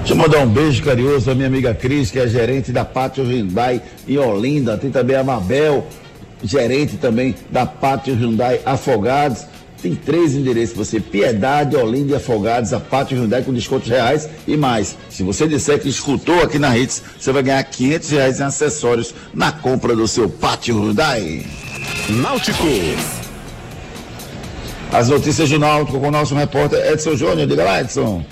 Deixa 0.00 0.14
eu 0.14 0.16
mandar 0.16 0.38
um 0.38 0.48
beijo 0.48 0.82
carinhoso 0.82 1.30
à 1.30 1.34
minha 1.34 1.46
amiga 1.46 1.74
Cris, 1.74 2.10
que 2.10 2.18
é 2.18 2.26
gerente 2.26 2.72
da 2.72 2.84
Pátio 2.86 3.22
Hyundai 3.22 3.82
em 4.08 4.16
Olinda. 4.16 4.76
Tem 4.78 4.90
também 4.90 5.14
a 5.14 5.22
Mabel, 5.22 5.86
gerente 6.42 6.96
também 6.96 7.34
da 7.50 7.66
Pátio 7.66 8.14
Hyundai 8.14 8.60
Afogados. 8.64 9.44
Tem 9.82 9.94
três 9.94 10.34
endereços 10.34 10.74
você: 10.74 11.00
Piedade, 11.00 11.76
Olinda 11.76 12.14
e 12.14 12.16
Afogados, 12.16 12.72
a 12.72 12.80
Pátio 12.80 13.18
Hyundai 13.18 13.42
com 13.42 13.52
descontos 13.52 13.88
reais 13.88 14.28
e 14.48 14.56
mais. 14.56 14.96
Se 15.10 15.22
você 15.22 15.46
disser 15.46 15.78
que 15.78 15.88
escutou 15.88 16.42
aqui 16.42 16.58
na 16.58 16.76
Hits, 16.76 17.02
você 17.18 17.30
vai 17.30 17.42
ganhar 17.42 17.62
500 17.62 18.10
reais 18.10 18.40
em 18.40 18.44
acessórios 18.44 19.14
na 19.34 19.52
compra 19.52 19.94
do 19.94 20.08
seu 20.08 20.30
Pátio 20.30 20.76
Hyundai. 20.76 21.44
Náutico. 22.08 22.64
As 24.92 25.08
notícias 25.10 25.48
do 25.50 25.58
Náutico 25.58 26.00
com 26.00 26.08
o 26.08 26.10
nosso 26.10 26.34
repórter 26.34 26.90
Edson 26.90 27.14
Júnior. 27.16 27.46
Diga 27.46 27.64
lá, 27.64 27.80
Edson. 27.82 28.24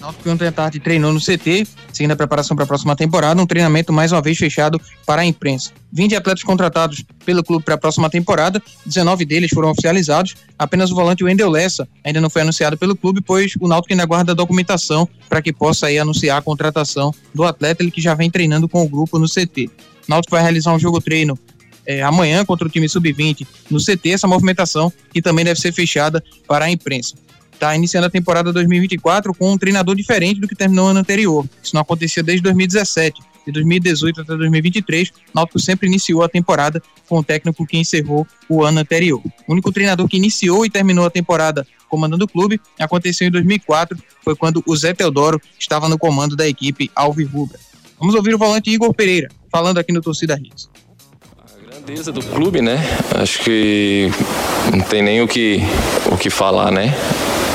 Náutico 0.00 0.30
ontem 0.30 0.46
à 0.46 0.52
tarde 0.52 0.78
treinou 0.78 1.12
no 1.12 1.20
CT, 1.20 1.66
seguindo 1.92 2.12
a 2.12 2.16
preparação 2.16 2.54
para 2.54 2.64
a 2.64 2.66
próxima 2.68 2.94
temporada, 2.94 3.42
um 3.42 3.46
treinamento 3.46 3.92
mais 3.92 4.12
uma 4.12 4.22
vez 4.22 4.38
fechado 4.38 4.80
para 5.04 5.22
a 5.22 5.24
imprensa. 5.24 5.72
20 5.92 6.14
atletas 6.14 6.44
contratados 6.44 7.04
pelo 7.24 7.42
clube 7.42 7.64
para 7.64 7.74
a 7.74 7.78
próxima 7.78 8.08
temporada, 8.08 8.62
19 8.86 9.24
deles 9.24 9.50
foram 9.52 9.70
oficializados, 9.70 10.36
apenas 10.56 10.92
o 10.92 10.94
volante 10.94 11.24
Wendel 11.24 11.50
Lessa 11.50 11.88
ainda 12.04 12.20
não 12.20 12.30
foi 12.30 12.42
anunciado 12.42 12.78
pelo 12.78 12.94
clube, 12.94 13.20
pois 13.20 13.54
o 13.60 13.66
Náutico 13.66 13.92
ainda 13.92 14.04
aguarda 14.04 14.32
a 14.32 14.34
documentação 14.34 15.08
para 15.28 15.42
que 15.42 15.52
possa 15.52 15.86
aí 15.86 15.98
anunciar 15.98 16.38
a 16.38 16.42
contratação 16.42 17.12
do 17.34 17.42
atleta, 17.42 17.82
ele 17.82 17.90
que 17.90 18.00
já 18.00 18.14
vem 18.14 18.30
treinando 18.30 18.68
com 18.68 18.84
o 18.84 18.88
grupo 18.88 19.18
no 19.18 19.26
CT. 19.26 19.66
O 19.66 19.70
Náutico 20.10 20.30
vai 20.30 20.42
realizar 20.42 20.72
um 20.72 20.78
jogo 20.78 21.00
treino 21.00 21.36
é, 21.84 22.02
amanhã 22.02 22.44
contra 22.44 22.68
o 22.68 22.70
time 22.70 22.88
sub-20 22.88 23.44
no 23.68 23.80
CT, 23.80 24.10
essa 24.10 24.28
movimentação 24.28 24.92
que 25.12 25.20
também 25.20 25.44
deve 25.44 25.58
ser 25.58 25.72
fechada 25.72 26.22
para 26.46 26.66
a 26.66 26.70
imprensa 26.70 27.14
está 27.58 27.74
iniciando 27.74 28.06
a 28.06 28.10
temporada 28.10 28.52
2024 28.52 29.34
com 29.34 29.52
um 29.52 29.58
treinador 29.58 29.94
diferente 29.96 30.40
do 30.40 30.46
que 30.46 30.54
terminou 30.54 30.86
o 30.86 30.88
ano 30.88 31.00
anterior. 31.00 31.44
Isso 31.62 31.74
não 31.74 31.82
acontecia 31.82 32.22
desde 32.22 32.42
2017. 32.44 33.20
De 33.44 33.52
2018 33.52 34.20
até 34.20 34.36
2023, 34.36 35.08
o 35.08 35.12
Náutico 35.34 35.58
sempre 35.58 35.88
iniciou 35.88 36.22
a 36.22 36.28
temporada 36.28 36.82
com 37.08 37.18
o 37.18 37.24
técnico 37.24 37.66
que 37.66 37.78
encerrou 37.78 38.26
o 38.48 38.62
ano 38.62 38.80
anterior. 38.80 39.20
O 39.46 39.52
único 39.52 39.72
treinador 39.72 40.06
que 40.06 40.16
iniciou 40.16 40.64
e 40.64 40.70
terminou 40.70 41.04
a 41.04 41.10
temporada 41.10 41.66
comandando 41.88 42.26
o 42.26 42.28
clube 42.28 42.60
aconteceu 42.78 43.26
em 43.26 43.30
2004, 43.30 43.98
foi 44.22 44.36
quando 44.36 44.62
o 44.66 44.76
Zé 44.76 44.92
Teodoro 44.92 45.40
estava 45.58 45.88
no 45.88 45.98
comando 45.98 46.36
da 46.36 46.46
equipe 46.46 46.90
Alvirrubra. 46.94 47.58
Vamos 47.98 48.14
ouvir 48.14 48.34
o 48.34 48.38
volante 48.38 48.70
Igor 48.70 48.92
Pereira, 48.92 49.28
falando 49.50 49.78
aqui 49.78 49.92
no 49.92 50.02
Torcida 50.02 50.38
Hits. 50.38 50.68
Grandeza 51.66 52.12
do 52.12 52.22
clube, 52.22 52.60
né? 52.60 52.78
Acho 53.14 53.42
que 53.42 54.10
não 54.70 54.80
tem 54.80 55.02
nem 55.02 55.22
o 55.22 55.26
que, 55.26 55.58
o 56.12 56.18
que 56.18 56.28
falar, 56.28 56.70
né? 56.70 56.94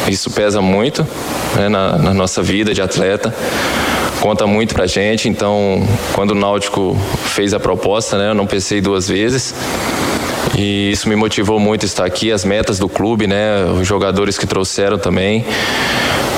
Isso 0.07 0.29
pesa 0.31 0.61
muito 0.61 1.07
né, 1.55 1.69
na, 1.69 1.97
na 1.97 2.13
nossa 2.13 2.41
vida 2.41 2.73
de 2.73 2.81
atleta 2.81 3.33
conta 4.23 4.47
muito 4.47 4.73
pra 4.73 4.87
gente. 4.87 5.27
Então, 5.27 5.85
quando 6.13 6.31
o 6.31 6.35
Náutico 6.35 6.97
fez 7.25 7.53
a 7.53 7.59
proposta, 7.59 8.17
né, 8.17 8.29
eu 8.29 8.33
não 8.33 8.47
pensei 8.47 8.79
duas 8.79 9.09
vezes. 9.09 9.53
E 10.57 10.91
isso 10.91 11.09
me 11.09 11.15
motivou 11.15 11.59
muito 11.59 11.85
estar 11.85 12.05
aqui, 12.05 12.31
as 12.31 12.45
metas 12.45 12.77
do 12.77 12.87
clube, 12.87 13.27
né? 13.27 13.65
Os 13.65 13.87
jogadores 13.87 14.37
que 14.37 14.45
trouxeram 14.45 14.97
também 14.97 15.45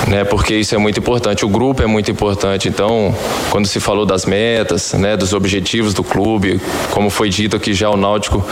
né? 0.06 0.24
Porque 0.24 0.54
isso 0.54 0.74
é 0.74 0.78
muito 0.78 0.98
importante. 0.98 1.44
O 1.44 1.48
grupo 1.48 1.82
é 1.82 1.86
muito 1.86 2.10
importante. 2.10 2.68
Então, 2.68 3.14
quando 3.50 3.66
se 3.66 3.80
falou 3.80 4.06
das 4.06 4.24
metas, 4.24 4.92
né? 4.94 5.16
Dos 5.16 5.32
objetivos 5.32 5.92
do 5.92 6.04
clube, 6.04 6.60
como 6.90 7.10
foi 7.10 7.28
dito 7.28 7.56
aqui 7.56 7.74
já, 7.74 7.90
o 7.90 7.96
Náutico 7.96 8.44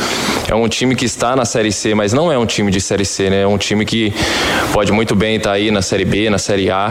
é 0.48 0.54
um 0.54 0.68
time 0.68 0.94
que 0.94 1.04
está 1.04 1.36
na 1.36 1.44
Série 1.44 1.72
C, 1.72 1.94
mas 1.94 2.12
não 2.12 2.30
é 2.30 2.38
um 2.38 2.46
time 2.46 2.70
de 2.70 2.80
Série 2.80 3.04
C, 3.04 3.30
né? 3.30 3.42
É 3.42 3.46
um 3.46 3.58
time 3.58 3.84
que 3.84 4.12
pode 4.72 4.92
muito 4.92 5.14
bem 5.14 5.36
estar 5.36 5.52
aí 5.52 5.70
na 5.70 5.82
Série 5.82 6.04
B, 6.04 6.28
na 6.28 6.38
Série 6.38 6.70
A, 6.70 6.90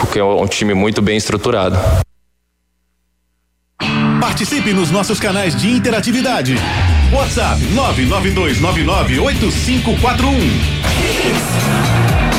porque 0.00 0.18
é 0.18 0.24
um 0.24 0.46
time 0.46 0.74
muito 0.74 1.02
bem 1.02 1.16
estruturado. 1.16 1.76
Participe 4.20 4.72
nos 4.72 4.90
nossos 4.90 5.20
canais 5.20 5.54
de 5.54 5.70
interatividade. 5.70 6.56
WhatsApp 7.14 7.60
992998541. 7.60 9.14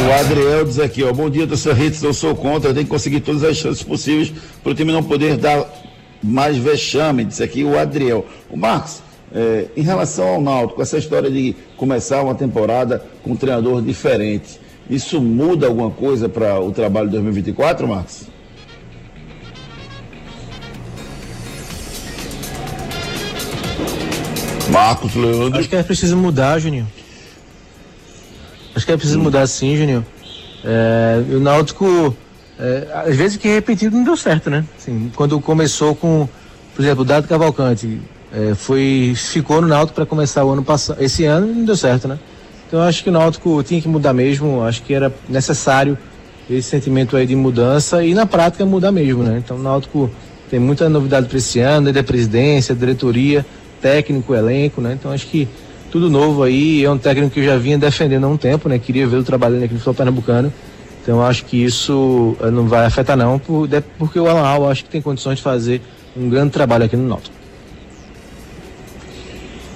O 0.06 0.12
Adriel 0.20 0.66
diz 0.66 0.80
aqui, 0.80 1.02
ó, 1.02 1.14
bom 1.14 1.30
dia, 1.30 1.48
torcedor 1.48 1.82
Hits, 1.82 2.04
eu 2.04 2.14
sou 2.14 2.36
contra, 2.36 2.74
tem 2.74 2.84
que 2.84 2.90
conseguir 2.90 3.22
todas 3.22 3.46
as 3.46 3.56
chances 3.56 3.82
possíveis 3.82 4.34
para 4.62 4.74
o 4.74 4.76
time 4.76 4.92
não 4.92 5.02
poder 5.02 5.38
dar 5.38 5.66
mais 6.22 6.58
vexame, 6.58 7.24
disse 7.24 7.42
aqui 7.42 7.64
o 7.64 7.80
Adriel. 7.80 8.26
O 8.50 8.58
Marcos, 8.58 9.02
é, 9.34 9.68
em 9.78 9.82
relação 9.82 10.28
ao 10.28 10.42
Náutico, 10.42 10.82
essa 10.82 10.98
história 10.98 11.32
de 11.32 11.56
começar 11.78 12.22
uma 12.22 12.36
temporada 12.36 13.02
com 13.24 13.32
um 13.32 13.36
treinador 13.38 13.82
diferente, 13.82 14.60
isso 14.90 15.22
muda 15.22 15.68
alguma 15.68 15.90
coisa 15.90 16.28
para 16.28 16.60
o 16.60 16.74
trabalho 16.74 17.08
de 17.08 17.14
2024, 17.14 17.88
Marcos? 17.88 18.35
Marcos 24.76 25.16
Leandro. 25.16 25.58
Acho 25.58 25.70
que 25.70 25.76
é 25.78 25.84
preciso 25.84 26.18
mudar, 26.18 26.60
Juninho. 26.60 26.86
Acho 28.76 28.86
que 28.86 28.92
é 28.92 28.98
preciso 28.98 29.20
mudar 29.20 29.48
sim, 29.48 29.78
Juninho. 29.78 30.06
É, 30.66 31.24
o 31.34 31.40
Náutico, 31.40 32.16
é, 32.60 32.88
às 33.08 33.16
vezes 33.16 33.38
que 33.38 33.48
repetido 33.48 33.96
não 33.96 34.04
deu 34.04 34.18
certo, 34.18 34.50
né? 34.50 34.66
Assim, 34.78 35.10
quando 35.16 35.40
começou 35.40 35.96
com, 35.96 36.28
por 36.76 36.82
exemplo, 36.82 37.04
o 37.04 37.06
Dado 37.06 37.26
Cavalcante, 37.26 38.02
é, 38.34 38.54
foi, 38.54 39.14
ficou 39.16 39.62
no 39.62 39.68
Náutico 39.70 39.96
para 39.96 40.06
começar 40.06 40.44
o 40.44 40.52
ano 40.52 40.64
passado, 40.64 41.02
esse 41.02 41.24
ano 41.24 41.48
não 41.48 41.64
deu 41.64 41.78
certo, 41.78 42.10
né? 42.10 42.20
Então 42.68 42.82
acho 42.82 43.02
que 43.02 43.10
o 43.10 43.14
Náutico 43.14 43.64
tinha 43.64 43.80
que 43.80 43.88
mudar 43.88 44.12
mesmo, 44.12 44.62
acho 44.62 44.82
que 44.82 44.94
era 44.94 45.14
necessário 45.30 45.98
esse 46.50 46.70
sentimento 46.70 47.16
aí 47.16 47.26
de 47.26 47.36
mudança 47.36 48.04
e 48.04 48.14
na 48.14 48.26
prática 48.26 48.66
mudar 48.66 48.92
mesmo, 48.92 49.24
né? 49.24 49.42
Então 49.44 49.56
o 49.56 49.62
Náutico 49.62 50.12
tem 50.50 50.60
muita 50.60 50.90
novidade 50.90 51.28
para 51.28 51.38
esse 51.38 51.60
ano, 51.60 51.94
da 51.94 52.04
presidência, 52.04 52.76
diretoria, 52.76 53.46
técnico, 53.86 54.34
elenco, 54.34 54.82
né? 54.82 54.98
Então 55.00 55.12
acho 55.12 55.28
que 55.28 55.48
tudo 55.92 56.10
novo 56.10 56.42
aí, 56.42 56.84
é 56.84 56.90
um 56.90 56.98
técnico 56.98 57.36
que 57.36 57.40
eu 57.40 57.44
já 57.44 57.56
vinha 57.56 57.78
defendendo 57.78 58.24
há 58.24 58.28
um 58.28 58.36
tempo, 58.36 58.68
né? 58.68 58.80
Queria 58.80 59.06
ver 59.06 59.18
o 59.18 59.24
trabalho 59.24 59.58
aqui 59.58 59.74
no 59.74 59.80
futebol 59.80 59.94
pernambucano. 59.94 60.52
Então 61.04 61.24
acho 61.24 61.46
que 61.46 61.64
isso 61.64 62.36
eh, 62.42 62.50
não 62.50 62.68
vai 62.68 62.84
afetar 62.84 63.16
não, 63.16 63.38
por, 63.38 63.70
porque 64.00 64.20
o 64.20 64.28
Alan 64.28 64.42
Al 64.42 64.68
acho 64.72 64.86
que 64.86 64.90
tem 64.90 65.04
condições 65.04 65.38
de 65.38 65.44
fazer 65.44 65.80
um 66.18 66.28
grande 66.28 66.50
trabalho 66.50 66.86
aqui 66.86 66.98
no 66.98 67.08
Náutico. 67.08 67.36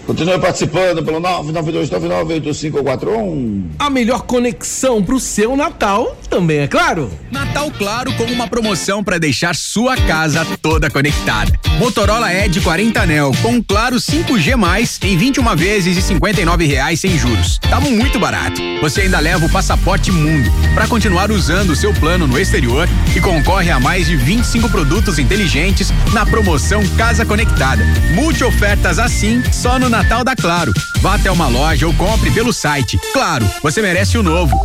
Continue 0.09 0.39
participando 0.39 1.03
pelo 1.03 1.21
992998541. 1.21 3.65
A 3.77 3.91
melhor 3.91 4.23
conexão 4.23 5.03
pro 5.03 5.19
seu 5.19 5.55
Natal 5.55 6.17
também 6.27 6.61
é 6.61 6.67
claro. 6.67 7.11
Natal 7.31 7.69
Claro 7.77 8.11
com 8.13 8.23
uma 8.23 8.47
promoção 8.47 9.03
para 9.03 9.19
deixar 9.19 9.55
sua 9.55 9.95
casa 9.95 10.43
toda 10.63 10.89
conectada. 10.89 11.51
Motorola 11.77 12.33
Edge 12.33 12.59
40 12.59 12.99
anel 12.99 13.31
com 13.43 13.63
Claro 13.63 13.97
5G 13.97 14.55
mais 14.55 14.99
em 15.03 15.15
21 15.15 15.55
vezes 15.55 15.95
e 15.95 16.01
59 16.01 16.65
reais 16.65 16.99
sem 16.99 17.15
juros. 17.15 17.59
Tá 17.69 17.79
muito 17.79 18.17
barato. 18.17 18.59
Você 18.81 19.01
ainda 19.01 19.19
leva 19.19 19.45
o 19.45 19.51
passaporte 19.51 20.11
Mundo 20.11 20.49
para 20.73 20.87
continuar 20.87 21.29
usando 21.29 21.69
o 21.69 21.75
seu 21.75 21.93
plano 21.93 22.25
no 22.25 22.39
exterior 22.39 22.89
e 23.15 23.21
concorre 23.21 23.69
a 23.69 23.79
mais 23.79 24.07
de 24.07 24.15
25 24.15 24.69
produtos 24.69 25.19
inteligentes 25.19 25.93
na 26.13 26.25
promoção 26.25 26.81
Casa 26.97 27.27
Conectada. 27.27 27.85
Multi 28.15 28.43
ofertas 28.43 28.97
assim 28.97 29.43
só 29.51 29.77
no 29.77 29.87
Natal 29.87 29.98
da 30.03 30.35
Claro. 30.35 30.71
Vá 31.01 31.15
até 31.15 31.29
uma 31.29 31.47
loja 31.47 31.85
ou 31.85 31.93
compre 31.93 32.31
pelo 32.31 32.53
site. 32.53 32.97
Claro, 33.13 33.45
você 33.61 33.81
merece 33.81 34.17
o 34.17 34.23
novo. 34.23 34.55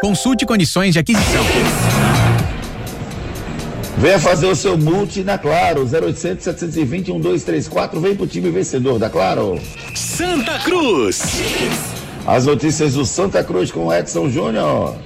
Consulte 0.00 0.46
condições 0.46 0.94
de 0.94 0.98
aquisição. 0.98 1.44
Venha 3.98 4.18
fazer 4.18 4.46
o 4.46 4.56
seu 4.56 4.78
multi 4.78 5.22
na 5.22 5.36
Claro, 5.36 5.82
0800 5.82 6.42
720 6.42 7.12
1234. 7.12 8.00
Vem 8.00 8.16
pro 8.16 8.26
time 8.26 8.50
vencedor 8.50 8.98
da 8.98 9.10
Claro. 9.10 9.60
Santa 9.94 10.58
Cruz. 10.60 11.42
As 12.26 12.46
notícias 12.46 12.94
do 12.94 13.04
Santa 13.04 13.44
Cruz 13.44 13.70
com 13.70 13.92
Edson 13.92 14.30
Júnior. 14.30 14.96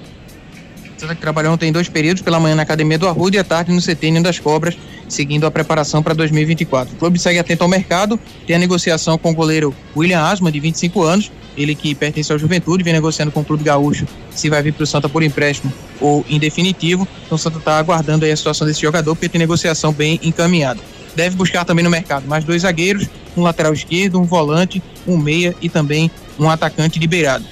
Santa 0.96 1.14
que 1.16 1.20
trabalhou 1.20 1.54
ontem 1.54 1.68
em 1.70 1.72
dois 1.72 1.88
períodos, 1.88 2.22
pela 2.22 2.38
manhã 2.38 2.54
na 2.54 2.62
Academia 2.62 2.98
do 2.98 3.08
Arruda 3.08 3.36
e 3.36 3.40
à 3.40 3.44
tarde 3.44 3.72
no 3.72 3.80
CT 3.80 4.20
das 4.22 4.38
Cobras, 4.38 4.76
seguindo 5.12 5.46
a 5.46 5.50
preparação 5.50 6.02
para 6.02 6.14
2024. 6.14 6.94
O 6.94 6.96
clube 6.98 7.18
segue 7.18 7.38
atento 7.38 7.62
ao 7.62 7.68
mercado, 7.68 8.18
tem 8.46 8.56
a 8.56 8.58
negociação 8.58 9.16
com 9.18 9.30
o 9.30 9.34
goleiro 9.34 9.74
William 9.96 10.20
Asma, 10.20 10.50
de 10.50 10.58
25 10.58 11.02
anos, 11.02 11.30
ele 11.56 11.74
que 11.74 11.94
pertence 11.94 12.32
ao 12.32 12.38
Juventude, 12.38 12.82
vem 12.82 12.92
negociando 12.92 13.30
com 13.30 13.40
o 13.40 13.44
Clube 13.44 13.62
Gaúcho 13.62 14.06
se 14.30 14.48
vai 14.48 14.62
vir 14.62 14.72
para 14.72 14.84
o 14.84 14.86
Santa 14.86 15.08
por 15.08 15.22
empréstimo 15.22 15.72
ou 16.00 16.24
em 16.28 16.38
definitivo. 16.38 17.06
Então 17.26 17.36
o 17.36 17.38
Santa 17.38 17.58
está 17.58 17.78
aguardando 17.78 18.24
aí 18.24 18.32
a 18.32 18.36
situação 18.36 18.66
desse 18.66 18.80
jogador, 18.80 19.14
porque 19.14 19.28
tem 19.28 19.38
negociação 19.38 19.92
bem 19.92 20.18
encaminhada. 20.22 20.80
Deve 21.14 21.36
buscar 21.36 21.64
também 21.64 21.84
no 21.84 21.90
mercado 21.90 22.26
mais 22.26 22.42
dois 22.44 22.62
zagueiros, 22.62 23.06
um 23.36 23.42
lateral 23.42 23.72
esquerdo, 23.72 24.18
um 24.18 24.24
volante, 24.24 24.82
um 25.06 25.18
meia 25.18 25.54
e 25.60 25.68
também 25.68 26.10
um 26.38 26.48
atacante 26.48 26.98
liberado. 26.98 27.44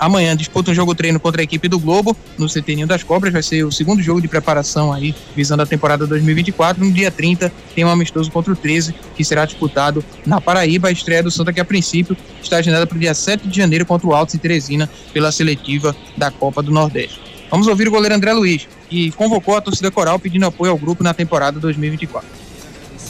Amanhã 0.00 0.34
disputa 0.34 0.70
um 0.70 0.74
jogo 0.74 0.94
treino 0.94 1.20
contra 1.20 1.42
a 1.42 1.44
equipe 1.44 1.68
do 1.68 1.78
Globo 1.78 2.16
no 2.38 2.48
Centeninho 2.48 2.86
das 2.86 3.02
Cobras. 3.02 3.34
Vai 3.34 3.42
ser 3.42 3.64
o 3.64 3.70
segundo 3.70 4.02
jogo 4.02 4.18
de 4.18 4.28
preparação 4.28 4.90
aí, 4.90 5.14
visando 5.36 5.62
a 5.62 5.66
temporada 5.66 6.06
2024. 6.06 6.82
No 6.82 6.90
dia 6.90 7.10
30 7.10 7.52
tem 7.74 7.84
um 7.84 7.90
amistoso 7.90 8.30
contra 8.30 8.50
o 8.50 8.56
13, 8.56 8.94
que 9.14 9.22
será 9.22 9.44
disputado 9.44 10.02
na 10.24 10.40
Paraíba. 10.40 10.88
A 10.88 10.90
estreia 10.90 11.22
do 11.22 11.30
Santa, 11.30 11.52
que 11.52 11.60
a 11.60 11.66
princípio 11.66 12.16
está 12.42 12.56
agendada 12.56 12.86
para 12.86 12.96
o 12.96 12.98
dia 12.98 13.12
7 13.12 13.46
de 13.46 13.58
janeiro 13.58 13.84
contra 13.84 14.08
o 14.08 14.14
Altos 14.14 14.34
em 14.34 14.38
Teresina, 14.38 14.88
pela 15.12 15.30
seletiva 15.30 15.94
da 16.16 16.30
Copa 16.30 16.62
do 16.62 16.72
Nordeste. 16.72 17.20
Vamos 17.50 17.66
ouvir 17.66 17.86
o 17.86 17.90
goleiro 17.90 18.14
André 18.14 18.32
Luiz, 18.32 18.66
que 18.88 19.10
convocou 19.10 19.54
a 19.54 19.60
torcida 19.60 19.90
coral 19.90 20.18
pedindo 20.18 20.46
apoio 20.46 20.72
ao 20.72 20.78
grupo 20.78 21.04
na 21.04 21.12
temporada 21.12 21.60
2024 21.60 22.39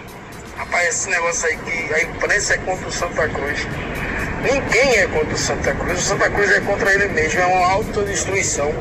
Rapaz, 0.56 0.88
esse 0.88 1.10
negócio 1.10 1.48
aí 1.48 1.56
que 1.56 1.94
a 1.94 2.02
imprensa 2.02 2.54
é 2.54 2.58
contra 2.58 2.88
o 2.88 2.92
Santa 2.92 3.28
Cruz. 3.28 3.66
Ninguém 4.42 4.98
é 4.98 5.06
contra 5.08 5.34
o 5.34 5.38
Santa 5.38 5.74
Cruz, 5.74 5.98
o 5.98 6.02
Santa 6.02 6.30
Cruz 6.30 6.50
é 6.52 6.60
contra 6.60 6.94
ele 6.94 7.08
mesmo, 7.08 7.40
é 7.40 7.46
uma 7.46 7.72
autodestruição. 7.72 8.72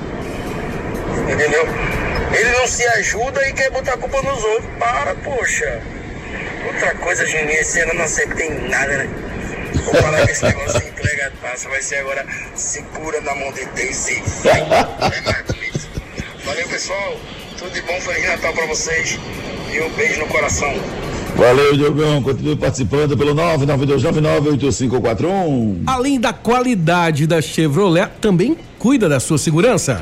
Entendeu? 1.32 1.68
Ele 2.34 2.50
não 2.52 2.68
se 2.68 2.86
ajuda 2.86 3.48
e 3.48 3.54
quer 3.54 3.72
botar 3.72 3.94
a 3.94 3.98
culpa 3.98 4.22
nos 4.22 4.44
outros. 4.44 4.70
Para, 4.78 5.16
poxa. 5.16 5.82
Outra 6.66 6.94
coisa, 6.96 7.26
Juninho, 7.26 7.60
esse 7.60 7.80
ano 7.80 7.94
não 7.94 8.06
que 8.06 8.36
tem 8.36 8.70
nada, 8.70 8.98
né? 8.98 9.10
Vou 9.86 9.96
falar 9.96 10.26
que 10.26 10.32
esse 10.32 10.44
negócio 10.44 10.80
de 10.80 10.88
entrega 10.88 11.32
taça 11.42 11.70
vai 11.70 11.82
ser 11.82 11.98
agora 11.98 12.26
segura 12.56 13.22
na 13.22 13.34
mão 13.36 13.52
de 13.54 13.66
Deus 13.66 14.08
e 14.10 14.22
vai. 14.44 14.62
Valeu, 16.44 16.68
pessoal. 16.68 17.18
Tudo 17.58 17.72
de 17.72 17.82
bom, 17.82 18.00
Feliz 18.02 18.28
Natal 18.28 18.54
pra 18.54 18.66
vocês. 18.66 19.18
E 19.72 19.80
um 19.82 19.90
beijo 19.92 20.20
no 20.20 20.28
coração. 20.28 20.74
Valeu, 21.38 21.78
Diogão. 21.78 22.22
Continue 22.24 22.56
participando 22.56 23.16
pelo 23.16 23.36
992998541. 23.36 25.84
Além 25.86 26.20
da 26.20 26.34
qualidade 26.34 27.28
da 27.28 27.40
Chevrolet, 27.42 28.10
também 28.20 28.58
cuida 28.80 29.08
da 29.08 29.20
sua 29.20 29.38
segurança. 29.38 30.02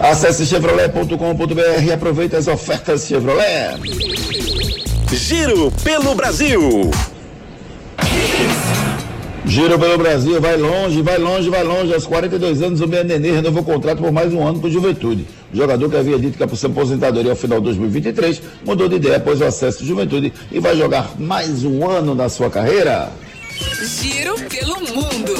Acesse 0.00 0.44
chevrolet.com.br 0.44 1.84
e 1.84 1.92
aproveite 1.92 2.36
as 2.36 2.46
ofertas 2.46 3.06
Chevrolet. 3.06 3.80
Giro 5.10 5.72
pelo 5.82 6.14
Brasil. 6.14 6.90
Giro 9.46 9.78
pelo 9.78 9.96
Brasil, 9.96 10.38
vai 10.40 10.56
longe, 10.56 11.00
vai 11.00 11.16
longe, 11.16 11.48
vai 11.48 11.64
longe. 11.64 11.94
Aos 11.94 12.06
42 12.06 12.62
anos, 12.62 12.80
o 12.82 12.86
Nenê 12.86 13.30
renovou 13.30 13.62
o 13.62 13.64
contrato 13.64 13.98
por 13.98 14.12
mais 14.12 14.34
um 14.34 14.46
ano 14.46 14.60
com 14.60 14.68
Juventude. 14.68 15.26
O 15.52 15.56
jogador 15.56 15.88
que 15.88 15.96
havia 15.96 16.18
dito 16.18 16.36
que 16.36 16.42
ia 16.42 16.46
para 16.46 16.56
sua 16.56 16.68
aposentadoria 16.68 17.30
ao 17.30 17.36
final 17.36 17.58
de 17.58 17.64
2023 17.66 18.42
mudou 18.66 18.88
de 18.88 18.96
ideia 18.96 19.16
após 19.16 19.40
o 19.40 19.44
acesso 19.44 19.78
de 19.78 19.86
Juventude 19.88 20.32
e 20.52 20.60
vai 20.60 20.76
jogar 20.76 21.18
mais 21.18 21.64
um 21.64 21.88
ano 21.88 22.14
na 22.14 22.28
sua 22.28 22.50
carreira. 22.50 23.08
Giro 23.82 24.34
pelo 24.42 24.74
mundo. 24.74 25.32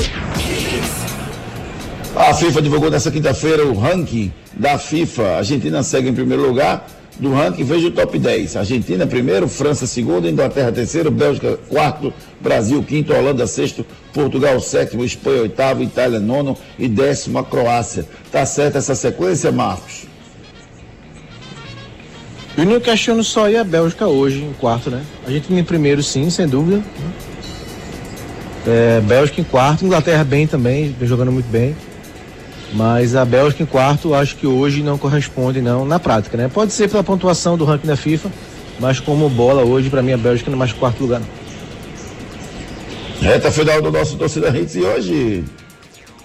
A 2.16 2.32
FIFA 2.32 2.62
divulgou 2.62 2.90
nesta 2.90 3.11
quinta-feira 3.11 3.66
o 3.66 3.78
ranking 3.78 4.32
da 4.57 4.78
FIFA. 4.78 5.22
A 5.22 5.36
Argentina 5.38 5.82
segue 5.82 6.09
em 6.09 6.14
primeiro 6.14 6.46
lugar 6.46 6.88
do 7.18 7.32
ranking. 7.32 7.64
Veja 7.64 7.88
o 7.88 7.90
top 7.90 8.18
10. 8.18 8.57
Argentina 8.57 9.07
primeiro, 9.07 9.48
França 9.48 9.86
segundo, 9.86 10.28
Inglaterra 10.28 10.72
terceiro, 10.72 11.11
Bélgica 11.11 11.59
quarto, 11.68 12.12
Brasil 12.40 12.82
quinto, 12.82 13.12
Holanda 13.12 13.46
sexto, 13.46 13.84
Portugal 14.12 14.59
sétimo, 14.61 15.04
Espanha 15.04 15.42
oitavo, 15.42 15.82
Itália 15.82 16.18
nono 16.18 16.57
e 16.78 16.88
décimo 16.88 17.38
a 17.38 17.44
Croácia. 17.44 18.07
Tá 18.32 18.44
certa 18.46 18.78
essa 18.78 18.94
sequência, 18.94 19.52
Marcos? 19.52 20.07
Eu 22.57 22.64
não 22.64 22.80
questiono 22.80 23.22
só 23.22 23.44
aí 23.44 23.57
a 23.57 23.62
Bélgica 23.62 24.07
hoje 24.07 24.42
em 24.42 24.52
quarto, 24.54 24.90
né? 24.90 25.02
A 25.26 25.30
gente 25.30 25.52
em 25.52 25.62
primeiro 25.62 26.02
sim, 26.02 26.30
sem 26.30 26.48
dúvida. 26.48 26.82
É, 28.66 29.00
Bélgica 29.02 29.42
em 29.42 29.44
quarto, 29.44 29.84
Inglaterra 29.84 30.24
bem 30.24 30.46
também, 30.46 30.96
jogando 31.02 31.30
muito 31.30 31.48
bem. 31.48 31.76
Mas 32.72 33.14
a 33.14 33.24
Bélgica 33.24 33.62
em 33.62 33.66
quarto, 33.66 34.14
acho 34.14 34.36
que 34.36 34.46
hoje 34.46 34.82
não 34.82 34.98
corresponde 34.98 35.60
não 35.60 35.84
na 35.84 35.98
prática, 35.98 36.36
né? 36.36 36.48
Pode 36.52 36.72
ser 36.72 36.88
pela 36.88 37.04
pontuação 37.04 37.56
do 37.56 37.64
ranking 37.64 37.86
da 37.86 37.96
FIFA, 37.96 38.30
mas 38.80 39.00
como 39.00 39.28
bola 39.28 39.62
hoje, 39.62 39.88
para 39.88 40.02
mim 40.02 40.12
a 40.12 40.18
Bélgica 40.18 40.50
não 40.50 40.56
é 40.56 40.58
mais 40.58 40.72
quarto 40.72 41.00
lugar. 41.00 41.20
Não. 41.20 41.46
Reta 43.20 43.50
final 43.50 43.80
do 43.80 43.90
nosso 43.90 44.16
torcida 44.16 44.56
Hits 44.56 44.74
e 44.74 44.80
hoje 44.80 45.44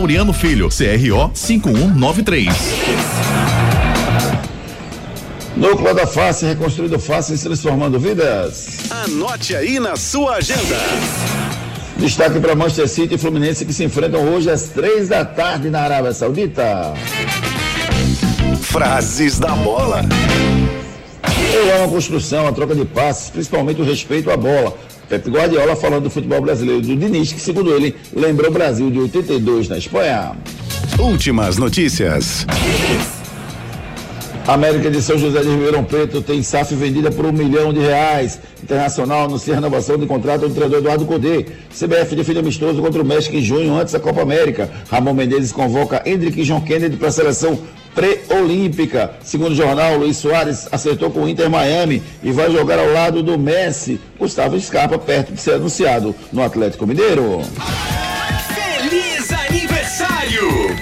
Laureano 0.00 0.32
Filho, 0.32 0.70
CRO 0.70 1.30
5193. 1.34 2.48
Núcleo 5.54 5.94
da 5.94 6.06
Face, 6.06 6.46
reconstruindo 6.46 6.98
faces, 6.98 7.42
transformando 7.42 8.00
vidas. 8.00 8.78
Anote 9.04 9.54
aí 9.54 9.78
na 9.78 9.96
sua 9.96 10.36
agenda. 10.36 10.78
Destaque 11.98 12.40
para 12.40 12.54
Manchester 12.54 12.88
City 12.88 13.16
e 13.16 13.18
Fluminense 13.18 13.66
que 13.66 13.74
se 13.74 13.84
enfrentam 13.84 14.26
hoje 14.32 14.50
às 14.50 14.68
três 14.68 15.10
da 15.10 15.22
tarde 15.22 15.68
na 15.68 15.82
Arábia 15.82 16.14
Saudita. 16.14 16.94
Frases 18.62 19.38
da 19.38 19.50
bola. 19.50 20.00
Eu 21.52 21.76
amo 21.76 21.84
a 21.84 21.88
construção, 21.88 22.46
a 22.46 22.52
troca 22.52 22.74
de 22.74 22.86
passes, 22.86 23.28
principalmente 23.28 23.82
o 23.82 23.84
respeito 23.84 24.30
à 24.30 24.36
bola. 24.38 24.74
Pepe 25.10 25.28
Guardiola 25.28 25.74
falando 25.74 26.04
do 26.04 26.10
futebol 26.10 26.40
brasileiro 26.40 26.80
do 26.80 26.96
Diniz, 26.96 27.32
que 27.32 27.40
segundo 27.40 27.74
ele 27.74 27.96
lembra 28.14 28.48
o 28.48 28.52
Brasil 28.52 28.88
de 28.92 29.00
82 29.00 29.68
na 29.68 29.76
Espanha. 29.76 30.36
Últimas 31.00 31.58
notícias. 31.58 32.46
América 34.46 34.88
de 34.88 35.02
São 35.02 35.18
José 35.18 35.42
de 35.42 35.48
Ribeirão 35.48 35.82
Preto 35.82 36.22
tem 36.22 36.42
SAF 36.44 36.76
vendida 36.76 37.10
por 37.10 37.26
um 37.26 37.32
milhão 37.32 37.72
de 37.72 37.80
reais. 37.80 38.38
Internacional 38.62 39.24
anuncia 39.24 39.54
renovação 39.54 39.98
de 39.98 40.06
contrato 40.06 40.42
do 40.42 40.50
treinador 40.50 40.78
Eduardo 40.78 41.04
Cudê. 41.04 41.44
CBF 41.76 42.14
define 42.14 42.38
amistoso 42.38 42.80
contra 42.80 43.02
o 43.02 43.04
México 43.04 43.34
em 43.34 43.42
junho, 43.42 43.74
antes 43.74 43.92
da 43.92 43.98
Copa 43.98 44.22
América. 44.22 44.70
Ramon 44.88 45.14
Menezes 45.14 45.50
convoca 45.50 46.02
Hendrick 46.06 46.40
e 46.40 46.44
John 46.44 46.60
Kennedy 46.60 46.96
para 46.96 47.08
a 47.08 47.12
seleção 47.12 47.58
pré-olímpica. 47.94 49.12
Segundo 49.22 49.52
o 49.52 49.56
jornal, 49.56 49.96
Luiz 49.96 50.16
Soares 50.16 50.68
acertou 50.70 51.10
com 51.10 51.24
o 51.24 51.28
Inter 51.28 51.50
Miami 51.50 52.02
e 52.22 52.32
vai 52.32 52.50
jogar 52.50 52.78
ao 52.78 52.92
lado 52.92 53.22
do 53.22 53.38
Messi. 53.38 54.00
Gustavo 54.18 54.58
Scarpa, 54.60 54.98
perto 54.98 55.32
de 55.32 55.40
ser 55.40 55.54
anunciado 55.54 56.14
no 56.32 56.42
Atlético 56.42 56.86
Mineiro. 56.86 57.40
Feliz 58.54 59.30
aniversário! 59.32 60.76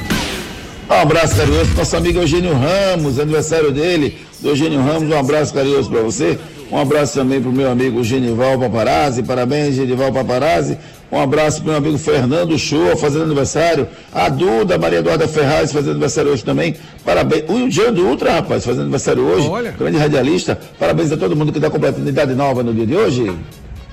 Um 0.91 0.95
abraço 0.95 1.37
carinhoso 1.37 1.67
para 1.67 1.79
nosso 1.79 1.97
amigo 1.97 2.19
Eugênio 2.19 2.55
Ramos, 2.55 3.19
aniversário 3.19 3.71
dele, 3.71 4.19
do 4.41 4.49
Eugênio 4.49 4.81
Ramos. 4.81 5.11
Um 5.11 5.19
abraço 5.19 5.53
carinhoso 5.53 5.91
para 5.91 6.01
você. 6.01 6.39
Um 6.71 6.79
abraço 6.79 7.15
também 7.15 7.41
para 7.41 7.51
o 7.51 7.53
meu 7.53 7.71
amigo 7.71 8.05
Genival 8.05 8.59
Paparazzi. 8.59 9.23
Parabéns, 9.23 9.75
Genival 9.75 10.13
Paparazzi. 10.13 10.77
Um 11.11 11.21
abraço 11.21 11.63
para 11.63 11.65
o 11.65 11.69
meu 11.71 11.77
amigo 11.77 11.99
Fernando 11.99 12.59
Show, 12.59 12.97
fazendo 12.97 13.25
aniversário. 13.25 13.89
A 14.13 14.29
Duda, 14.29 14.77
Maria 14.77 14.99
Eduarda 14.99 15.27
Ferraz, 15.27 15.73
fazendo 15.73 15.93
aniversário 15.93 16.31
hoje 16.31 16.45
também. 16.45 16.77
Parabéns. 17.05 17.45
O 17.49 17.71
Jean 17.71 17.93
do 17.93 18.07
Ultra, 18.07 18.33
rapaz, 18.33 18.65
fazendo 18.65 18.83
aniversário 18.83 19.23
hoje. 19.23 19.49
Olha. 19.49 19.71
Grande 19.73 19.97
radialista. 19.97 20.59
Parabéns 20.79 21.11
a 21.11 21.17
todo 21.17 21.35
mundo 21.35 21.51
que 21.51 21.59
está 21.59 21.71
completando 21.71 22.09
idade 22.09 22.35
nova 22.35 22.63
no 22.63 22.75
dia 22.75 22.87
de 22.87 22.95
hoje. 22.95 23.35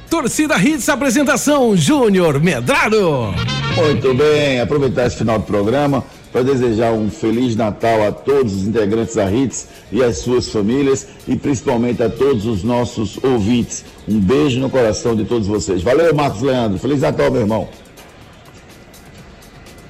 Torcida 0.10 0.58
Hits, 0.58 0.88
apresentação 0.90 1.76
Júnior 1.76 2.40
Medrado. 2.40 3.34
Muito 3.76 4.14
bem, 4.14 4.62
aproveitar 4.62 5.08
esse 5.08 5.18
final 5.18 5.40
do 5.40 5.46
programa 5.46 6.04
para 6.36 6.44
desejar 6.44 6.92
um 6.92 7.10
feliz 7.10 7.56
Natal 7.56 8.06
a 8.06 8.12
todos 8.12 8.54
os 8.54 8.68
integrantes 8.68 9.16
da 9.16 9.32
Hits 9.32 9.70
e 9.90 10.04
às 10.04 10.18
suas 10.18 10.50
famílias 10.50 11.08
e 11.26 11.38
principalmente 11.38 12.04
a 12.04 12.10
todos 12.10 12.46
os 12.46 12.62
nossos 12.62 13.18
ouvintes. 13.24 13.86
Um 14.06 14.20
beijo 14.20 14.60
no 14.60 14.70
coração 14.70 15.16
de 15.16 15.24
todos 15.24 15.48
vocês. 15.48 15.82
Valeu, 15.82 16.14
Marcos 16.14 16.42
Leandro. 16.42 16.78
Feliz 16.78 17.00
Natal, 17.00 17.32
meu 17.32 17.40
irmão. 17.40 17.70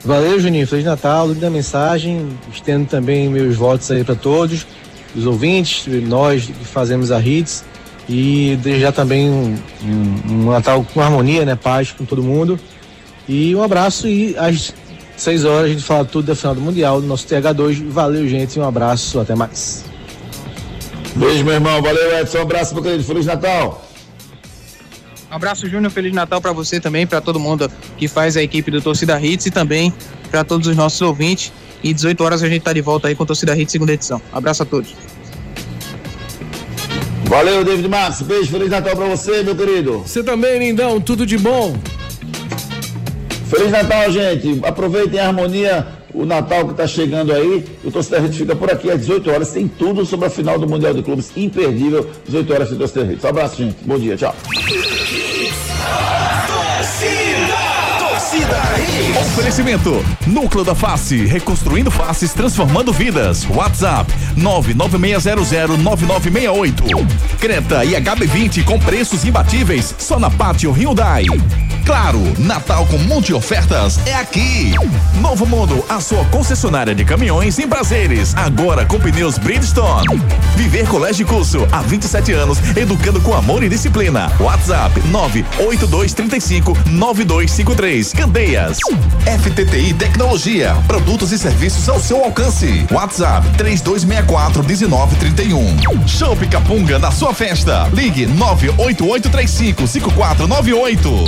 Valeu, 0.04 0.40
Juninho. 0.40 0.68
Feliz 0.68 0.86
Natal, 0.86 1.30
linda 1.30 1.50
mensagem. 1.50 2.30
Estendo 2.54 2.86
também 2.86 3.28
meus 3.28 3.56
votos 3.56 3.90
aí 3.90 4.04
para 4.04 4.14
todos, 4.14 4.68
os 5.16 5.26
ouvintes, 5.26 5.88
nós 6.04 6.46
que 6.46 6.54
fazemos 6.64 7.12
a 7.12 7.20
Hits. 7.20 7.66
E 8.08 8.56
desejar 8.62 8.92
também 8.92 9.32
um, 9.32 9.58
um, 9.84 10.32
um 10.32 10.52
Natal 10.52 10.86
com 10.94 11.02
harmonia, 11.02 11.44
né? 11.44 11.56
Paz 11.56 11.90
com 11.90 12.06
todo 12.06 12.22
mundo. 12.22 12.60
E 13.28 13.56
um 13.56 13.64
abraço 13.64 14.08
e 14.08 14.38
às 14.38 14.72
6 15.18 15.46
horas 15.46 15.66
a 15.66 15.68
gente 15.70 15.84
fala 15.84 16.06
tudo 16.06 16.26
da 16.26 16.36
final 16.36 16.56
do 16.56 16.62
Mundial, 16.62 17.02
do 17.02 17.08
nosso 17.08 17.28
TH2. 17.28 17.90
Valeu, 17.90 18.28
gente. 18.28 18.60
Um 18.60 18.68
abraço. 18.68 19.20
Até 19.20 19.36
mais. 19.36 19.86
Beijo, 21.16 21.44
meu 21.44 21.54
irmão. 21.54 21.82
Valeu, 21.82 22.20
Edson. 22.20 22.40
Um 22.40 22.42
abraço, 22.42 22.74
meu 22.74 22.84
querido. 22.84 23.04
Feliz 23.04 23.26
Natal. 23.26 23.86
Um 25.32 25.36
abraço, 25.36 25.68
Júnior. 25.68 25.92
Feliz 25.92 26.14
Natal 26.14 26.42
para 26.42 26.52
você 26.52 26.80
também, 26.80 27.08
para 27.08 27.22
todo 27.22 27.40
mundo 27.40 27.72
que 27.98 28.08
faz 28.08 28.38
a 28.38 28.44
equipe 28.44 28.70
do 28.70 28.82
Torcida 28.82 29.20
Hits 29.20 29.46
e 29.46 29.52
também 29.52 29.94
para 30.30 30.44
todos 30.44 30.68
os 30.68 30.76
nossos 30.76 31.02
ouvintes. 31.02 31.52
E 31.84 31.94
18 31.94 32.24
horas 32.24 32.44
a 32.44 32.50
gente 32.50 32.64
tá 32.64 32.74
de 32.74 32.82
volta 32.82 33.08
aí 33.08 33.16
com 33.16 33.26
Torcida 33.26 33.58
Hits 33.58 33.72
segunda 33.72 33.94
edição. 33.94 34.22
Abraço 34.32 34.64
a 34.64 34.66
todos. 34.66 34.96
Valeu, 37.26 37.64
David 37.64 37.88
Marques. 37.88 38.22
Beijo, 38.22 38.52
Feliz 38.52 38.70
Natal 38.70 38.96
para 38.96 39.08
você, 39.08 39.44
meu 39.44 39.56
querido. 39.56 40.00
Você 40.00 40.24
também, 40.24 40.60
lindão. 40.60 41.02
Tudo 41.02 41.26
de 41.26 41.38
bom. 41.38 41.78
Feliz 43.50 43.72
Natal, 43.72 44.12
gente. 44.12 44.60
Aproveitem 44.64 45.20
a 45.20 45.28
harmonia, 45.28 45.88
o 46.14 46.26
Natal 46.26 46.66
que 46.66 46.72
está 46.72 46.88
chegando 46.88 47.34
aí. 47.34 47.66
O 47.84 47.92
Torcida 47.92 48.20
Rede 48.20 48.38
fica 48.38 48.56
por 48.56 48.72
aqui 48.72 48.90
às 48.90 49.00
18 49.02 49.32
horas. 49.32 49.52
Tem 49.52 49.68
tudo 49.68 50.06
sobre 50.06 50.28
a 50.28 50.30
final 50.30 50.58
do 50.58 50.68
Mundial 50.68 50.94
de 50.94 51.04
Clubes. 51.04 51.32
Imperdível. 51.36 52.10
18 52.26 52.54
horas 52.54 52.70
de 52.70 52.76
Torcida 52.76 53.04
Rede. 53.04 53.26
Um 53.26 53.30
abraço, 53.30 53.58
gente. 53.58 53.76
Bom 53.86 54.00
dia. 54.00 54.18
Tchau. 54.18 54.36
Torcida! 58.36 58.60
Hits. 58.78 59.18
Oferecimento: 59.18 60.06
Núcleo 60.28 60.66
da 60.66 60.76
Face, 60.76 61.26
reconstruindo 61.26 61.90
faces, 61.90 62.34
transformando 62.34 62.92
vidas. 62.92 63.48
WhatsApp: 63.50 64.14
996009968. 64.38 67.08
Creta 67.40 67.86
e 67.86 67.94
HB20 67.94 68.66
com 68.66 68.78
preços 68.80 69.24
imbatíveis 69.24 69.96
só 69.98 70.20
na 70.20 70.30
Pátio 70.30 70.72
Hyundai. 70.72 71.28
Claro, 71.86 72.20
Natal 72.40 72.86
com 72.88 72.98
monte 72.98 73.28
de 73.28 73.36
ofertas 73.36 74.00
é 74.08 74.16
aqui. 74.16 74.74
Novo 75.22 75.46
Mundo, 75.46 75.86
a 75.88 76.02
sua 76.02 76.26
concessionária 76.26 76.96
de 76.96 77.06
caminhões 77.06 77.60
em 77.60 77.68
prazeres, 77.68 78.36
agora 78.36 78.84
com 78.86 79.00
pneus 79.00 79.38
Bridgestone. 79.38 80.20
Viver 80.56 80.88
Colégio 80.88 81.28
Curso, 81.28 81.68
há 81.72 81.82
27 81.82 82.32
anos, 82.32 82.58
educando 82.76 83.22
com 83.22 83.36
amor 83.36 83.64
e 83.64 83.70
disciplina. 83.70 84.32
WhatsApp 84.40 85.00
98235 85.10 86.76
9253. 86.90 88.14
Candeias. 88.26 88.80
FTTI 89.44 89.94
Tecnologia, 89.94 90.76
produtos 90.88 91.32
e 91.32 91.38
serviços 91.38 91.88
ao 91.88 92.00
seu 92.00 92.24
alcance. 92.24 92.88
WhatsApp 92.92 93.48
3264 93.56 94.64
1931. 94.64 96.08
Show 96.08 96.36
Capunga 96.50 96.98
na 96.98 97.12
sua 97.12 97.36
festa. 97.36 97.88
Ligue 97.94 98.26
98835 98.26 99.88
5498. 99.88 101.26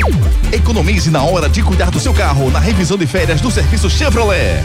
Economize 0.52 1.12
na 1.12 1.22
hora 1.22 1.48
de 1.48 1.62
cuidar 1.62 1.92
do 1.92 2.00
seu 2.00 2.16
carro 2.16 2.50
na 2.50 2.60
revisão 2.60 2.98
de 2.98 3.06
férias 3.06 3.42
do 3.42 3.52
serviço 3.52 3.92
Chevrolet. 3.92 4.64